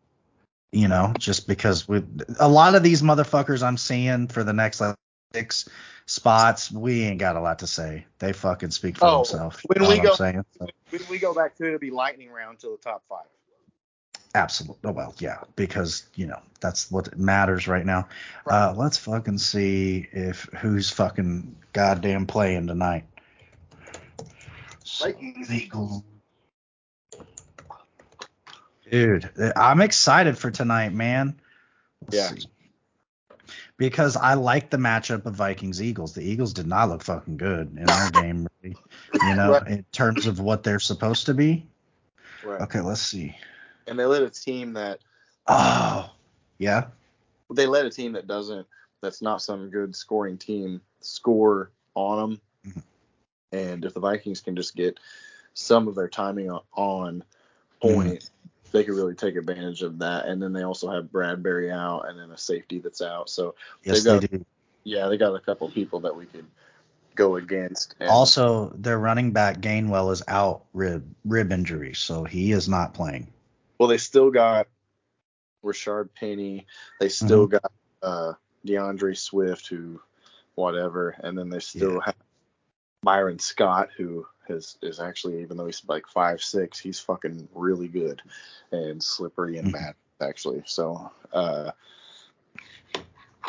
[0.73, 2.03] you know, just because we
[2.39, 4.95] a lot of these motherfuckers I'm seeing for the next like
[5.33, 5.69] six
[6.09, 8.07] spots, we ain't got a lot to say.
[8.19, 9.61] They fucking speak for oh, themselves.
[9.67, 10.43] When we go, so.
[10.91, 13.27] when we go back to it, it'll be lightning round to the top five.
[14.35, 14.79] Absolutely.
[14.85, 18.09] Oh, well, yeah, because you know that's what matters right now.
[18.45, 18.69] Right.
[18.69, 23.05] Uh, let's fucking see if who's fucking goddamn playing tonight.
[24.85, 25.13] So,
[28.91, 31.39] Dude, I'm excited for tonight, man.
[32.03, 32.29] Let's yeah.
[32.29, 32.49] See
[33.79, 36.13] because I like the matchup of Vikings Eagles.
[36.13, 38.77] The Eagles did not look fucking good in our game, really,
[39.15, 39.67] you know, right.
[39.69, 41.67] in terms of what they're supposed to be.
[42.45, 42.61] Right.
[42.61, 43.35] Okay, let's see.
[43.87, 44.99] And they let a team that.
[45.47, 46.11] Oh,
[46.59, 46.89] yeah.
[47.55, 48.67] They let a team that doesn't,
[49.01, 52.41] that's not some good scoring team, score on them.
[52.67, 52.81] Mm-hmm.
[53.57, 54.99] And if the Vikings can just get
[55.55, 57.25] some of their timing on, on
[57.81, 58.38] point, mm-hmm
[58.73, 60.27] they could really take advantage of that.
[60.27, 63.31] And then they also have Bradbury out and then a safety that's out.
[63.31, 64.45] So yes, got, they do.
[64.85, 66.47] Yeah, they got a couple people that we could
[67.15, 67.95] go against.
[68.01, 72.95] And also, their running back Gainwell is out rib rib injury, so he is not
[72.95, 73.27] playing.
[73.79, 74.69] Well, they still got
[75.65, 76.67] Rashaad Penny.
[77.01, 77.59] They still mm-hmm.
[77.59, 78.33] got uh,
[78.65, 80.01] D'Andre Swift, who
[80.55, 82.07] whatever, and then they still Yeah.
[82.07, 82.17] have
[83.03, 87.89] Byron Scott, who has is actually even though he's like five six, he's fucking really
[87.89, 88.23] good
[88.73, 90.63] and slippery and mad actually.
[90.67, 91.71] So uh,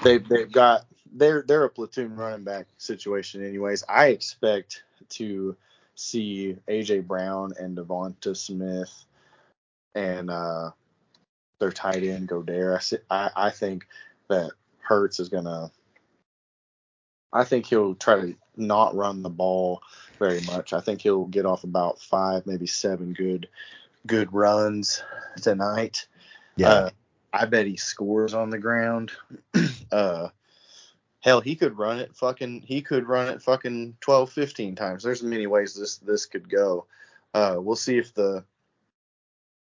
[0.03, 3.83] they they've got they're they're a platoon running back situation anyways.
[3.89, 5.55] I expect to
[5.95, 9.05] see AJ Brown and DeVonta Smith
[9.95, 10.71] and uh,
[11.59, 12.93] their tight end Goedert.
[13.09, 13.87] I, I I think
[14.29, 15.71] that Hurts is gonna.
[17.31, 19.81] I think he'll try to not run the ball
[20.17, 20.73] very much.
[20.73, 23.47] I think he'll get off about five, maybe seven good
[24.05, 25.03] good runs
[25.41, 26.07] tonight.
[26.55, 26.69] Yeah.
[26.69, 26.89] Uh,
[27.31, 29.11] I bet he scores on the ground.
[29.91, 30.29] uh,
[31.21, 32.61] hell, he could run it fucking.
[32.65, 35.03] He could run it fucking 12, 15 times.
[35.03, 36.85] There's many ways this this could go.
[37.33, 38.43] Uh, we'll see if the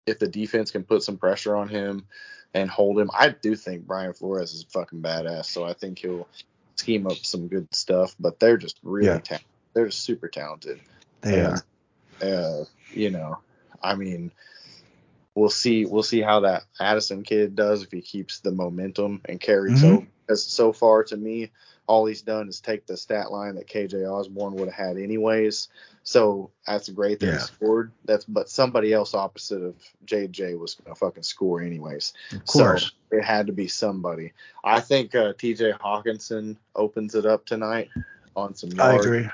[0.05, 2.05] if the defense can put some pressure on him
[2.53, 3.09] and hold him.
[3.17, 6.27] I do think Brian Flores is fucking badass, so I think he'll
[6.83, 8.15] scheme up some good stuff.
[8.19, 9.19] But they're just really Yeah.
[9.19, 9.47] talented.
[9.73, 10.79] They're just super talented.
[11.21, 11.63] they and,
[12.21, 12.61] are.
[12.61, 13.39] uh, you know,
[13.81, 14.31] I mean,
[15.33, 15.85] we'll see.
[15.85, 19.89] We'll see how that Addison kid does if he keeps the momentum and carries Mhm.
[19.89, 20.07] over.
[20.27, 21.51] Because so far, to me,
[21.87, 25.69] all he's done is take the stat line that KJ Osborne would have had anyways.
[26.03, 27.33] So that's great that Yeah.
[27.33, 27.91] he scored.
[28.05, 29.75] That's but somebody else opposite of
[30.05, 32.13] JJ was gonna fucking score anyways.
[32.31, 32.91] Of course.
[33.11, 34.33] So it had to be somebody.
[34.63, 37.89] I think uh, TJ Hockenson opens it up tonight
[38.35, 39.05] on some yards.
[39.05, 39.29] I agree.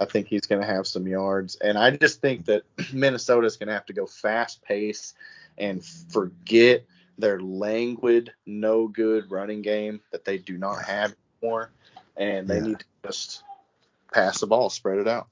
[0.00, 1.56] I think he's going to have some yards.
[1.56, 5.14] And I just think that Minnesota's going to have to go fast pace
[5.58, 6.84] and forget
[7.18, 11.72] their languid, no good running game that they do not have anymore.
[12.18, 12.62] And they Yeah.
[12.62, 13.42] need to just
[14.12, 15.28] pass the ball, spread it out.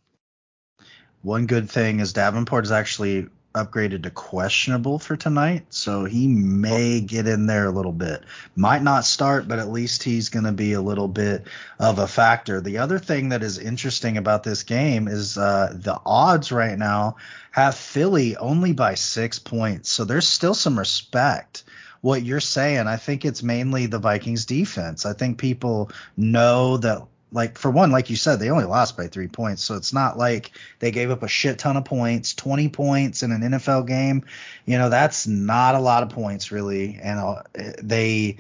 [1.22, 7.00] One good thing is Davenport is actually upgraded to questionable for tonight, so he may
[7.00, 8.22] get in there a little bit.
[8.54, 11.44] Might not start, but at least he's going to be a little bit
[11.78, 12.60] of a factor.
[12.60, 17.16] The other thing that is interesting about this game is uh, the odds right now
[17.50, 21.64] have Philly only by six points, so there's still some respect.
[22.00, 25.06] What you're saying, I think it's mainly the Vikings defense.
[25.06, 29.08] I think people know that like for one, like you said, they only lost by
[29.08, 32.34] three points, so it's not like they gave up a shit ton of points.
[32.34, 34.24] Twenty points in an NFL game,
[34.64, 37.42] you know, that's not a lot of points really, and uh,
[37.82, 38.38] they.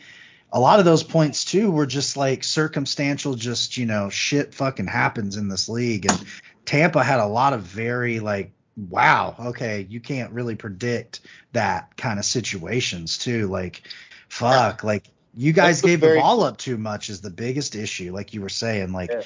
[0.52, 4.86] A lot of those points too were just like circumstantial, just you know, shit fucking
[4.86, 6.24] happens in this league, and
[6.64, 11.20] Tampa had a lot of very like, wow, okay, you can't really predict
[11.52, 13.82] that kind of situations too, like,
[14.28, 15.04] fuck, like
[15.34, 18.12] you guys That's the gave the very- ball up too much is the biggest issue.
[18.12, 19.22] Like you were saying, like Yeah.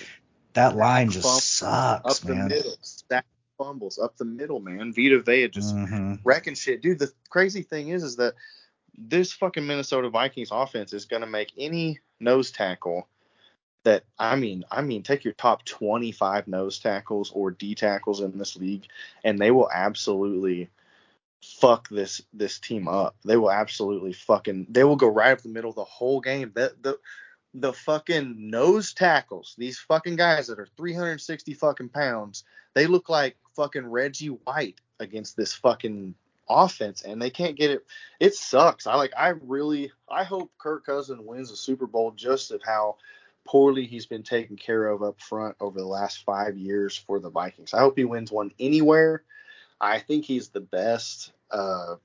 [0.55, 3.27] that line just Fumble sucks, up the middle, stack
[3.59, 4.93] fumbles up the middle, man.
[4.93, 6.83] Vita Vea just hmm wrecking shit.
[6.83, 8.35] Dude, the crazy thing is, is that
[8.99, 13.09] this fucking Minnesota Vikings offense is going to make any nose tackle
[13.85, 18.39] that I mean, I mean, take your top 25 nose tackles or D tackles in
[18.39, 18.87] this league,
[19.25, 20.71] and they will absolutely
[21.43, 23.17] fuck this this team up.
[23.25, 26.53] They will absolutely fucking they will go right up the middle the whole game.
[26.55, 26.99] The the
[27.55, 33.37] the fucking nose tackles, these fucking guys that are 360 fucking pounds, they look like
[33.57, 36.15] fucking Reggie White against this fucking
[36.49, 37.87] offense, and they can't get it.
[38.19, 38.87] It sucks.
[38.87, 39.13] I like.
[39.17, 39.93] I really.
[40.09, 42.97] I hope Kirk Cousins wins a Super Bowl just of how
[43.51, 47.31] poorly he's been taken care of up front over the last five years for the
[47.31, 47.75] Vikings.
[47.75, 49.25] I hope he wins one anywhere.
[49.81, 51.33] I think he's the best.
[51.51, 51.97] Uh,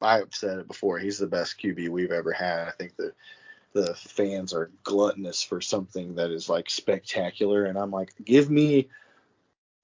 [0.00, 0.98] I've said it before.
[0.98, 2.66] He's the best QB we've ever had.
[2.66, 3.12] I think the
[3.74, 8.88] the fans are gluttonous for something that is like spectacular, and I'm like, give me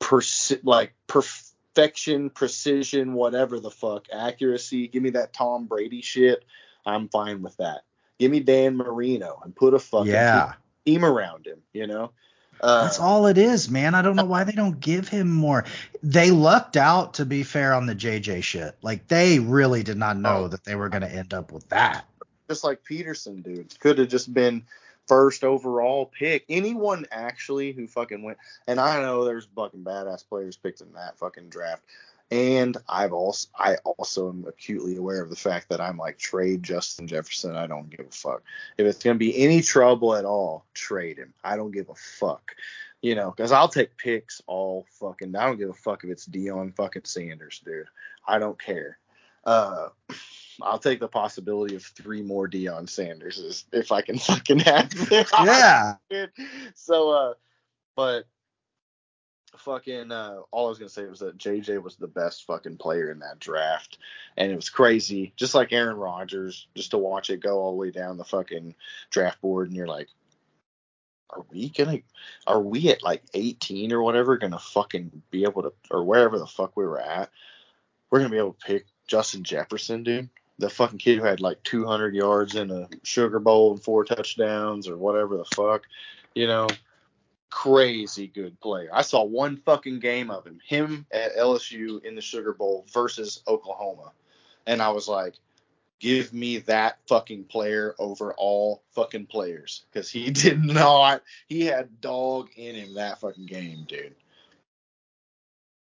[0.00, 4.88] perci- like perfection, precision, whatever the fuck, accuracy.
[4.88, 6.42] Give me that Tom Brady shit.
[6.86, 7.82] I'm fine with that.
[8.18, 10.52] Give me Dan Marino and put a fucking Yeah,
[10.86, 11.58] team around him.
[11.72, 12.12] You know.
[12.62, 13.94] Uh, that's all it is, man.
[13.94, 15.64] I don't know why they don't give him more.
[16.02, 18.76] They lucked out, to be fair, on the JJ shit.
[18.82, 20.48] Like they really did not know Oh.
[20.48, 22.04] that they were going to end up with that.
[22.50, 23.78] just like Peterson, dude.
[23.80, 24.64] Could have just been
[25.08, 26.44] first overall pick.
[26.50, 28.36] Anyone actually who fucking went.
[28.66, 31.82] And I know there's fucking badass players picked in that fucking draft.
[32.30, 36.62] And I've also I also am acutely aware of the fact that I'm like trade
[36.62, 37.56] Justin Jefferson.
[37.56, 38.42] I don't give a fuck.
[38.78, 41.34] If it's gonna be any trouble at all, trade him.
[41.42, 42.52] I don't give a fuck.
[43.02, 45.34] You know, because I'll take picks all fucking.
[45.34, 47.88] I don't give a fuck if it's Deion fucking Sanders, dude.
[48.28, 48.98] I don't care.
[49.44, 49.88] Uh,
[50.62, 55.24] I'll take the possibility of three more Deion Sanders if I can fucking have them.
[55.32, 55.94] Yeah,
[56.74, 57.34] So, uh,
[57.96, 58.26] but
[59.58, 63.10] fucking, uh, all I was gonna say was that JJ was the best fucking player
[63.10, 63.98] in that draft,
[64.36, 67.76] and it was crazy, just like Aaron Rodgers, just to watch it go all the
[67.76, 68.74] way down the fucking
[69.10, 70.08] draft board, and you're like,
[71.32, 71.98] are we gonna
[72.46, 76.46] are we at like 18 or whatever gonna fucking be able to or wherever the
[76.46, 77.30] fuck we were at
[78.10, 80.28] we're gonna be able to pick Justin Jefferson dude?
[80.58, 84.88] The fucking kid who had like 200 yards in a Sugar Bowl and four touchdowns
[84.88, 85.82] or whatever the fuck
[86.34, 86.68] you know
[87.50, 88.88] crazy good player.
[88.92, 93.42] I saw one fucking game of him him at LSU in the Sugar Bowl versus
[93.46, 94.12] Oklahoma.
[94.66, 95.34] And I was like
[96.00, 99.84] give me that fucking player over all fucking players.
[99.92, 104.14] Because he did not he had dog in him that fucking game dude.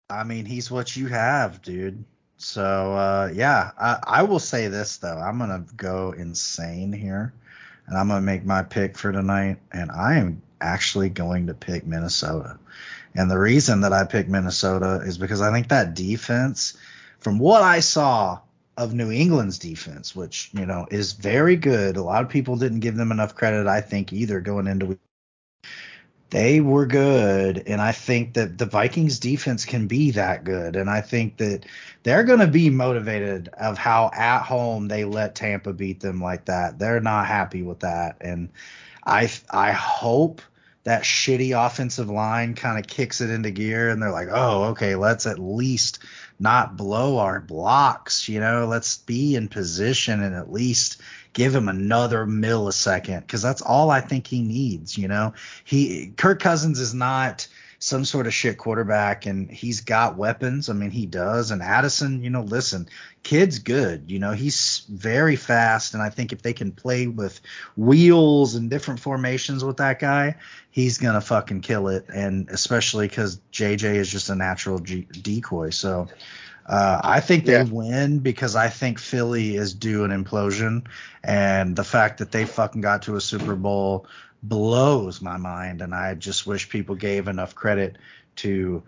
[0.10, 2.04] I mean, he's what you have, dude.
[2.38, 7.34] So uh, yeah, I, I will say this though, I'm gonna go insane here,
[7.86, 11.86] and I'm gonna make my pick for tonight, and I am actually going to pick
[11.86, 12.58] Minnesota.
[13.16, 16.78] And the reason that I pick Minnesota is because I think that defense,
[17.20, 18.40] from what I saw
[18.80, 21.98] of New England's defense, which you know is very good.
[21.98, 24.86] A lot of people didn't give them enough credit, I think, either going into.
[24.86, 25.00] week
[26.30, 30.90] They were good, and I think that the Vikings defense can be that good, and
[30.90, 31.66] I think that
[32.04, 36.46] they're going to be motivated of how at home they let Tampa beat them like
[36.46, 36.80] that.
[36.80, 38.48] They're not happy with that, and
[39.06, 40.42] I I hope
[40.84, 44.96] that shitty offensive line kind of kicks it into gear and they're like, oh, okay,
[44.96, 46.00] let's at least
[46.40, 51.02] not blow our blocks, you know, let's be in position and at least
[51.34, 55.34] give him another millisecond because that's all I think he needs, you know.
[55.64, 57.48] He Kirk Cousins is not
[57.82, 60.70] some sort of shit quarterback and he's got weapons.
[60.70, 61.50] I mean, he does.
[61.52, 62.90] And Addison, you know, listen,
[63.24, 64.12] kid's good.
[64.12, 65.94] You know, he's very fast.
[65.94, 67.40] And I think if they can play with
[67.78, 70.36] wheels and different formations with that guy,
[70.72, 72.06] he's going to fucking kill it.
[72.14, 75.70] And especially because JJ is just a natural G- decoy.
[75.70, 76.10] So,
[76.66, 77.64] uh, I think they Yeah.
[77.64, 80.86] win because I think Philly is due an implosion,
[81.24, 84.06] and the fact that they fucking got to a Super Bowl
[84.44, 87.98] blows my mind, and I just wish people gave enough credit
[88.38, 88.84] to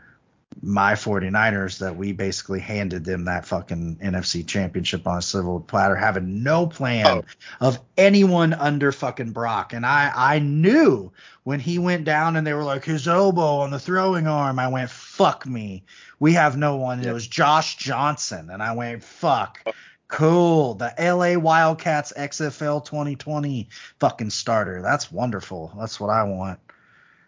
[0.61, 5.95] my 49ers that we basically handed them that fucking NFC championship on a silver platter,
[5.95, 7.23] having no plan Oh.
[7.61, 9.71] of anyone under fucking Brock.
[9.71, 11.11] And I, I knew
[11.43, 14.67] when he went down and they were like his elbow on the throwing arm, I
[14.67, 15.83] went, fuck me.
[16.19, 17.01] We have no one.
[17.01, 18.49] It was Josh Johnson.
[18.49, 19.61] And I went, fuck.
[19.65, 19.71] Oh.
[20.11, 20.73] Cool.
[20.75, 24.81] The LA Wildcats XFL 2020 fucking starter.
[24.81, 25.73] That's wonderful.
[25.79, 26.59] That's what I want.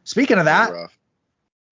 [0.03, 0.73] Speaking of that,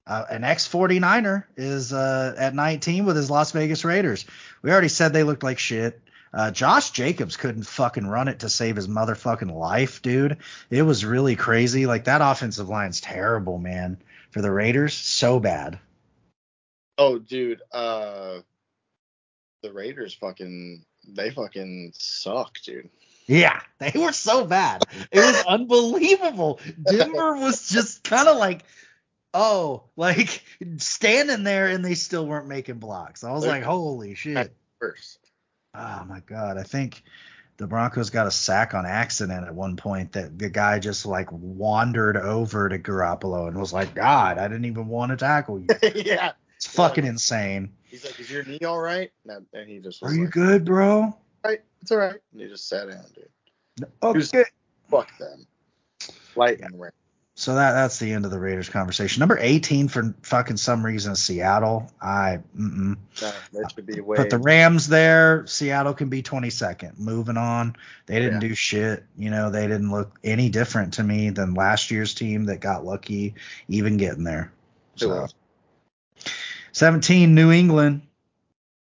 [0.07, 4.25] uh, an ex 49er is uh, at 19 with his Las Vegas Raiders.
[4.61, 6.01] We already said they looked like shit.
[6.33, 10.37] Uh, Josh Jacobs couldn't fucking run it to save his motherfucking life, dude.
[10.69, 11.87] It was really crazy.
[11.87, 14.01] Like that offensive line's terrible, man.
[14.29, 15.77] For the Raiders, so bad.
[16.97, 18.39] Oh, dude, uh,
[19.61, 22.89] the Raiders fucking they fucking suck, dude.
[23.27, 24.83] Yeah, they were so bad.
[25.11, 26.59] It was unbelievable.
[26.83, 28.63] Denver was just kind of like,
[29.33, 30.43] oh, like
[30.77, 33.23] standing there and they still weren't making blocks.
[33.23, 34.53] I was like, holy shit.
[34.79, 35.21] First,
[35.73, 37.03] Oh my god, I think
[37.57, 41.31] the Broncos got a sack on accident at one point that the guy just like
[41.31, 45.67] wandered over to Garoppolo and was like, God, I didn't even want to tackle you.
[45.95, 46.33] yeah.
[46.57, 47.73] It's fucking insane.
[47.91, 50.63] He's like, "Is your knee all right?" And, and he just was Are you good,
[50.63, 51.15] bro?
[51.43, 53.89] "Right, it's all right." And he just sat down, dude.
[54.01, 54.45] Okay.
[54.89, 55.45] Fuck them.
[56.35, 56.93] Lightning round.
[57.35, 59.19] So that that's the end of the Raiders conversation.
[59.19, 61.91] Number 18 for fucking some reason Seattle.
[62.01, 62.97] I mm-mm.
[63.21, 64.17] No, that should be way.
[64.17, 65.45] put the Rams there.
[65.47, 66.99] Seattle can be 22nd.
[66.99, 67.75] Moving on.
[68.05, 68.49] They didn't Yeah.
[68.49, 69.05] do shit.
[69.17, 72.85] You know, they didn't look any different to me than last year's team that got
[72.85, 73.33] lucky
[73.67, 74.51] even getting there.
[74.97, 75.27] So?
[76.73, 78.01] 17 New England.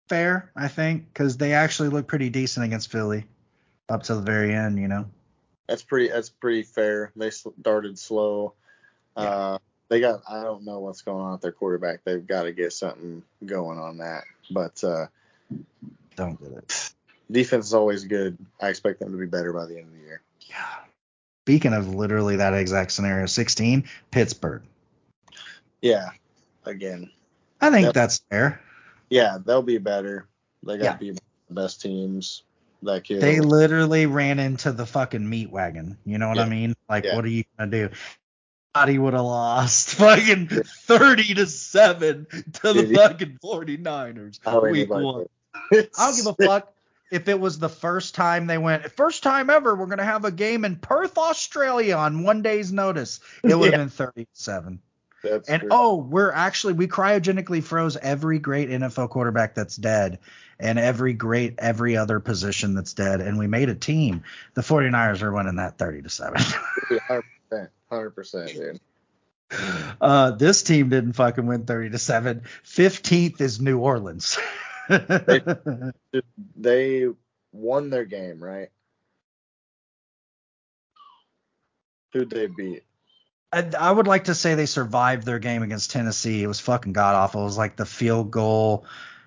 [0.09, 3.25] Fair, I think, because they actually look pretty decent against Philly
[3.89, 4.79] up to the very end.
[4.79, 5.07] You know.
[5.69, 6.09] That's pretty.
[6.09, 7.11] That's pretty fair.
[7.17, 8.53] They started slow.
[9.17, 9.59] Uh,
[9.89, 10.21] they got.
[10.29, 12.01] I don't know what's going on with their quarterback.
[12.05, 14.25] They've got to get something going on that.
[14.51, 15.07] But uh,
[16.17, 16.93] Don't get it.
[17.31, 18.37] defense is always good.
[18.61, 20.21] I expect them to be better by the end of the year.
[20.41, 20.65] Yeah.
[21.45, 24.63] Speaking of literally that exact scenario, 16 Pittsburgh.
[25.81, 26.11] Yeah.
[26.65, 27.11] Again.
[27.67, 28.61] I think that's fair.
[29.11, 30.27] Yeah, they'll be better.
[30.63, 30.93] They got Yeah.
[30.93, 32.43] to be the best teams.
[32.83, 33.21] That kid.
[33.23, 35.97] They literally ran into the fucking meat wagon.
[36.05, 36.75] You know what I mean?
[36.89, 37.17] Like, Yeah.
[37.17, 37.89] what are you gonna do?
[38.87, 45.27] He would have lost fucking 30 to 7 to the fucking 49ers How week one.
[45.73, 46.73] I don't give a fuck
[47.13, 50.25] if it was the first time they went, first time ever, we're going to have
[50.25, 53.21] a game in Perth, Australia on one day's notice.
[53.45, 53.79] It would have Yeah.
[53.79, 54.81] been 37.
[55.25, 55.69] That's And true.
[55.73, 60.19] oh, we're actually we cryogenically froze every great NFL quarterback that's dead
[60.61, 64.23] and every great every other position that's dead and we made a team.
[64.55, 66.41] The 49ers are winning that 30 to 7.
[66.91, 67.21] Yeah,
[67.51, 67.69] 100%.
[67.91, 68.81] hundred percent, dude.
[70.01, 72.43] Uh, this team didn't fucking win 30 to 7.
[72.65, 74.39] 15th is New Orleans.
[76.57, 77.07] They
[77.53, 78.69] won their game, right?
[82.13, 82.83] Who'd they beat?
[83.55, 86.43] I, I would like to say they survived their game against Tennessee.
[86.43, 87.43] It was fucking god awful.
[87.43, 88.85] It was like the field goal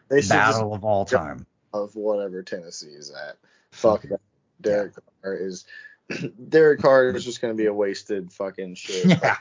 [0.09, 1.45] They battle of all time.
[1.73, 3.37] of whatever Tennessee is at.
[3.71, 4.19] Fuck that.
[4.61, 5.65] Derek Carr is
[6.49, 9.05] Derek Carr is just gonna be a wasted fucking shit.
[9.21, 9.37] Yeah,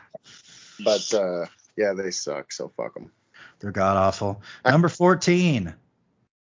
[0.85, 2.53] But uh, yeah, they suck.
[2.53, 3.11] So fuck them.
[3.61, 4.43] they're god awful.
[4.65, 5.75] Number 14,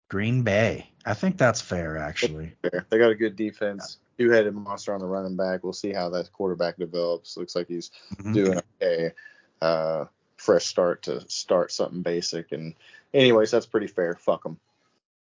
[0.09, 0.89] Green Bay.
[1.05, 2.53] I think that's fair, actually.
[2.61, 3.97] They got a good defense.
[4.19, 5.63] Two-headed monster on the running back.
[5.63, 7.37] We'll see how that quarterback develops.
[7.37, 8.33] Looks like he's Mhm.
[8.33, 9.13] doing okay.
[9.61, 10.05] Uh,
[10.37, 12.51] fresh start to start something basic.
[12.51, 12.75] And
[13.13, 14.15] anyways, that's pretty fair.
[14.15, 14.59] Fuck them.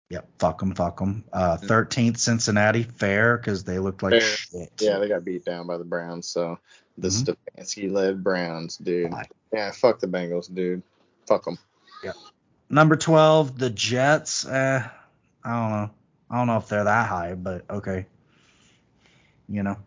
[0.09, 1.23] Yep, fuck them, fuck them.
[1.33, 4.21] Uh, 13th, Cincinnati, fair, because they looked like Fair.
[4.21, 4.71] shit.
[4.79, 6.27] Yeah, they got beat down by the Browns.
[6.27, 6.59] So
[6.97, 7.35] the Mhm.
[7.57, 9.11] Stefanski-led Browns, dude.
[9.11, 9.29] Right.
[9.51, 10.83] Yeah, fuck the Bengals, dude.
[11.27, 11.57] Fuck them.
[12.03, 12.15] Yep.
[12.69, 14.45] Number 12, the Jets.
[14.45, 14.83] Eh,
[15.43, 15.89] I don't know.
[16.29, 18.05] I don't know if they're that high, but okay.
[19.49, 19.77] You know,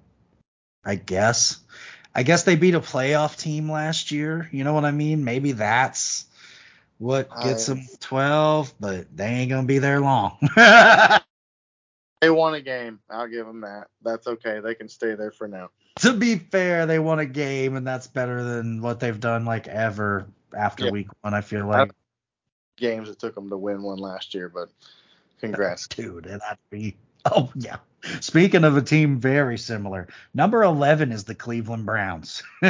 [0.85, 1.59] I guess.
[2.15, 4.49] I guess they beat a playoff team last year.
[4.53, 5.25] You know what I mean?
[5.25, 6.25] Maybe that's
[6.99, 10.37] what gets I- them 12, but they ain't going to be there long.
[12.21, 12.99] They won a game.
[13.09, 13.87] I'll give them that.
[14.03, 14.59] That's okay.
[14.59, 15.71] They can stay there for now.
[16.01, 19.69] to be fair, they won a game, and that's better than what they've done like
[19.69, 20.91] ever after Yeah.
[20.91, 21.33] week one.
[21.35, 21.93] I feel like,
[22.77, 24.69] Games it took them to win one last year, but
[25.41, 25.87] congrats.
[25.87, 26.97] dude, and that'd be.
[27.25, 27.77] Oh yeah.
[28.21, 32.43] Speaking of a team very similar, number 11 is the Cleveland Browns.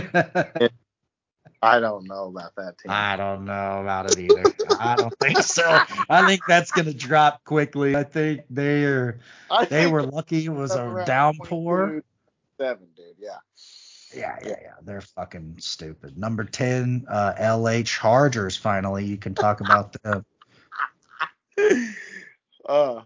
[1.61, 2.91] I don't know about that team.
[2.91, 4.45] I don't know about it either.
[4.79, 5.65] I don't think so.
[6.09, 7.97] I think that's gonna drop quickly.
[7.97, 9.19] I think they are.
[9.51, 12.03] I They were lucky it was a downpour.
[12.61, 13.17] Seven, dude.
[13.19, 13.39] Yeah.
[14.15, 14.75] Yeah, yeah, yeah.
[14.83, 16.17] They're fucking stupid.
[16.17, 18.57] Number 10, uh, LA Chargers.
[18.57, 20.25] Finally, you can talk about them.
[22.69, 23.01] Uh,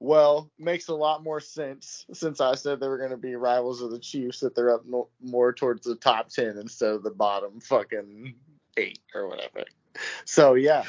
[0.00, 3.82] well, makes a lot more sense since I said they were going to be rivals
[3.82, 7.10] of the Chiefs that they're up no, more towards the top ten instead of the
[7.10, 8.34] bottom fucking
[8.76, 9.64] eight or whatever.
[10.24, 10.84] So yeah,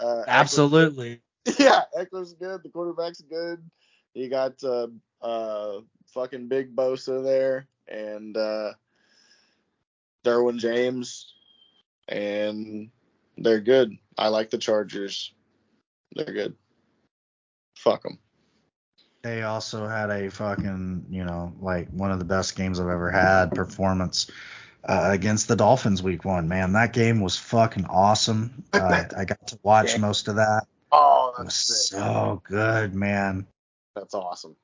[0.00, 1.20] uh, Absolutely.
[1.46, 2.62] Ekeler's- yeah, Ekeler's good.
[2.62, 3.62] The quarterback's good.
[4.14, 4.88] You got uh,
[5.20, 8.72] uh, fucking Big Bosa there and uh,
[10.24, 11.34] Derwin James,
[12.08, 12.90] and
[13.36, 13.96] they're good.
[14.16, 15.34] I like the Chargers.
[16.14, 16.54] They're good.
[17.76, 18.18] Fuck them.
[19.26, 23.10] They also had a fucking, you know, like one of the best games I've ever
[23.10, 24.30] had performance
[24.84, 26.46] uh, against the Dolphins week one.
[26.46, 28.62] Man, that game was fucking awesome.
[28.72, 29.98] Uh, I got to watch Yeah.
[29.98, 30.66] most of that.
[30.92, 31.56] Oh, that's
[31.88, 33.48] so good, man.
[33.96, 34.54] That's awesome.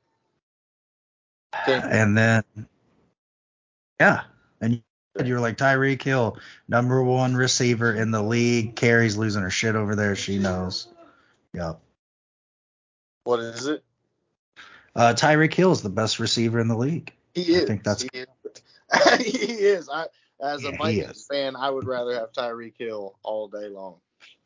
[1.66, 2.44] And then,
[3.98, 4.22] yeah.
[4.60, 4.80] And
[5.24, 6.38] you were like, Tyreek Hill,
[6.68, 8.76] number one receiver in the league.
[8.76, 10.14] Carrie's losing her shit over there.
[10.14, 10.86] She knows.
[11.52, 11.80] Yep.
[13.24, 13.82] What is it?
[14.94, 17.12] Uh, Tyreek Hill is the best receiver in the league.
[17.34, 17.64] He is.
[17.64, 18.26] I think that's- he is.
[19.26, 19.88] he is.
[19.88, 20.06] I,
[20.40, 23.96] as Yeah, a Vikings fan, I would rather have Tyreek Hill all day long.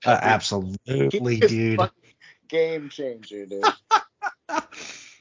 [0.05, 1.81] Uh, absolutely, dude.
[2.49, 3.65] Game changer, dude.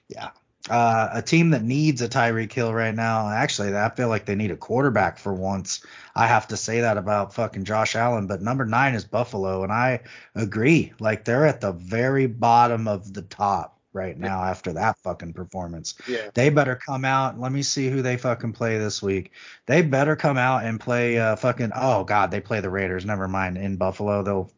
[0.08, 0.30] Yeah.
[0.70, 3.30] Uh, a team that needs a Tyreek Hill right now.
[3.30, 5.84] Actually, I feel like they need a quarterback for once.
[6.16, 8.28] I have to say that about fucking Josh Allen.
[8.28, 10.02] But number nine is Buffalo, and I
[10.36, 10.94] agree.
[11.00, 15.96] Like they're at the very bottom of the top right now after that fucking performance.
[16.08, 16.30] Yeah.
[16.34, 17.40] They better come out.
[17.40, 19.32] Let me see who they fucking play this week.
[19.66, 21.72] They better come out and play uh, fucking.
[21.74, 23.06] Oh God, they play the Raiders.
[23.06, 23.58] Never mind.
[23.58, 24.52] In Buffalo, they'll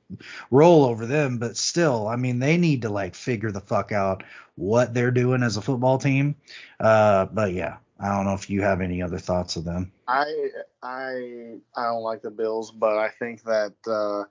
[0.51, 1.37] roll over them.
[1.37, 4.23] But still, I mean, they need to like figure the fuck out
[4.55, 6.35] what they're doing as a football team.
[6.79, 9.91] Uh, but yeah, I don't know if you have any other thoughts of them.
[10.07, 10.49] I
[10.81, 14.23] I I don't like the Bills, but I think that uh,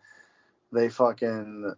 [0.73, 1.75] they fucking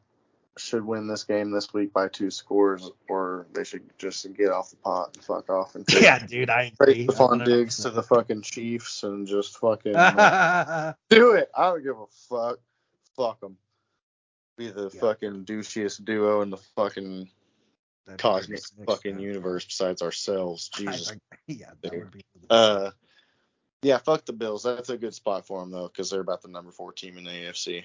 [0.59, 4.71] should win this game this week by two scores, or they should just get off
[4.71, 7.07] the pot and fuck off and trade, Yeah, dude, I agree.
[7.07, 10.97] Stefon Diggs to the fucking Chiefs and just fucking the.
[11.11, 11.51] do it.
[11.57, 12.59] I don't give a fuck.
[13.17, 13.57] Fuck them.
[14.57, 15.01] Be the Yeah.
[15.01, 17.29] fucking douchiest duo in the fucking
[18.17, 20.69] cosmic fucking universe besides ourselves.
[20.71, 21.13] Jesus.
[21.47, 22.21] Yeah, that would be.
[22.51, 22.91] Uh,
[23.81, 24.63] yeah, fuck the Bills.
[24.65, 27.25] That's a good spot for them though, because they're about the number four team in
[27.25, 27.85] the AFC.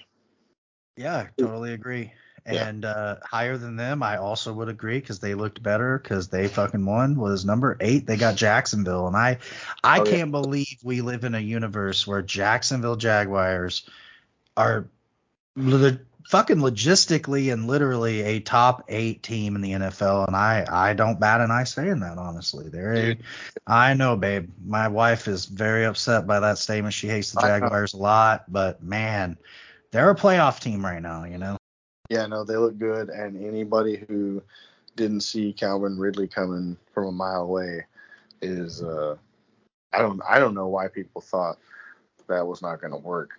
[0.96, 2.12] Yeah, totally agree.
[2.46, 2.68] Yeah.
[2.68, 6.46] And uh, higher than them, I also would agree because they looked better because they
[6.46, 7.16] fucking won.
[7.16, 8.06] Was number eight?
[8.06, 9.38] They got Jacksonville, and I,
[9.82, 13.88] I Oh, can't believe we live in a universe where Jacksonville Jaguars
[14.58, 14.86] are
[15.56, 20.92] the fucking logistically and literally a top eight team in the NFL, and I I
[20.92, 22.68] don't bat an eye saying that honestly.
[22.68, 23.18] They're a,
[23.66, 24.50] I know, babe.
[24.66, 26.92] My wife is very upset by that statement.
[26.92, 29.38] She hates the Jaguars a lot, but man,
[29.92, 31.24] they're a playoff team right now.
[31.24, 31.56] You know.
[32.08, 34.42] Yeah, no, they look good, and anybody who
[34.96, 37.86] didn't see Calvin Ridley coming from a mile away
[38.42, 39.16] is uh
[39.92, 41.58] I don't I don't know why people thought
[42.28, 43.30] that was not going to work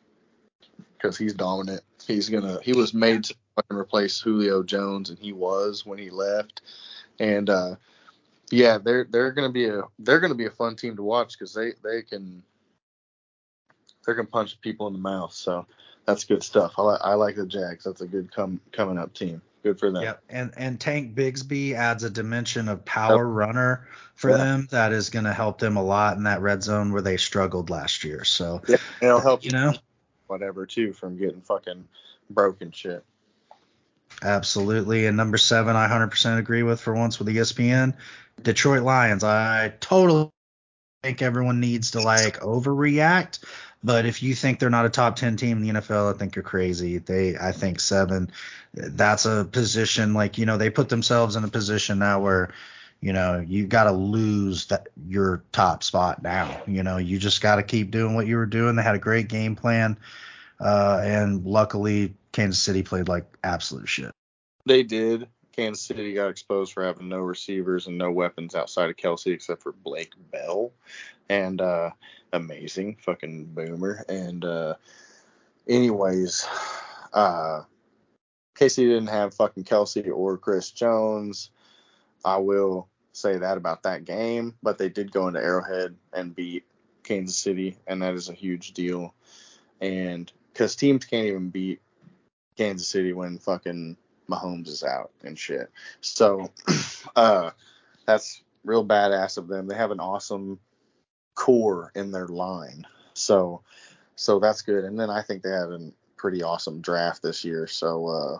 [0.98, 1.82] because he's dominant.
[2.06, 3.36] He's gonna he was made to
[3.72, 6.62] replace Julio Jones, and he was when he left.
[7.20, 7.76] And uh,
[8.52, 11.54] yeah, they're they're gonna be a they're gonna be a fun team to watch because
[11.54, 12.44] they they can
[14.06, 15.34] they can punch people in the mouth.
[15.34, 15.66] So
[16.06, 16.74] that's good stuff.
[16.78, 17.84] I like I like the Jags.
[17.84, 19.42] That's a good come coming up team.
[19.64, 20.04] Good for them.
[20.04, 20.22] Yep.
[20.30, 23.36] And and Tank Bigsby adds a dimension of power yep.
[23.36, 24.38] runner for yeah.
[24.38, 27.18] them that is going to help them a lot in that red zone where they
[27.18, 28.24] struggled last year.
[28.24, 29.74] So yeah, it'll help you know
[30.28, 31.88] whatever too from getting fucking
[32.30, 33.04] broken shit.
[34.22, 35.08] Absolutely.
[35.08, 37.96] And number seven, I 100% agree with for once with ESPN.
[38.42, 39.24] Detroit Lions.
[39.24, 40.32] I totally
[41.06, 43.40] think everyone needs to like overreact.
[43.84, 46.36] But if you think they're not a top 10 team in the NFL, I think
[46.36, 46.98] you're crazy.
[46.98, 48.32] They, I think seven,
[48.74, 52.52] that's a position like, you know, they put themselves in a position now where,
[53.02, 56.64] you know, you got to lose that your top spot now.
[56.66, 58.76] You know, you just got to keep doing what you were doing.
[58.76, 59.98] They had a great game plan.
[60.60, 64.12] Uh, and luckily, Kansas City played like absolute shit.
[64.66, 65.28] They did.
[65.56, 69.64] Kansas City got exposed for having no receivers and no weapons outside of Kelce except
[69.64, 70.72] for Blake Bell.
[71.30, 71.92] And uh,
[72.34, 74.04] amazing fucking boomer.
[74.10, 74.76] And uh,
[75.68, 76.46] anyways,
[77.14, 77.62] uh,
[78.56, 81.52] KC didn't have fucking Kelce or Chris Jones.
[82.24, 86.66] I will say that about that game, but they did go into Arrowhead and beat
[87.04, 89.14] Kansas City, and that is a huge deal.
[89.80, 91.82] And because teams can't even beat
[92.58, 93.98] Kansas City when fucking
[94.30, 95.70] Mahomes is out and shit.
[96.02, 96.52] So
[97.16, 97.52] uh,
[98.06, 99.68] that's real badass of them.
[99.68, 100.60] They have an awesome
[101.36, 102.86] core in their line.
[103.14, 103.62] So
[104.16, 104.86] so that's good.
[104.86, 107.68] And then I think they have a pretty awesome draft this year.
[107.68, 108.38] So uh,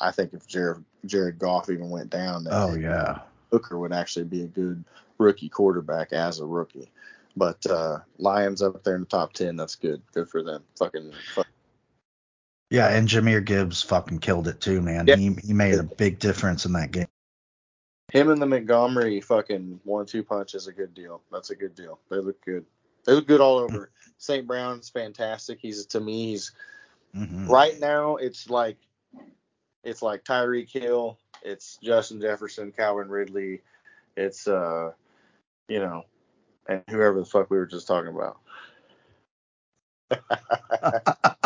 [0.00, 3.20] I think if Jared Jared Goff even went down, oh yeah,
[3.50, 4.84] Hooker would actually be a good
[5.18, 6.90] rookie quarterback as a rookie.
[7.36, 10.02] But uh, Lions up there in the top ten, that's good.
[10.12, 10.62] Good for them.
[10.78, 11.12] Fucking.
[11.34, 11.52] fucking
[12.70, 15.06] yeah, and Jahmyr Gibbs fucking killed it too, man.
[15.06, 15.16] Yeah.
[15.16, 17.06] He he made a big difference in that game.
[18.12, 21.22] Him and the Montgomery fucking one-two punch is a good deal.
[21.30, 22.00] That's a good deal.
[22.10, 22.64] They look good.
[23.04, 23.90] They look good all over.
[24.18, 24.46] St.
[24.46, 25.58] Brown's fantastic.
[25.60, 26.52] He's to me, he's
[27.14, 27.48] mm-hmm.
[27.48, 28.16] right now.
[28.16, 28.76] It's like
[29.82, 33.62] it's like Tyreek Hill, it's Justin Jefferson, Calvin Ridley,
[34.16, 34.92] it's uh,
[35.68, 36.04] you know,
[36.66, 38.38] and whoever the fuck we were just talking about.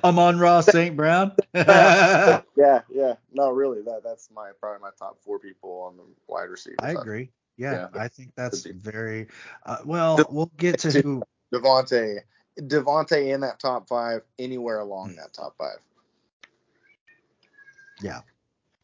[0.04, 0.96] Amon-Ra St.
[0.96, 1.32] Brown.
[1.54, 3.14] yeah, yeah.
[3.32, 6.76] No, really, that that's my probably my top four people on the wide receiver.
[6.80, 7.30] I agree.
[7.56, 9.28] Yeah, yeah, I think that's very
[9.64, 10.18] uh, well.
[10.28, 11.22] We'll get to who
[11.52, 12.20] Devonte,
[12.58, 15.16] Davante in that top five, anywhere along mm.
[15.16, 15.78] that top five.
[18.02, 18.20] Yeah.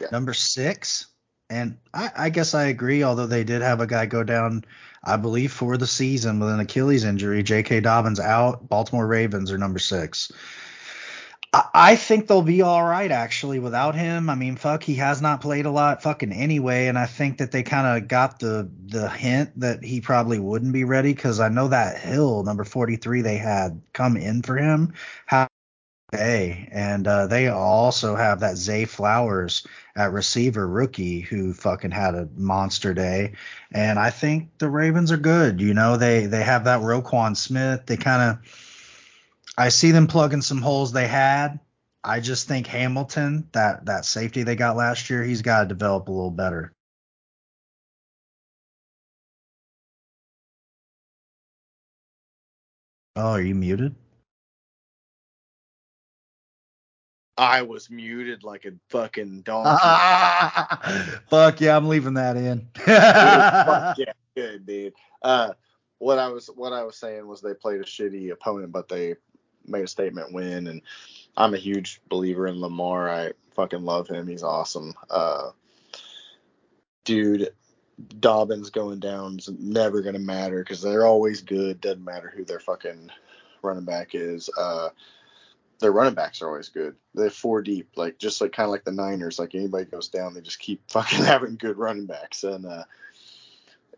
[0.00, 0.08] yeah.
[0.10, 1.08] Number six,
[1.50, 3.02] and I, I, guess I agree.
[3.02, 4.64] Although they did have a guy go down,
[5.04, 7.42] I believe for the season with an Achilles injury.
[7.42, 7.80] J.K.
[7.80, 8.68] Dobbins out.
[8.68, 10.32] Baltimore Ravens are number six.
[11.54, 14.30] I think they'll be all right actually without him.
[14.30, 17.52] I mean, fuck, he has not played a lot fucking anyway, and I think that
[17.52, 21.50] they kind of got the the hint that he probably wouldn't be ready because I
[21.50, 24.94] know that Hill number 43 they had come in for him.
[25.26, 25.46] How
[26.14, 32.28] and uh, they also have that Zay Flowers at receiver rookie who fucking had a
[32.36, 33.32] monster day,
[33.72, 35.60] and I think the Ravens are good.
[35.60, 37.86] You know, they they have that Roquan Smith.
[37.86, 38.61] They kind of
[39.56, 41.60] I see them plugging some holes they had.
[42.04, 46.08] I just think Hamilton, that that safety they got last year, he's got to develop
[46.08, 46.72] a little better.
[53.16, 53.94] Oh, are you muted?
[57.36, 59.70] I was muted like a fucking donkey.
[61.30, 62.68] fuck yeah, I'm leaving that in.
[62.76, 64.94] fuck yeah, good dude.
[65.22, 65.52] Uh,
[65.98, 69.14] what I was what I was saying was they played a shitty opponent, but they
[69.66, 70.82] made a statement win, and
[71.36, 73.08] I'm a huge believer in Lamar.
[73.08, 74.26] I fucking love him.
[74.26, 74.94] He's awesome.
[75.10, 75.50] Uh,
[77.04, 77.52] dude,
[78.20, 81.80] Dobbins going down is never gonna matter because they're always good.
[81.80, 83.10] Doesn't matter who their fucking
[83.62, 84.50] running back is.
[84.56, 84.90] Uh,
[85.80, 86.94] their running backs are always good.
[87.14, 89.38] They're four deep, like just like kind of like the Niners.
[89.38, 92.44] Like anybody goes down, they just keep fucking having good running backs.
[92.44, 92.84] And uh,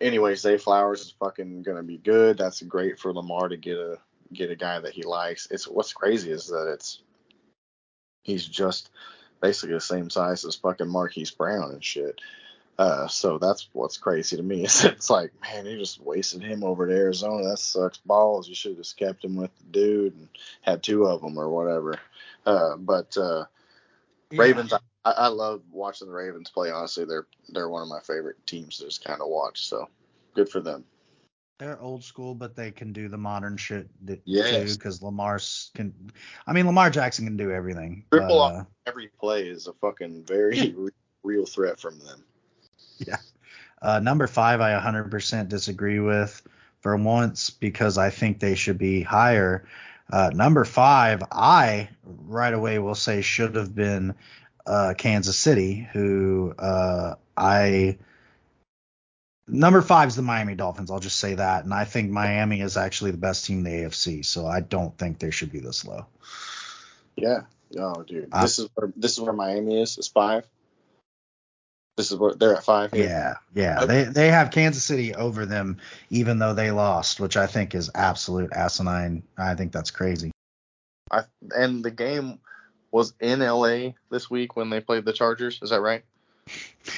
[0.00, 2.38] anyways, Zay Flowers is fucking gonna be good.
[2.38, 3.98] That's great for Lamar to get a
[4.34, 5.48] get a guy that he likes.
[5.50, 7.02] It's what's crazy is that it's
[8.22, 8.90] he's just
[9.40, 12.20] basically the same size as fucking Marquise Brown and shit.
[12.76, 16.64] Uh, so that's what's crazy to me is it's like, man, you just wasted him
[16.64, 17.50] over to Arizona.
[17.50, 18.48] That sucks balls.
[18.48, 20.28] You should have just kept him with the dude and
[20.62, 21.98] had two of them or whatever.
[22.44, 23.44] Uh, but uh,
[24.30, 24.42] yeah.
[24.42, 24.72] Ravens,
[25.04, 26.70] I, I love watching the Ravens play.
[26.70, 29.66] Honestly, they're they're one of my favorite teams to just kind of watch.
[29.66, 29.88] So
[30.34, 30.84] good for them.
[31.58, 33.88] They're old school, but they can do the modern shit
[34.24, 34.72] yes.
[34.72, 34.74] too.
[34.74, 35.38] Because Lamar
[35.74, 35.94] can,
[36.46, 38.04] I mean, Lamar Jackson can do everything.
[38.12, 40.74] Triple uh, every play is a fucking very
[41.22, 42.24] real threat from them.
[42.98, 43.16] Yeah.
[43.80, 46.42] Uh, number five, I 100% disagree with
[46.80, 49.66] for once because I think they should be higher.
[50.12, 54.14] Uh, number five, I right away will say should have been
[54.66, 57.98] uh, Kansas City, who uh, I.
[59.46, 60.90] Number five is the Miami Dolphins.
[60.90, 63.70] I'll just say that, and I think Miami is actually the best team in the
[63.70, 66.06] AFC, so I don't think they should be this low.
[67.16, 67.42] Yeah.
[67.78, 69.98] Oh, dude, uh, this is where this is where Miami is.
[69.98, 70.46] Is five.
[71.96, 72.92] This is where they're at five.
[72.92, 73.06] Here.
[73.06, 73.82] Yeah, yeah.
[73.82, 73.86] Okay.
[73.86, 75.78] They they have Kansas City over them,
[76.10, 79.22] even though they lost, which I think is absolute asinine.
[79.36, 80.30] I think that's crazy.
[81.10, 81.22] I
[81.54, 82.40] and the game
[82.90, 85.58] was in LA this week when they played the Chargers.
[85.62, 86.04] Is that right?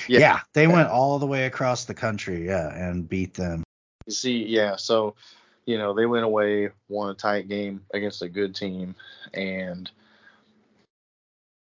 [0.09, 3.63] Yeah, yeah they went all the way across the country, yeah, and beat them.
[4.07, 5.15] You see, yeah, so
[5.65, 8.95] you know they went away, won a tight game against a good team,
[9.35, 9.91] and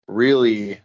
[0.07, 0.81] really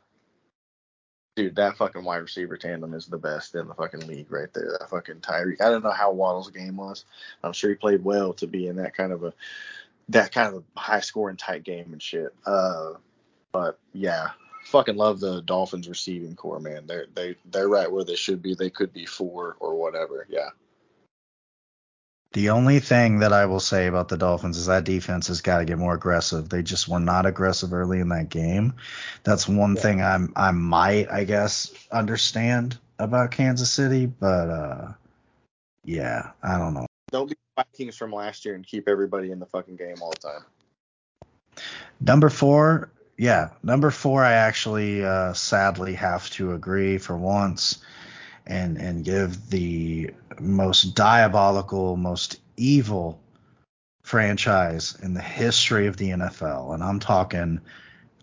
[1.40, 4.76] dude, that fucking wide receiver tandem is the best in the fucking league right there.
[4.78, 5.62] That fucking Tyreek.
[5.62, 7.06] I don't know how Waddle's game was.
[7.44, 9.34] I'm sure he played well to be in that kind of a
[10.10, 12.34] that kind of a high scoring tight game and shit.
[12.46, 12.94] Uh,
[13.54, 14.30] but yeah,
[14.70, 16.86] fucking love the Dolphins receiving core, man.
[16.88, 18.56] They're they they're right where they should be.
[18.56, 20.26] They could be four or whatever.
[20.30, 20.50] Yeah.
[22.34, 25.60] The only thing that I will say about the Dolphins is that defense has got
[25.60, 26.48] to get more aggressive.
[26.48, 28.76] They just were not aggressive early in that game.
[29.24, 29.82] That's one yeah.
[29.82, 34.94] thing I'm I might I guess understand about Kansas City, but uh
[35.84, 36.86] yeah, I don't know.
[37.12, 40.28] Don't be Vikings from last year and keep everybody in the fucking game all the
[40.30, 40.46] time.
[42.00, 47.80] Number 4, yeah, number 4 I actually uh sadly have to agree for once
[48.48, 53.22] and and give the most diabolical, most evil
[54.04, 57.60] franchise in the history of the NFL, and I'm talking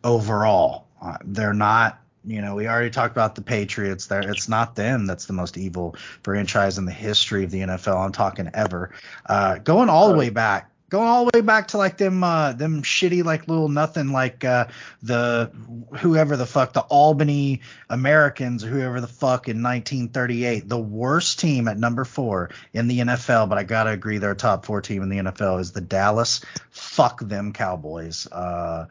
[0.02, 0.86] overall.
[1.02, 4.06] Uh, they're not, you know, we already talked about the Patriots.
[4.06, 8.02] There, it's not them that's the most evil franchise in the history of the NFL.
[8.02, 8.92] I'm talking ever.
[9.26, 12.52] Uh, going all the way back going all the way back to like them uh
[12.52, 14.66] them shitty like little nothing like uh
[15.02, 15.50] the
[15.98, 17.60] whoever the fuck the Albany
[17.90, 23.00] Americans or whoever the fuck in 1938 the worst team at number 4 in the
[23.00, 25.80] NFL but I got to agree their top 4 team in the NFL is the
[25.80, 26.40] Dallas
[26.70, 28.26] fuck them Cowboys.
[28.30, 28.86] Uh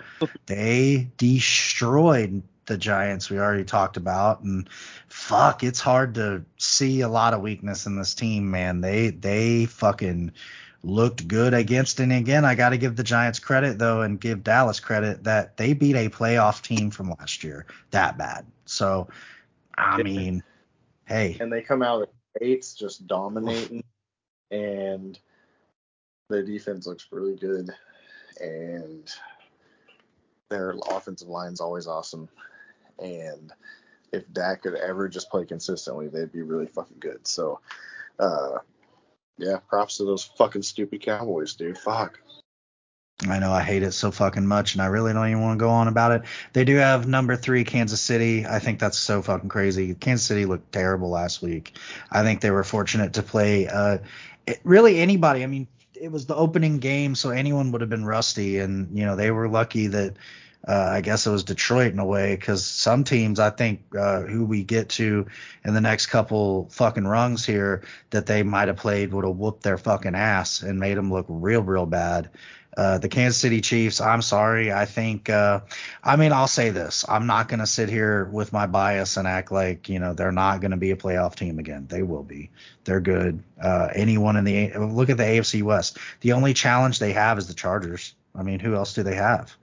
[0.45, 4.67] they destroyed the Giants we already talked about and
[5.07, 8.81] fuck it's hard to see a lot of weakness in this team man.
[8.81, 10.33] They they fucking
[10.85, 11.99] looked good against.
[11.99, 15.57] And again, I got to give the Giants credit though, and give Dallas credit that
[15.57, 18.45] they beat a playoff team from last year that bad.
[18.65, 19.09] So,
[19.77, 20.43] I mean,
[21.05, 21.37] hey.
[21.39, 22.09] And they come out at
[22.41, 23.83] eights just dominating,
[24.51, 25.17] and
[26.29, 27.69] their defense looks really good,
[28.39, 29.11] and
[30.49, 32.29] their offensive line's always awesome,
[32.99, 33.51] and
[34.11, 37.27] if Dak could ever just play consistently, they'd be really fucking good.
[37.27, 37.59] So,
[38.19, 38.59] uh,
[39.37, 41.77] yeah, props to those fucking stupid Cowboys, dude.
[41.77, 42.19] Fuck.
[43.27, 45.63] I know I hate it so fucking much, and I really don't even want to
[45.63, 46.23] go on about it.
[46.51, 48.45] They do have number three Kansas City.
[48.45, 49.95] I think that's so fucking crazy.
[49.95, 51.77] Kansas City looked terrible last week.
[52.11, 53.99] I think they were fortunate to play uh,
[54.45, 55.43] it, really anybody.
[55.43, 55.67] I mean,
[55.99, 59.31] it was the opening game, so anyone would have been rusty, and you know they
[59.31, 60.15] were lucky that
[60.67, 64.21] uh, I guess it was Detroit in a way because some teams I think uh,
[64.21, 65.27] who we get to
[65.63, 69.63] in the next couple fucking rungs here that they might have played would have whooped
[69.63, 72.29] their fucking ass and made them look real real bad.
[72.77, 74.73] Uh, the Kansas City Chiefs, I'm sorry.
[74.73, 75.61] I think, uh,
[76.03, 77.05] I mean, I'll say this.
[77.07, 80.33] I'm not going to sit here with my bias and act like, you know, they're
[80.33, 81.87] not going to be a playoff team again.
[81.87, 82.49] They will be.
[82.83, 83.41] They're good.
[83.61, 85.99] Uh, anyone in the, look at the AFC West.
[86.19, 88.13] The only challenge they have is the Chargers.
[88.35, 89.55] I mean, who else do they have?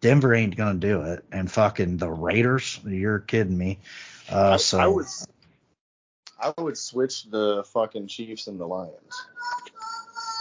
[0.00, 2.80] Denver ain't gonna do it, and fucking the Raiders.
[2.86, 3.78] You're kidding me.
[4.30, 5.06] Uh, I, so I would,
[6.40, 9.26] I would switch the fucking Chiefs and the Lions.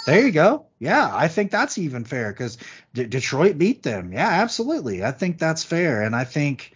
[0.06, 0.65] There you go.
[0.80, 2.57] Yeah, I think that's even fair because
[2.94, 4.14] D- Detroit beat them.
[4.14, 5.03] Yeah, absolutely.
[5.03, 6.73] I think that's fair, and I think,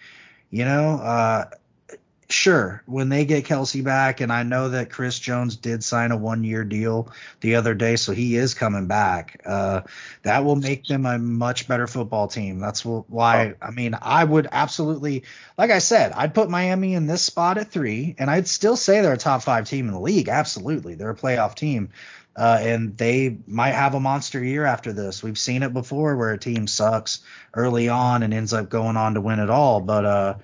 [0.52, 1.46] you know, uh,
[2.34, 6.18] sure, when they get Kelce back, and I know that Chris Jones did sign a
[6.18, 7.12] one year deal
[7.42, 9.42] the other day, so he is coming back.
[9.46, 9.82] Uh,
[10.24, 12.60] that will make them a much better football team.
[12.60, 15.24] That's why, I mean, I would absolutely,
[15.58, 19.02] like I said, I'd put Miami in this spot at three, and I'd still say
[19.02, 20.28] they're a top five team in the league.
[20.28, 20.96] Absolutely.
[20.96, 21.90] They're a playoff team.
[22.36, 25.22] Uh, and they might have a monster year after this.
[25.22, 27.20] We've seen it before where a team sucks
[27.54, 29.82] early on and ends up going on to win it all.
[29.82, 30.36] But uh,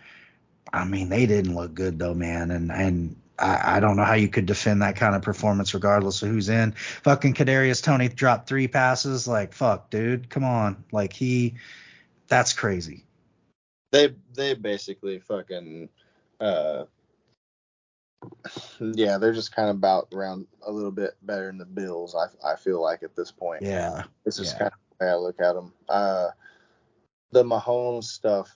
[0.74, 2.52] I mean, they didn't look good though, man.
[2.52, 6.22] And and I, I, don't know how you could defend that kind of performance regardless
[6.22, 6.74] of who's in.
[6.74, 9.28] Fucking Kadarius Toney dropped three passes.
[9.28, 10.84] Like fuck, dude, come on.
[10.92, 11.56] Like he,
[12.28, 13.06] that's crazy.
[13.92, 15.90] They they basically fucking.
[16.40, 16.86] Uh,
[18.80, 22.16] yeah, they're just kind of about around a little bit better than the Bills.
[22.16, 23.62] I, I feel like at this point.
[23.62, 24.60] Yeah, this is yeah.
[24.60, 25.74] kind of the way I look at them.
[25.88, 26.28] Uh,
[27.32, 28.56] the Mahomes stuff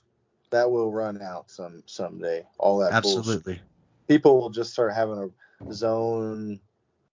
[0.54, 2.46] that will run out some someday.
[2.60, 3.56] All that absolutely.
[3.56, 3.62] Bullshit.
[4.08, 5.32] People will just start having
[5.68, 6.60] a zone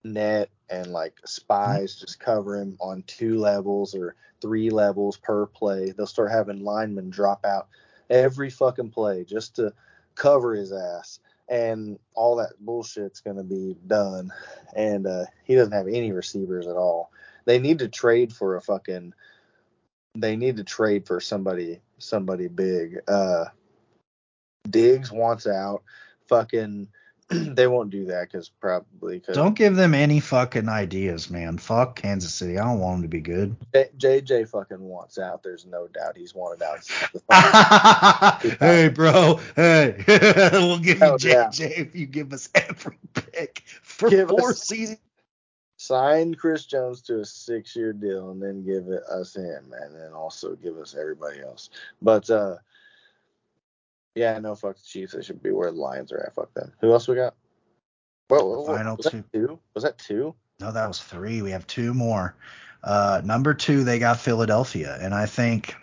[0.04, 2.00] net and like spies mm-hmm.
[2.04, 5.90] just cover him on two levels or three levels per play.
[5.90, 7.68] They'll start having linemen drop out
[8.10, 9.72] every fucking play just to
[10.14, 14.30] cover his ass and all that bullshit's going to be done
[14.76, 17.10] and uh, he doesn't have any receivers at all
[17.44, 19.14] they need to trade for a fucking
[20.14, 23.00] they need to trade for somebody somebody big.
[23.06, 23.46] Uh,
[24.68, 25.82] Diggs wants out.
[26.28, 26.88] Fucking,
[27.28, 29.20] they won't do that because probably.
[29.20, 31.58] Cause don't give them any fucking ideas, man.
[31.58, 32.58] Fuck Kansas City.
[32.58, 33.56] I don't want them to be good.
[33.72, 35.42] J- JJ fucking wants out.
[35.42, 36.86] There's no doubt he's wanted out.
[38.60, 39.40] hey, bro.
[39.56, 40.04] Hey,
[40.52, 44.98] we'll give you JJ if you give us every pick for give four us, seasons
[45.80, 49.96] sign Chris Jones to a six year deal and then give it us him and
[49.96, 51.70] then also give us everybody else.
[52.02, 52.56] But uh
[54.14, 55.14] yeah, no fuck the Chiefs.
[55.14, 56.34] They should be where the Lions are at.
[56.34, 56.72] Fuck them.
[56.82, 57.34] Who else we got?
[58.28, 59.24] Well, Final was two.
[59.32, 59.58] two.
[59.72, 60.34] Was that two?
[60.60, 61.40] No, that was three.
[61.40, 62.36] We have two more.
[62.84, 65.76] Uh number two, they got Philadelphia, and I think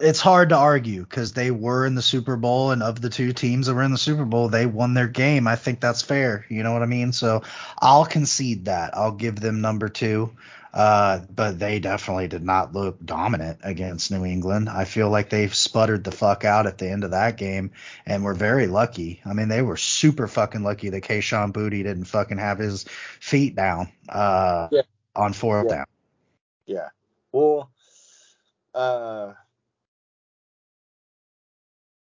[0.00, 3.32] it's hard to argue because they were in the Super Bowl, and of the two
[3.32, 5.46] teams that were in the Super Bowl, they won their game.
[5.46, 6.46] I think that's fair.
[6.48, 7.12] You know what I mean?
[7.12, 7.42] So
[7.78, 8.96] I'll concede that.
[8.96, 10.32] I'll give them number two.
[10.72, 14.68] Uh, but they definitely did not look dominant against New England.
[14.68, 17.70] I feel like they sputtered the fuck out at the end of that game,
[18.04, 19.22] and were very lucky.
[19.24, 22.84] I mean, they were super fucking lucky that Kayshon Boutte didn't fucking have his
[23.20, 24.82] feet down uh, yeah.
[25.14, 25.76] on fourth yeah.
[25.76, 25.86] down.
[26.66, 26.88] Yeah.
[27.32, 27.70] Well,
[28.74, 29.32] uh,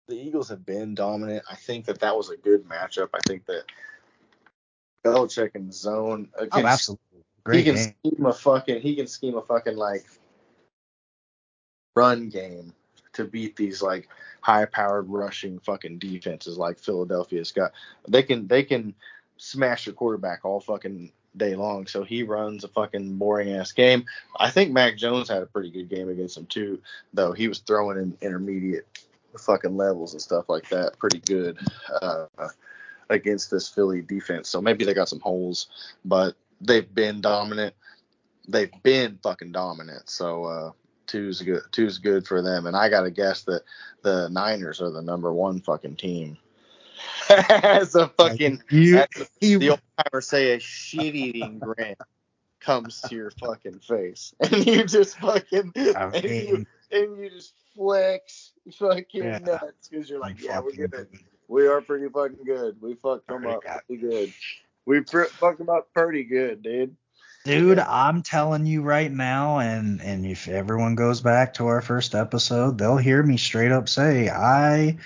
[0.07, 1.43] the Eagles have been dominant.
[1.49, 3.09] I think that that was a good matchup.
[3.13, 3.63] I think that
[5.05, 6.29] Belichick and zone.
[6.39, 7.23] oh, absolutely.
[7.43, 7.93] Great he can game.
[8.03, 8.81] scheme a fucking.
[8.81, 10.05] He can scheme a fucking like
[11.95, 12.73] run game
[13.13, 14.07] to beat these like
[14.41, 17.71] high-powered rushing fucking defenses like Philadelphia's got.
[18.07, 18.93] They can they can
[19.37, 21.87] smash your quarterback all fucking day long.
[21.87, 24.05] So he runs a fucking boring ass game.
[24.35, 26.81] I think Mac Jones had a pretty good game against him too,
[27.13, 28.87] though he was throwing in intermediate
[29.37, 31.57] fucking levels and stuff like that pretty good
[32.01, 32.25] uh,
[33.09, 34.49] against this Philly defense.
[34.49, 35.67] So maybe they got some holes,
[36.05, 37.73] but they've been dominant.
[38.47, 40.09] They've been fucking dominant.
[40.09, 40.71] So uh,
[41.05, 41.61] two's good.
[41.71, 42.65] Two's good for them.
[42.65, 43.63] And I gotta guess that
[44.03, 46.37] the Niners are the number one fucking team.
[47.29, 51.95] as a fucking you, as you, the old timer say a shit eating grin
[52.59, 57.29] comes to your fucking face, and you just fucking I mean, and, you, and you
[57.29, 59.39] just flex fucking yeah.
[59.39, 61.07] nuts because you're like, yeah, we're good.
[61.47, 62.81] We are pretty fucking good.
[62.81, 64.33] We fucked them up pretty good.
[64.85, 66.95] We pr- fucked them up pretty good, dude.
[67.45, 72.13] Dude, I'm telling you right now, and and if everyone goes back to our first
[72.13, 74.97] episode, they'll hear me straight up say I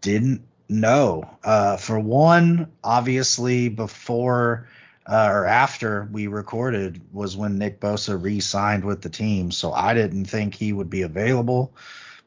[0.00, 1.30] didn't know.
[1.44, 4.68] Uh, for one, obviously before
[5.10, 9.92] uh, or after we recorded was when Nick Bosa re-signed with the team, so I
[9.92, 11.74] didn't think he would be available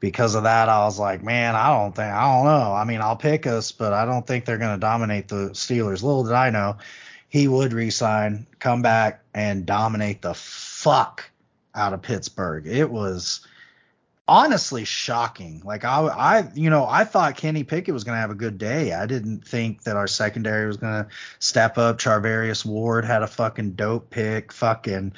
[0.04, 2.74] because of that, I was like, man, I don't think, I don't know.
[2.74, 6.04] I mean, I'll pick us, but I don't think they're going to dominate the Steelers.
[6.04, 6.76] Little did I know
[7.30, 11.24] he would resign, come back, and dominate the fuck
[11.74, 12.68] out of Pittsburgh.
[12.68, 13.48] It was
[14.28, 15.62] honestly shocking.
[15.66, 18.58] Like I, I, you know, I thought Kenny Pickett was going to have a good
[18.58, 18.94] day.
[18.94, 21.10] I didn't think that our secondary was going to
[21.40, 21.98] step up.
[21.98, 24.54] Charvarius Ward had a fucking dope pick.
[24.54, 25.14] Fucking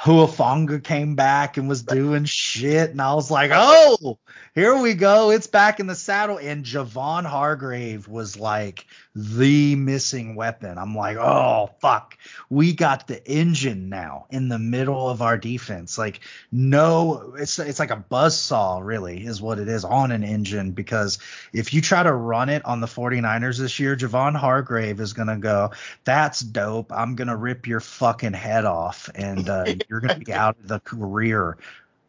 [0.00, 4.18] Hufanga came back and was doing shit, and I was like, oh,
[4.58, 5.30] here we go.
[5.30, 6.36] It's back in the saddle.
[6.36, 10.78] And Javon Hargrave was like the missing weapon.
[10.78, 12.18] I'm like, oh fuck,
[12.50, 15.96] we got the engine now in the middle of our defense.
[15.96, 20.24] Like, no, it's it's like a buzz saw, really, is what it is on an
[20.24, 20.72] engine.
[20.72, 21.20] Because
[21.52, 25.38] if you try to run it on the 49ers this year, Javon Hargrave is gonna
[25.38, 25.70] go,
[26.02, 26.90] that's dope.
[26.92, 30.80] I'm gonna rip your fucking head off, and uh, you're gonna be out of the
[30.80, 31.58] career,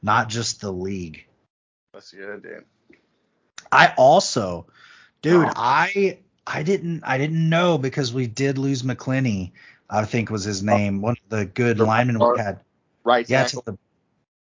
[0.01, 1.27] not just the league.
[1.99, 2.63] That's good, dude.
[3.73, 4.67] I also,
[5.21, 9.51] dude, I I didn't I didn't know because we did lose McClinney.
[9.89, 12.61] I think was his name, one of the good the linemen we had.
[13.03, 13.29] Right.
[13.29, 13.77] Yeah, to the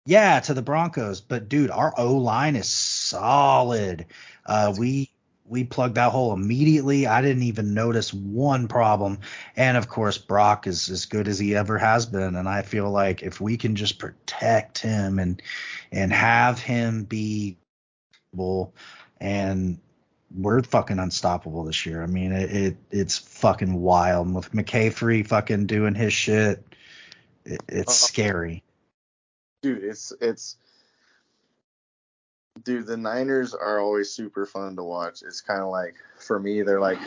[0.05, 1.23] yeah to the Broncos.
[1.23, 4.05] But dude, our O line is solid.
[4.45, 5.11] Uh, we
[5.49, 7.07] we plugged that hole immediately.
[7.07, 9.19] I didn't even notice one problem.
[9.57, 12.37] And of course, Brock is as good as he ever has been.
[12.37, 15.41] And I feel like if we can just protect him and
[15.93, 17.57] and have him be
[19.21, 19.79] and
[20.35, 22.03] we're fucking unstoppable this year.
[22.03, 24.33] I mean, it, it it's fucking wild.
[24.35, 26.63] with McCaffrey fucking doing his shit,
[27.45, 28.63] it, it's uh, scary.
[29.63, 30.57] Dude, it's it's
[32.65, 32.87] dude.
[32.87, 35.23] The Niners are always super fun to watch.
[35.23, 36.99] It's kind of like for me, they're like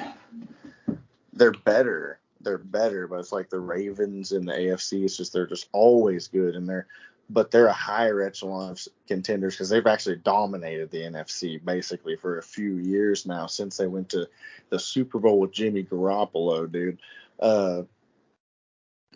[1.33, 2.19] they're better.
[2.41, 5.03] They're better, but it's like the Ravens in the AFC.
[5.03, 6.87] It's just they're just always good, and they're
[7.29, 12.39] but they're a higher echelon of contenders because they've actually dominated the NFC basically for
[12.39, 14.27] a few years now since they went to
[14.69, 16.99] the Super Bowl with Jimmy Garoppolo, dude.
[17.39, 17.83] Uh,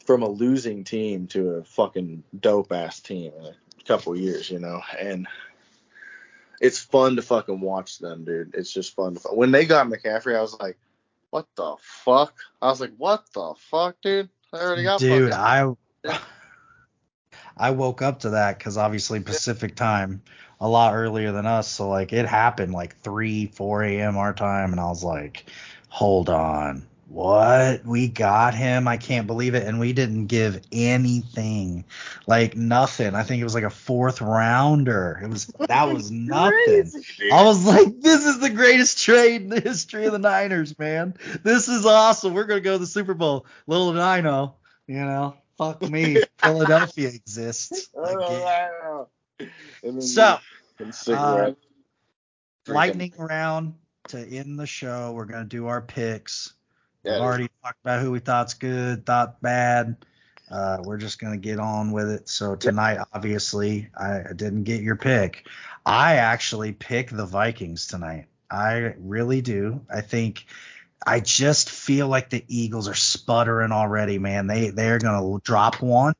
[0.05, 3.55] from a losing team to a fucking dope ass team in a
[3.85, 5.27] couple years, you know, and
[6.63, 8.55] it's fun to fucking watch them, dude.
[8.55, 9.15] It's just fun.
[9.15, 10.77] To, when they got McCaffrey, I was like,
[11.29, 12.33] what the fuck?
[12.61, 14.29] I was like, what the fuck, dude?
[14.53, 14.99] I already got.
[15.01, 15.69] Dude, I.
[17.57, 20.23] I woke up to that because obviously Pacific time
[20.59, 21.67] a lot earlier than us.
[21.67, 24.17] So like it happened like 3, 4 a.m.
[24.17, 24.71] our time.
[24.71, 25.45] And I was like,
[25.89, 26.87] hold on.
[27.13, 27.85] What?
[27.85, 28.87] We got him.
[28.87, 29.67] I can't believe it.
[29.67, 31.85] And we didn't give anything.
[32.25, 33.13] Like nothing.
[33.13, 35.19] I think it was like a fourth rounder.
[35.23, 36.91] It was that was nothing.
[37.31, 41.13] I was like, this is the greatest trade in the history of the Niners, man.
[41.43, 42.33] This is awesome.
[42.33, 43.45] We're gonna go to the Super Bowl.
[43.67, 44.55] Little did I know,
[44.87, 45.35] you know.
[45.59, 46.17] Fuck me.
[46.39, 47.89] Philadelphia exists.
[47.95, 49.07] Oh,
[49.99, 50.39] so,
[51.13, 51.51] uh,
[52.67, 53.75] lightning round
[54.07, 55.11] to end the show.
[55.11, 56.53] We're gonna do our picks.
[57.03, 59.97] Yeah, We've already talked about who we thought's good, thought bad.
[60.49, 62.29] Uh, we're just gonna get on with it.
[62.29, 65.47] So tonight, obviously, I, I didn't get your pick.
[65.85, 68.27] I actually pick the Vikings tonight.
[68.49, 69.81] I really do.
[69.93, 70.45] I think
[71.05, 74.47] I just feel like the Eagles are sputtering already, man.
[74.47, 76.13] They they're gonna drop one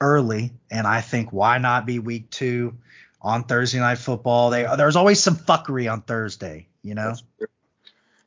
[0.00, 2.76] early, and I think why not be week two
[3.20, 4.50] on Thursday night football?
[4.50, 7.14] They there's always some fuckery on Thursday, you know.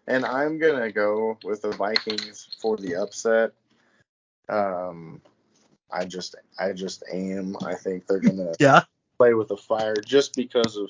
[0.08, 3.54] And I'm gonna go with the Vikings for the upset.
[4.48, 5.22] Um,
[5.92, 7.56] I just I just am.
[7.66, 8.84] I think they're gonna yeah
[9.18, 10.90] play with the fire just because of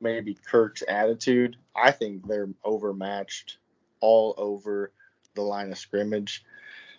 [0.00, 1.56] maybe Kirk's attitude.
[1.74, 3.58] I think they're overmatched
[4.00, 4.92] all over
[5.34, 6.44] the line of scrimmage,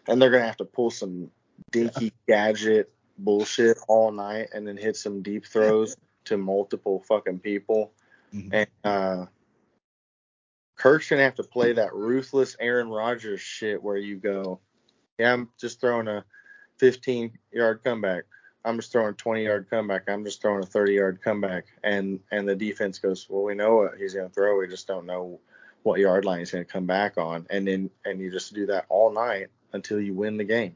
[0.07, 1.29] and they're gonna have to pull some
[1.71, 2.49] dinky yeah.
[2.49, 5.95] gadget bullshit all night, and then hit some deep throws
[6.25, 7.91] to multiple fucking people,
[8.33, 8.53] mm-hmm.
[8.53, 9.25] and uh,
[10.83, 14.59] Kirk's gonna have to play that ruthless Aaron Rodgers shit where you go,
[15.17, 16.25] yeah, I'm just throwing a
[16.77, 18.25] 15 yard comeback.
[18.65, 20.09] I'm just throwing a 20 yard comeback.
[20.09, 21.67] I'm just throwing a 30 yard comeback.
[21.85, 24.59] And and the defense goes, well, we know what he's gonna throw.
[24.59, 25.39] We just don't know
[25.83, 28.85] what yard line he's to come back on, and then and you just do that
[28.89, 30.75] all night until you win the game.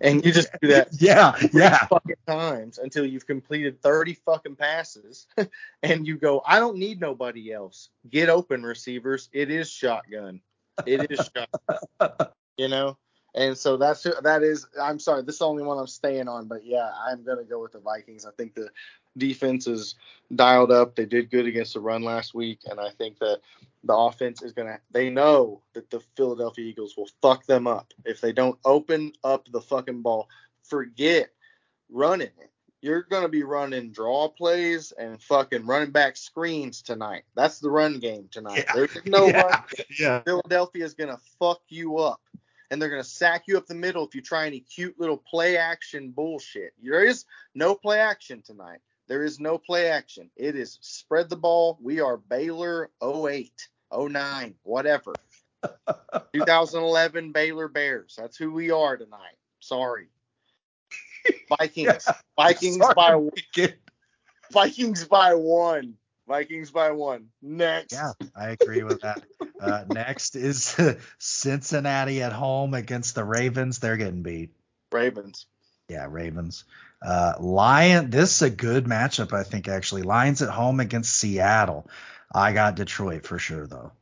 [0.00, 5.26] And you just do that yeah, yeah, fucking times until you've completed 30 fucking passes,
[5.82, 7.90] and you go, I don't need nobody else.
[8.08, 9.28] Get open, receivers.
[9.32, 10.40] It is shotgun.
[10.86, 12.28] It is shotgun.
[12.56, 12.96] you know.
[13.32, 14.66] And so that's that is.
[14.80, 17.62] I'm sorry, this is the only one I'm staying on, but yeah, I'm gonna go
[17.62, 18.26] with the Vikings.
[18.26, 18.68] I think the
[19.16, 19.94] defense is
[20.34, 20.94] dialed up.
[20.94, 23.40] They did good against the run last week, and I think that
[23.84, 24.80] the offense is gonna.
[24.90, 29.48] They know that the Philadelphia Eagles will fuck them up if they don't open up
[29.50, 30.28] the fucking ball.
[30.64, 31.30] Forget
[31.90, 32.50] running it.
[32.82, 37.24] You're gonna be running draw plays and fucking running back screens tonight.
[37.34, 38.64] That's the run game tonight.
[38.68, 38.72] Yeah.
[38.74, 39.40] There's no yeah.
[39.42, 39.62] run.
[39.98, 40.20] Yeah.
[40.22, 42.20] Philadelphia is gonna fuck you up
[42.70, 45.16] and they're going to sack you up the middle if you try any cute little
[45.16, 46.72] play action bullshit.
[46.82, 47.24] There is
[47.54, 48.78] no play action tonight.
[49.10, 50.30] There is no play action.
[50.36, 51.76] It is spread the ball.
[51.82, 53.50] We are Baylor 08,
[53.92, 55.14] 09, whatever.
[56.32, 58.14] 2011 Baylor Bears.
[58.16, 59.34] That's who we are tonight.
[59.58, 60.06] Sorry.
[61.48, 62.06] Vikings.
[62.36, 62.94] Vikings Sorry.
[62.94, 63.74] by
[64.52, 65.94] Vikings by one.
[66.28, 67.26] Vikings by one.
[67.42, 67.94] Next.
[67.94, 69.24] Yeah, I agree with that.
[69.60, 70.76] Uh, next is
[71.18, 73.80] Cincinnati at home against the Ravens.
[73.80, 74.50] They're getting beat.
[74.92, 75.46] Ravens.
[75.88, 76.64] Yeah, Ravens.
[77.02, 78.10] Uh, Lion.
[78.10, 79.68] This is a good matchup, I think.
[79.68, 81.88] Actually, Lions at home against Seattle.
[82.32, 83.92] I got Detroit for sure, though.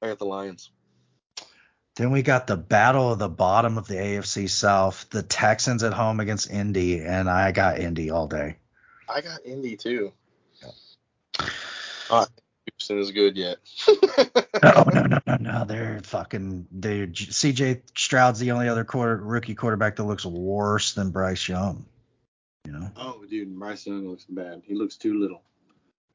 [0.00, 0.70] I got the Lions.
[1.96, 5.06] Then we got the battle of the bottom of the AFC South.
[5.10, 8.56] The Texans at home against Indy, and I got Indy all day.
[9.08, 10.12] I got Indy too.
[12.10, 12.26] Uh,
[12.66, 13.58] Houston is good yet.
[14.62, 15.64] no, no, no, no, no.
[15.64, 16.66] They're fucking.
[16.72, 21.84] They CJ Stroud's the only other quarter rookie quarterback that looks worse than Bryce Young.
[22.64, 22.90] You know.
[22.96, 24.62] Oh, dude, Bryce Young looks bad.
[24.64, 25.42] He looks too little.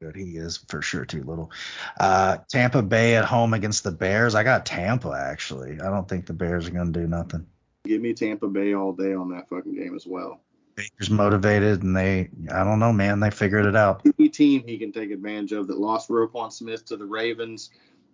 [0.00, 1.50] Good, he is for sure too little.
[1.98, 4.36] Uh, Tampa Bay at home against the Bears.
[4.36, 5.80] I got Tampa actually.
[5.80, 7.46] I don't think the Bears are gonna do nothing.
[7.84, 10.40] Give me Tampa Bay all day on that fucking game as well.
[10.76, 14.02] Baker's motivated, and they, I don't know, man, they figured it out.
[14.18, 17.70] Any team he can take advantage of that lost Roquan Smith to the Ravens,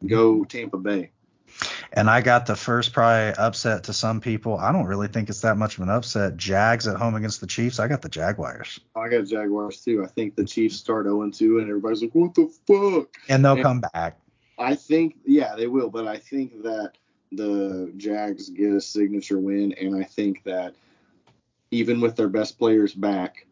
[0.06, 1.10] go Tampa Bay.
[1.92, 4.58] And I got the first probably upset to some people.
[4.58, 6.36] I don't really think it's that much of an upset.
[6.36, 7.78] Jags at home against the Chiefs.
[7.78, 8.80] I got the Jaguars.
[8.96, 10.02] Oh, I got Jaguars too.
[10.04, 13.14] I think the Chiefs start 0 2, and everybody's like, what the fuck?
[13.28, 14.18] And they'll and come back.
[14.58, 15.90] I think, yeah, they will.
[15.90, 16.92] But I think that
[17.32, 20.74] the Jags get a signature win, and I think that
[21.70, 23.46] even with their best players back,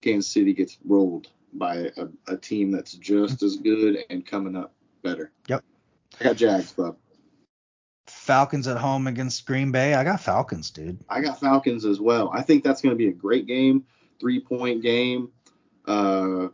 [0.00, 3.46] Kansas City gets rolled by a, a team that's just mm-hmm.
[3.46, 5.32] as good and coming up better.
[5.48, 5.64] Yep.
[6.20, 6.96] I got Jags, bub.
[8.28, 9.94] Falcons at home against Green Bay.
[9.94, 10.98] I got Falcons, dude.
[11.08, 12.30] I got Falcons as well.
[12.30, 13.86] I think that's going to be a great game,
[14.20, 15.30] three point game.
[15.86, 16.48] Uh,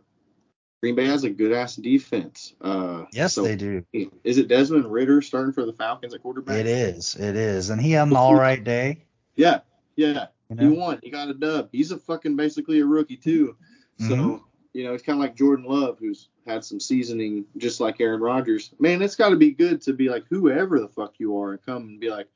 [0.81, 2.53] Green Bay has a good ass defense.
[2.61, 3.83] Uh, yes, so they do.
[4.23, 6.55] Is it Desmond Ridder starting for the Falcons at quarterback?
[6.55, 7.15] It is.
[7.15, 9.03] It is, and he had an all right day.
[9.35, 9.59] Yeah,
[9.97, 10.27] yeah.
[10.49, 10.69] You know?
[10.69, 10.99] He won.
[11.03, 11.67] He got a dub.
[11.73, 13.57] He's a fucking basically a rookie too.
[13.99, 14.35] So mm-hmm.
[14.75, 18.19] You know, it's kind of like Jordan Love, who's had some seasoning, just like Aaron
[18.19, 18.71] Rodgers.
[18.77, 21.65] Man, it's got to be good to be like whoever the fuck you are and
[21.65, 22.27] come and be like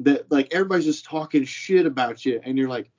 [0.00, 0.30] that.
[0.30, 2.90] Like everybody's just talking shit about you, and you're like,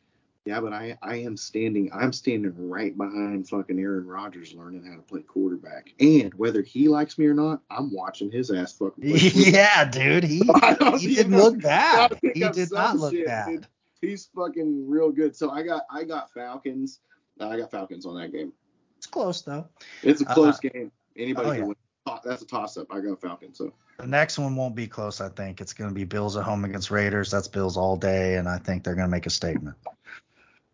[0.45, 1.91] yeah, but I I am standing.
[1.93, 5.93] I'm standing right behind fucking Aaron Rodgers, learning how to play quarterback.
[5.99, 9.03] And whether he likes me or not, I'm watching his ass fucking.
[9.33, 10.23] yeah, dude.
[10.23, 10.39] He
[10.99, 12.17] he didn't look bad.
[12.33, 13.47] He did not look shit, bad.
[13.47, 13.67] Dude
[14.01, 15.35] he's fucking real good.
[15.35, 16.99] So I got I got Falcons.
[17.39, 18.51] I got Falcons on that game.
[19.11, 19.67] Close though.
[20.03, 20.91] It's a close uh, game.
[21.15, 21.65] Anybody oh, can yeah.
[21.65, 21.75] win.
[22.25, 22.88] That's a toss up.
[22.89, 23.57] I got Falcons.
[23.57, 25.21] So the next one won't be close.
[25.21, 27.29] I think it's going to be Bills at home against Raiders.
[27.29, 29.77] That's Bills all day, and I think they're going to make a statement.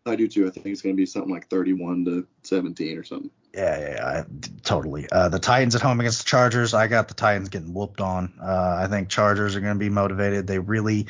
[0.06, 0.46] I do too.
[0.46, 3.30] I think it's going to be something like 31 to 17 or something.
[3.54, 4.24] Yeah, yeah, yeah
[4.62, 5.08] totally.
[5.10, 6.74] Uh, the Titans at home against the Chargers.
[6.74, 8.34] I got the Titans getting whooped on.
[8.40, 10.46] Uh, I think Chargers are going to be motivated.
[10.46, 11.08] They really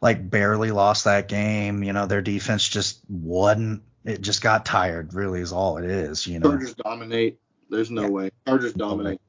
[0.00, 1.82] like barely lost that game.
[1.82, 3.82] You know, their defense just wasn't.
[4.06, 5.14] It just got tired.
[5.14, 6.26] Really, is all it is.
[6.26, 7.38] You know, Chargers dominate.
[7.68, 8.08] There's no yeah.
[8.08, 8.30] way.
[8.46, 9.20] Chargers dominate.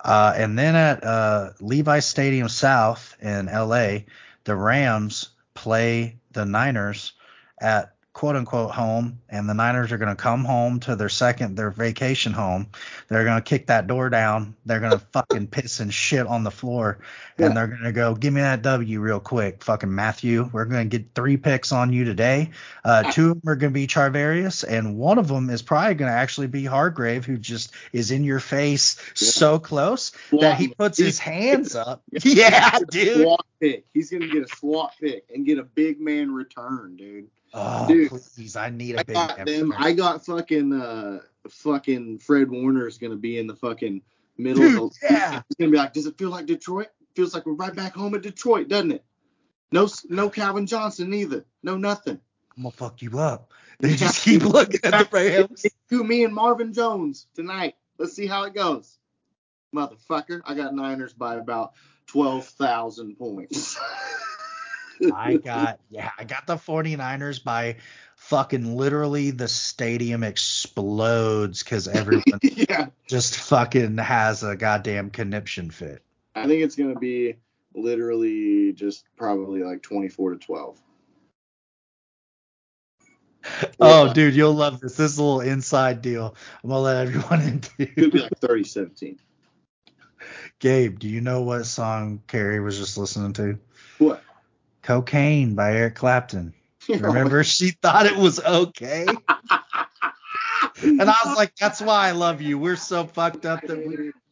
[0.00, 4.06] Uh, and then at uh, Levi Stadium South in L.A.,
[4.44, 7.12] the Rams play the Niners
[7.60, 11.54] at quote unquote home and the Niners are going to come home to their second
[11.54, 12.66] their vacation home.
[13.06, 14.56] They're going to kick that door down.
[14.66, 16.98] They're going to fucking piss and shit on the floor
[17.38, 17.54] and yeah.
[17.54, 19.62] they're going to go give me that W real quick.
[19.62, 22.50] Fucking Matthew, we're going to get three picks on you today.
[22.84, 25.94] Uh, two of them are going to be Charvarius and one of them is probably
[25.94, 29.12] going to actually be Hargrave who just is in your face yeah.
[29.14, 32.02] so close that he puts his hands up.
[32.10, 33.22] yeah, dude.
[33.22, 33.84] SWAT pick.
[33.94, 37.28] He's going to get a SWAT pick and get a big man return, dude.
[37.54, 38.56] Oh, Dude, please!
[38.56, 39.14] I need a I big.
[39.14, 39.74] Got them.
[39.76, 44.02] I got fucking uh, fucking Fred Warner is gonna be in the fucking
[44.36, 44.62] middle.
[44.62, 45.42] Dude, of the, yeah.
[45.48, 46.88] He's gonna be like, does it feel like Detroit?
[47.14, 49.04] Feels like we're right back home at Detroit, doesn't it?
[49.72, 51.44] No, no Calvin Johnson either.
[51.62, 52.20] No nothing.
[52.56, 53.52] I'm gonna fuck you up.
[53.80, 55.08] They just keep looking at the
[55.48, 55.64] Rams.
[55.88, 57.76] Do me and Marvin Jones tonight.
[57.96, 58.98] Let's see how it goes,
[59.72, 60.40] motherfucker.
[60.44, 61.74] I got Niners by about
[62.08, 63.78] twelve thousand points.
[65.14, 67.76] I got yeah, I got the 49ers by
[68.16, 72.86] fucking literally the stadium explodes because everyone yeah.
[73.06, 76.02] just fucking has a goddamn conniption fit.
[76.34, 77.36] I think it's gonna be
[77.74, 80.80] literally just probably like 24 to 12.
[83.80, 84.12] Oh, yeah.
[84.12, 84.96] dude, you'll love this.
[84.96, 86.34] This is a little inside deal.
[86.62, 87.86] I'm gonna let everyone into.
[87.94, 89.18] Could be like 30 17.
[90.58, 93.58] Gabe, do you know what song Carrie was just listening to?
[93.98, 94.22] What?
[94.88, 96.54] Cocaine by Eric Clapton.
[96.88, 99.06] Remember, she thought it was okay.
[100.82, 102.58] and I was like, that's why I love you.
[102.58, 104.12] We're so fucked up that we.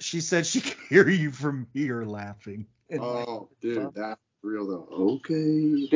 [0.00, 2.66] She said she could hear you from here laughing.
[3.00, 4.88] oh, dude, that's real though.
[4.90, 5.88] Okay,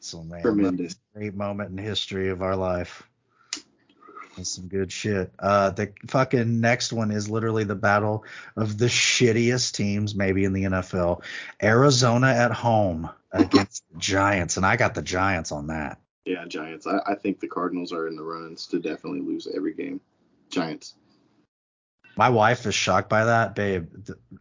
[0.00, 3.08] so man, tremendous, great moment in history of our life.
[4.36, 5.32] That's some good shit.
[5.38, 10.52] Uh, the fucking next one is literally the battle of the shittiest teams maybe in
[10.52, 11.22] the NFL.
[11.62, 15.98] Arizona at home against the Giants, and I got the Giants on that.
[16.26, 16.86] Yeah, Giants.
[16.86, 20.00] I, I think the Cardinals are in the runs to definitely lose every game.
[20.50, 20.94] Giants.
[22.16, 23.88] My wife is shocked by that, babe.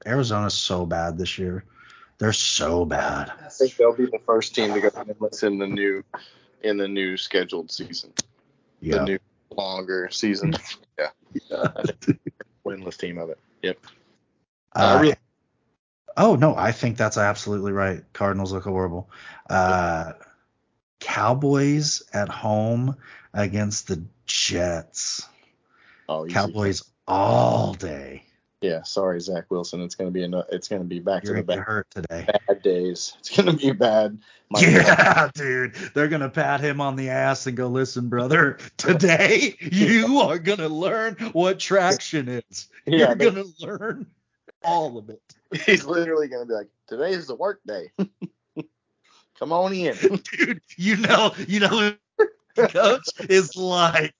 [0.06, 1.64] Arizona's so bad this year.
[2.18, 3.32] They're so bad.
[3.44, 6.04] I think they'll be the first team to go winless in the new
[6.64, 8.14] in the new scheduled season.
[8.80, 9.00] Yeah.
[9.00, 9.20] The new
[9.52, 10.56] longer season.
[11.00, 11.10] yeah.
[11.50, 11.68] yeah.
[12.66, 13.40] winless team of it.
[13.62, 13.78] Yep.
[14.74, 15.16] Uh, really-
[16.18, 18.04] oh no, I think that's absolutely right.
[18.14, 19.10] Cardinals look horrible.
[19.50, 20.14] Uh,
[21.00, 22.96] Cowboys at home
[23.34, 25.28] against the Jets.
[26.08, 28.24] Oh, Cowboys all day.
[28.66, 29.80] Yeah, sorry, Zach Wilson.
[29.82, 32.28] It's gonna be a, it's gonna be back You're to the bad, hurt today.
[32.48, 33.16] Bad days.
[33.20, 34.18] It's gonna be bad.
[34.50, 35.76] My yeah, dude.
[35.94, 38.58] They're gonna pat him on the ass and go, listen, brother.
[38.78, 42.70] Today you are gonna learn what traction is.
[42.88, 44.08] Yeah, You're gonna learn
[44.64, 45.22] all of it.
[45.66, 47.92] He's literally gonna be like, today is the work day.
[49.38, 49.96] Come on in,
[50.32, 50.62] dude.
[50.76, 51.94] You know, you know,
[52.58, 54.16] coach is like,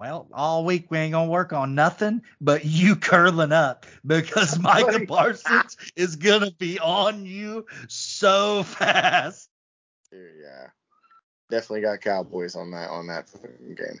[0.00, 5.04] well, all week we ain't gonna work on nothing but you curling up because Micah
[5.06, 9.50] Parsons is gonna be on you so fast.
[10.10, 10.68] Yeah,
[11.50, 13.30] definitely got Cowboys on that on that
[13.76, 14.00] game.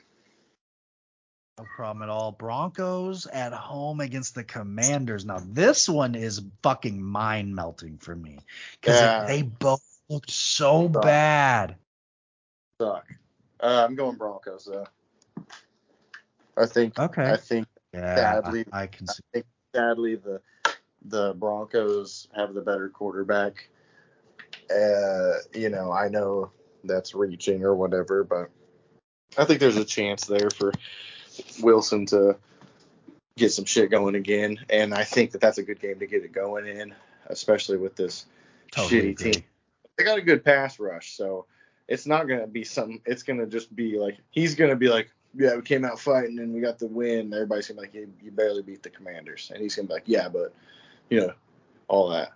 [1.58, 2.32] No problem at all.
[2.32, 5.26] Broncos at home against the Commanders.
[5.26, 8.38] Now this one is fucking mind melting for me
[8.80, 9.26] because yeah.
[9.26, 11.02] they both looked so Suck.
[11.02, 11.76] bad.
[12.80, 13.06] Suck.
[13.62, 14.86] Uh, I'm going Broncos though.
[16.56, 16.98] I think.
[16.98, 17.30] Okay.
[17.30, 17.66] I think.
[17.92, 19.22] Yeah, sadly, I, I can see.
[19.34, 20.40] I think sadly the
[21.04, 23.68] the Broncos have the better quarterback.
[24.70, 26.50] Uh, you know, I know
[26.84, 28.50] that's reaching or whatever, but
[29.36, 30.72] I think there's a chance there for
[31.60, 32.36] Wilson to
[33.36, 36.24] get some shit going again, and I think that that's a good game to get
[36.24, 36.94] it going in,
[37.26, 38.26] especially with this
[38.70, 39.32] totally shitty agree.
[39.32, 39.44] team.
[39.96, 41.46] They got a good pass rush, so
[41.88, 43.00] it's not gonna be something.
[43.04, 46.52] It's gonna just be like he's gonna be like, yeah, we came out fighting and
[46.52, 47.32] we got the win.
[47.32, 50.04] Everybody's gonna be like, you, you barely beat the Commanders, and he's gonna be like,
[50.06, 50.52] yeah, but
[51.08, 51.32] you know,
[51.88, 52.32] all that.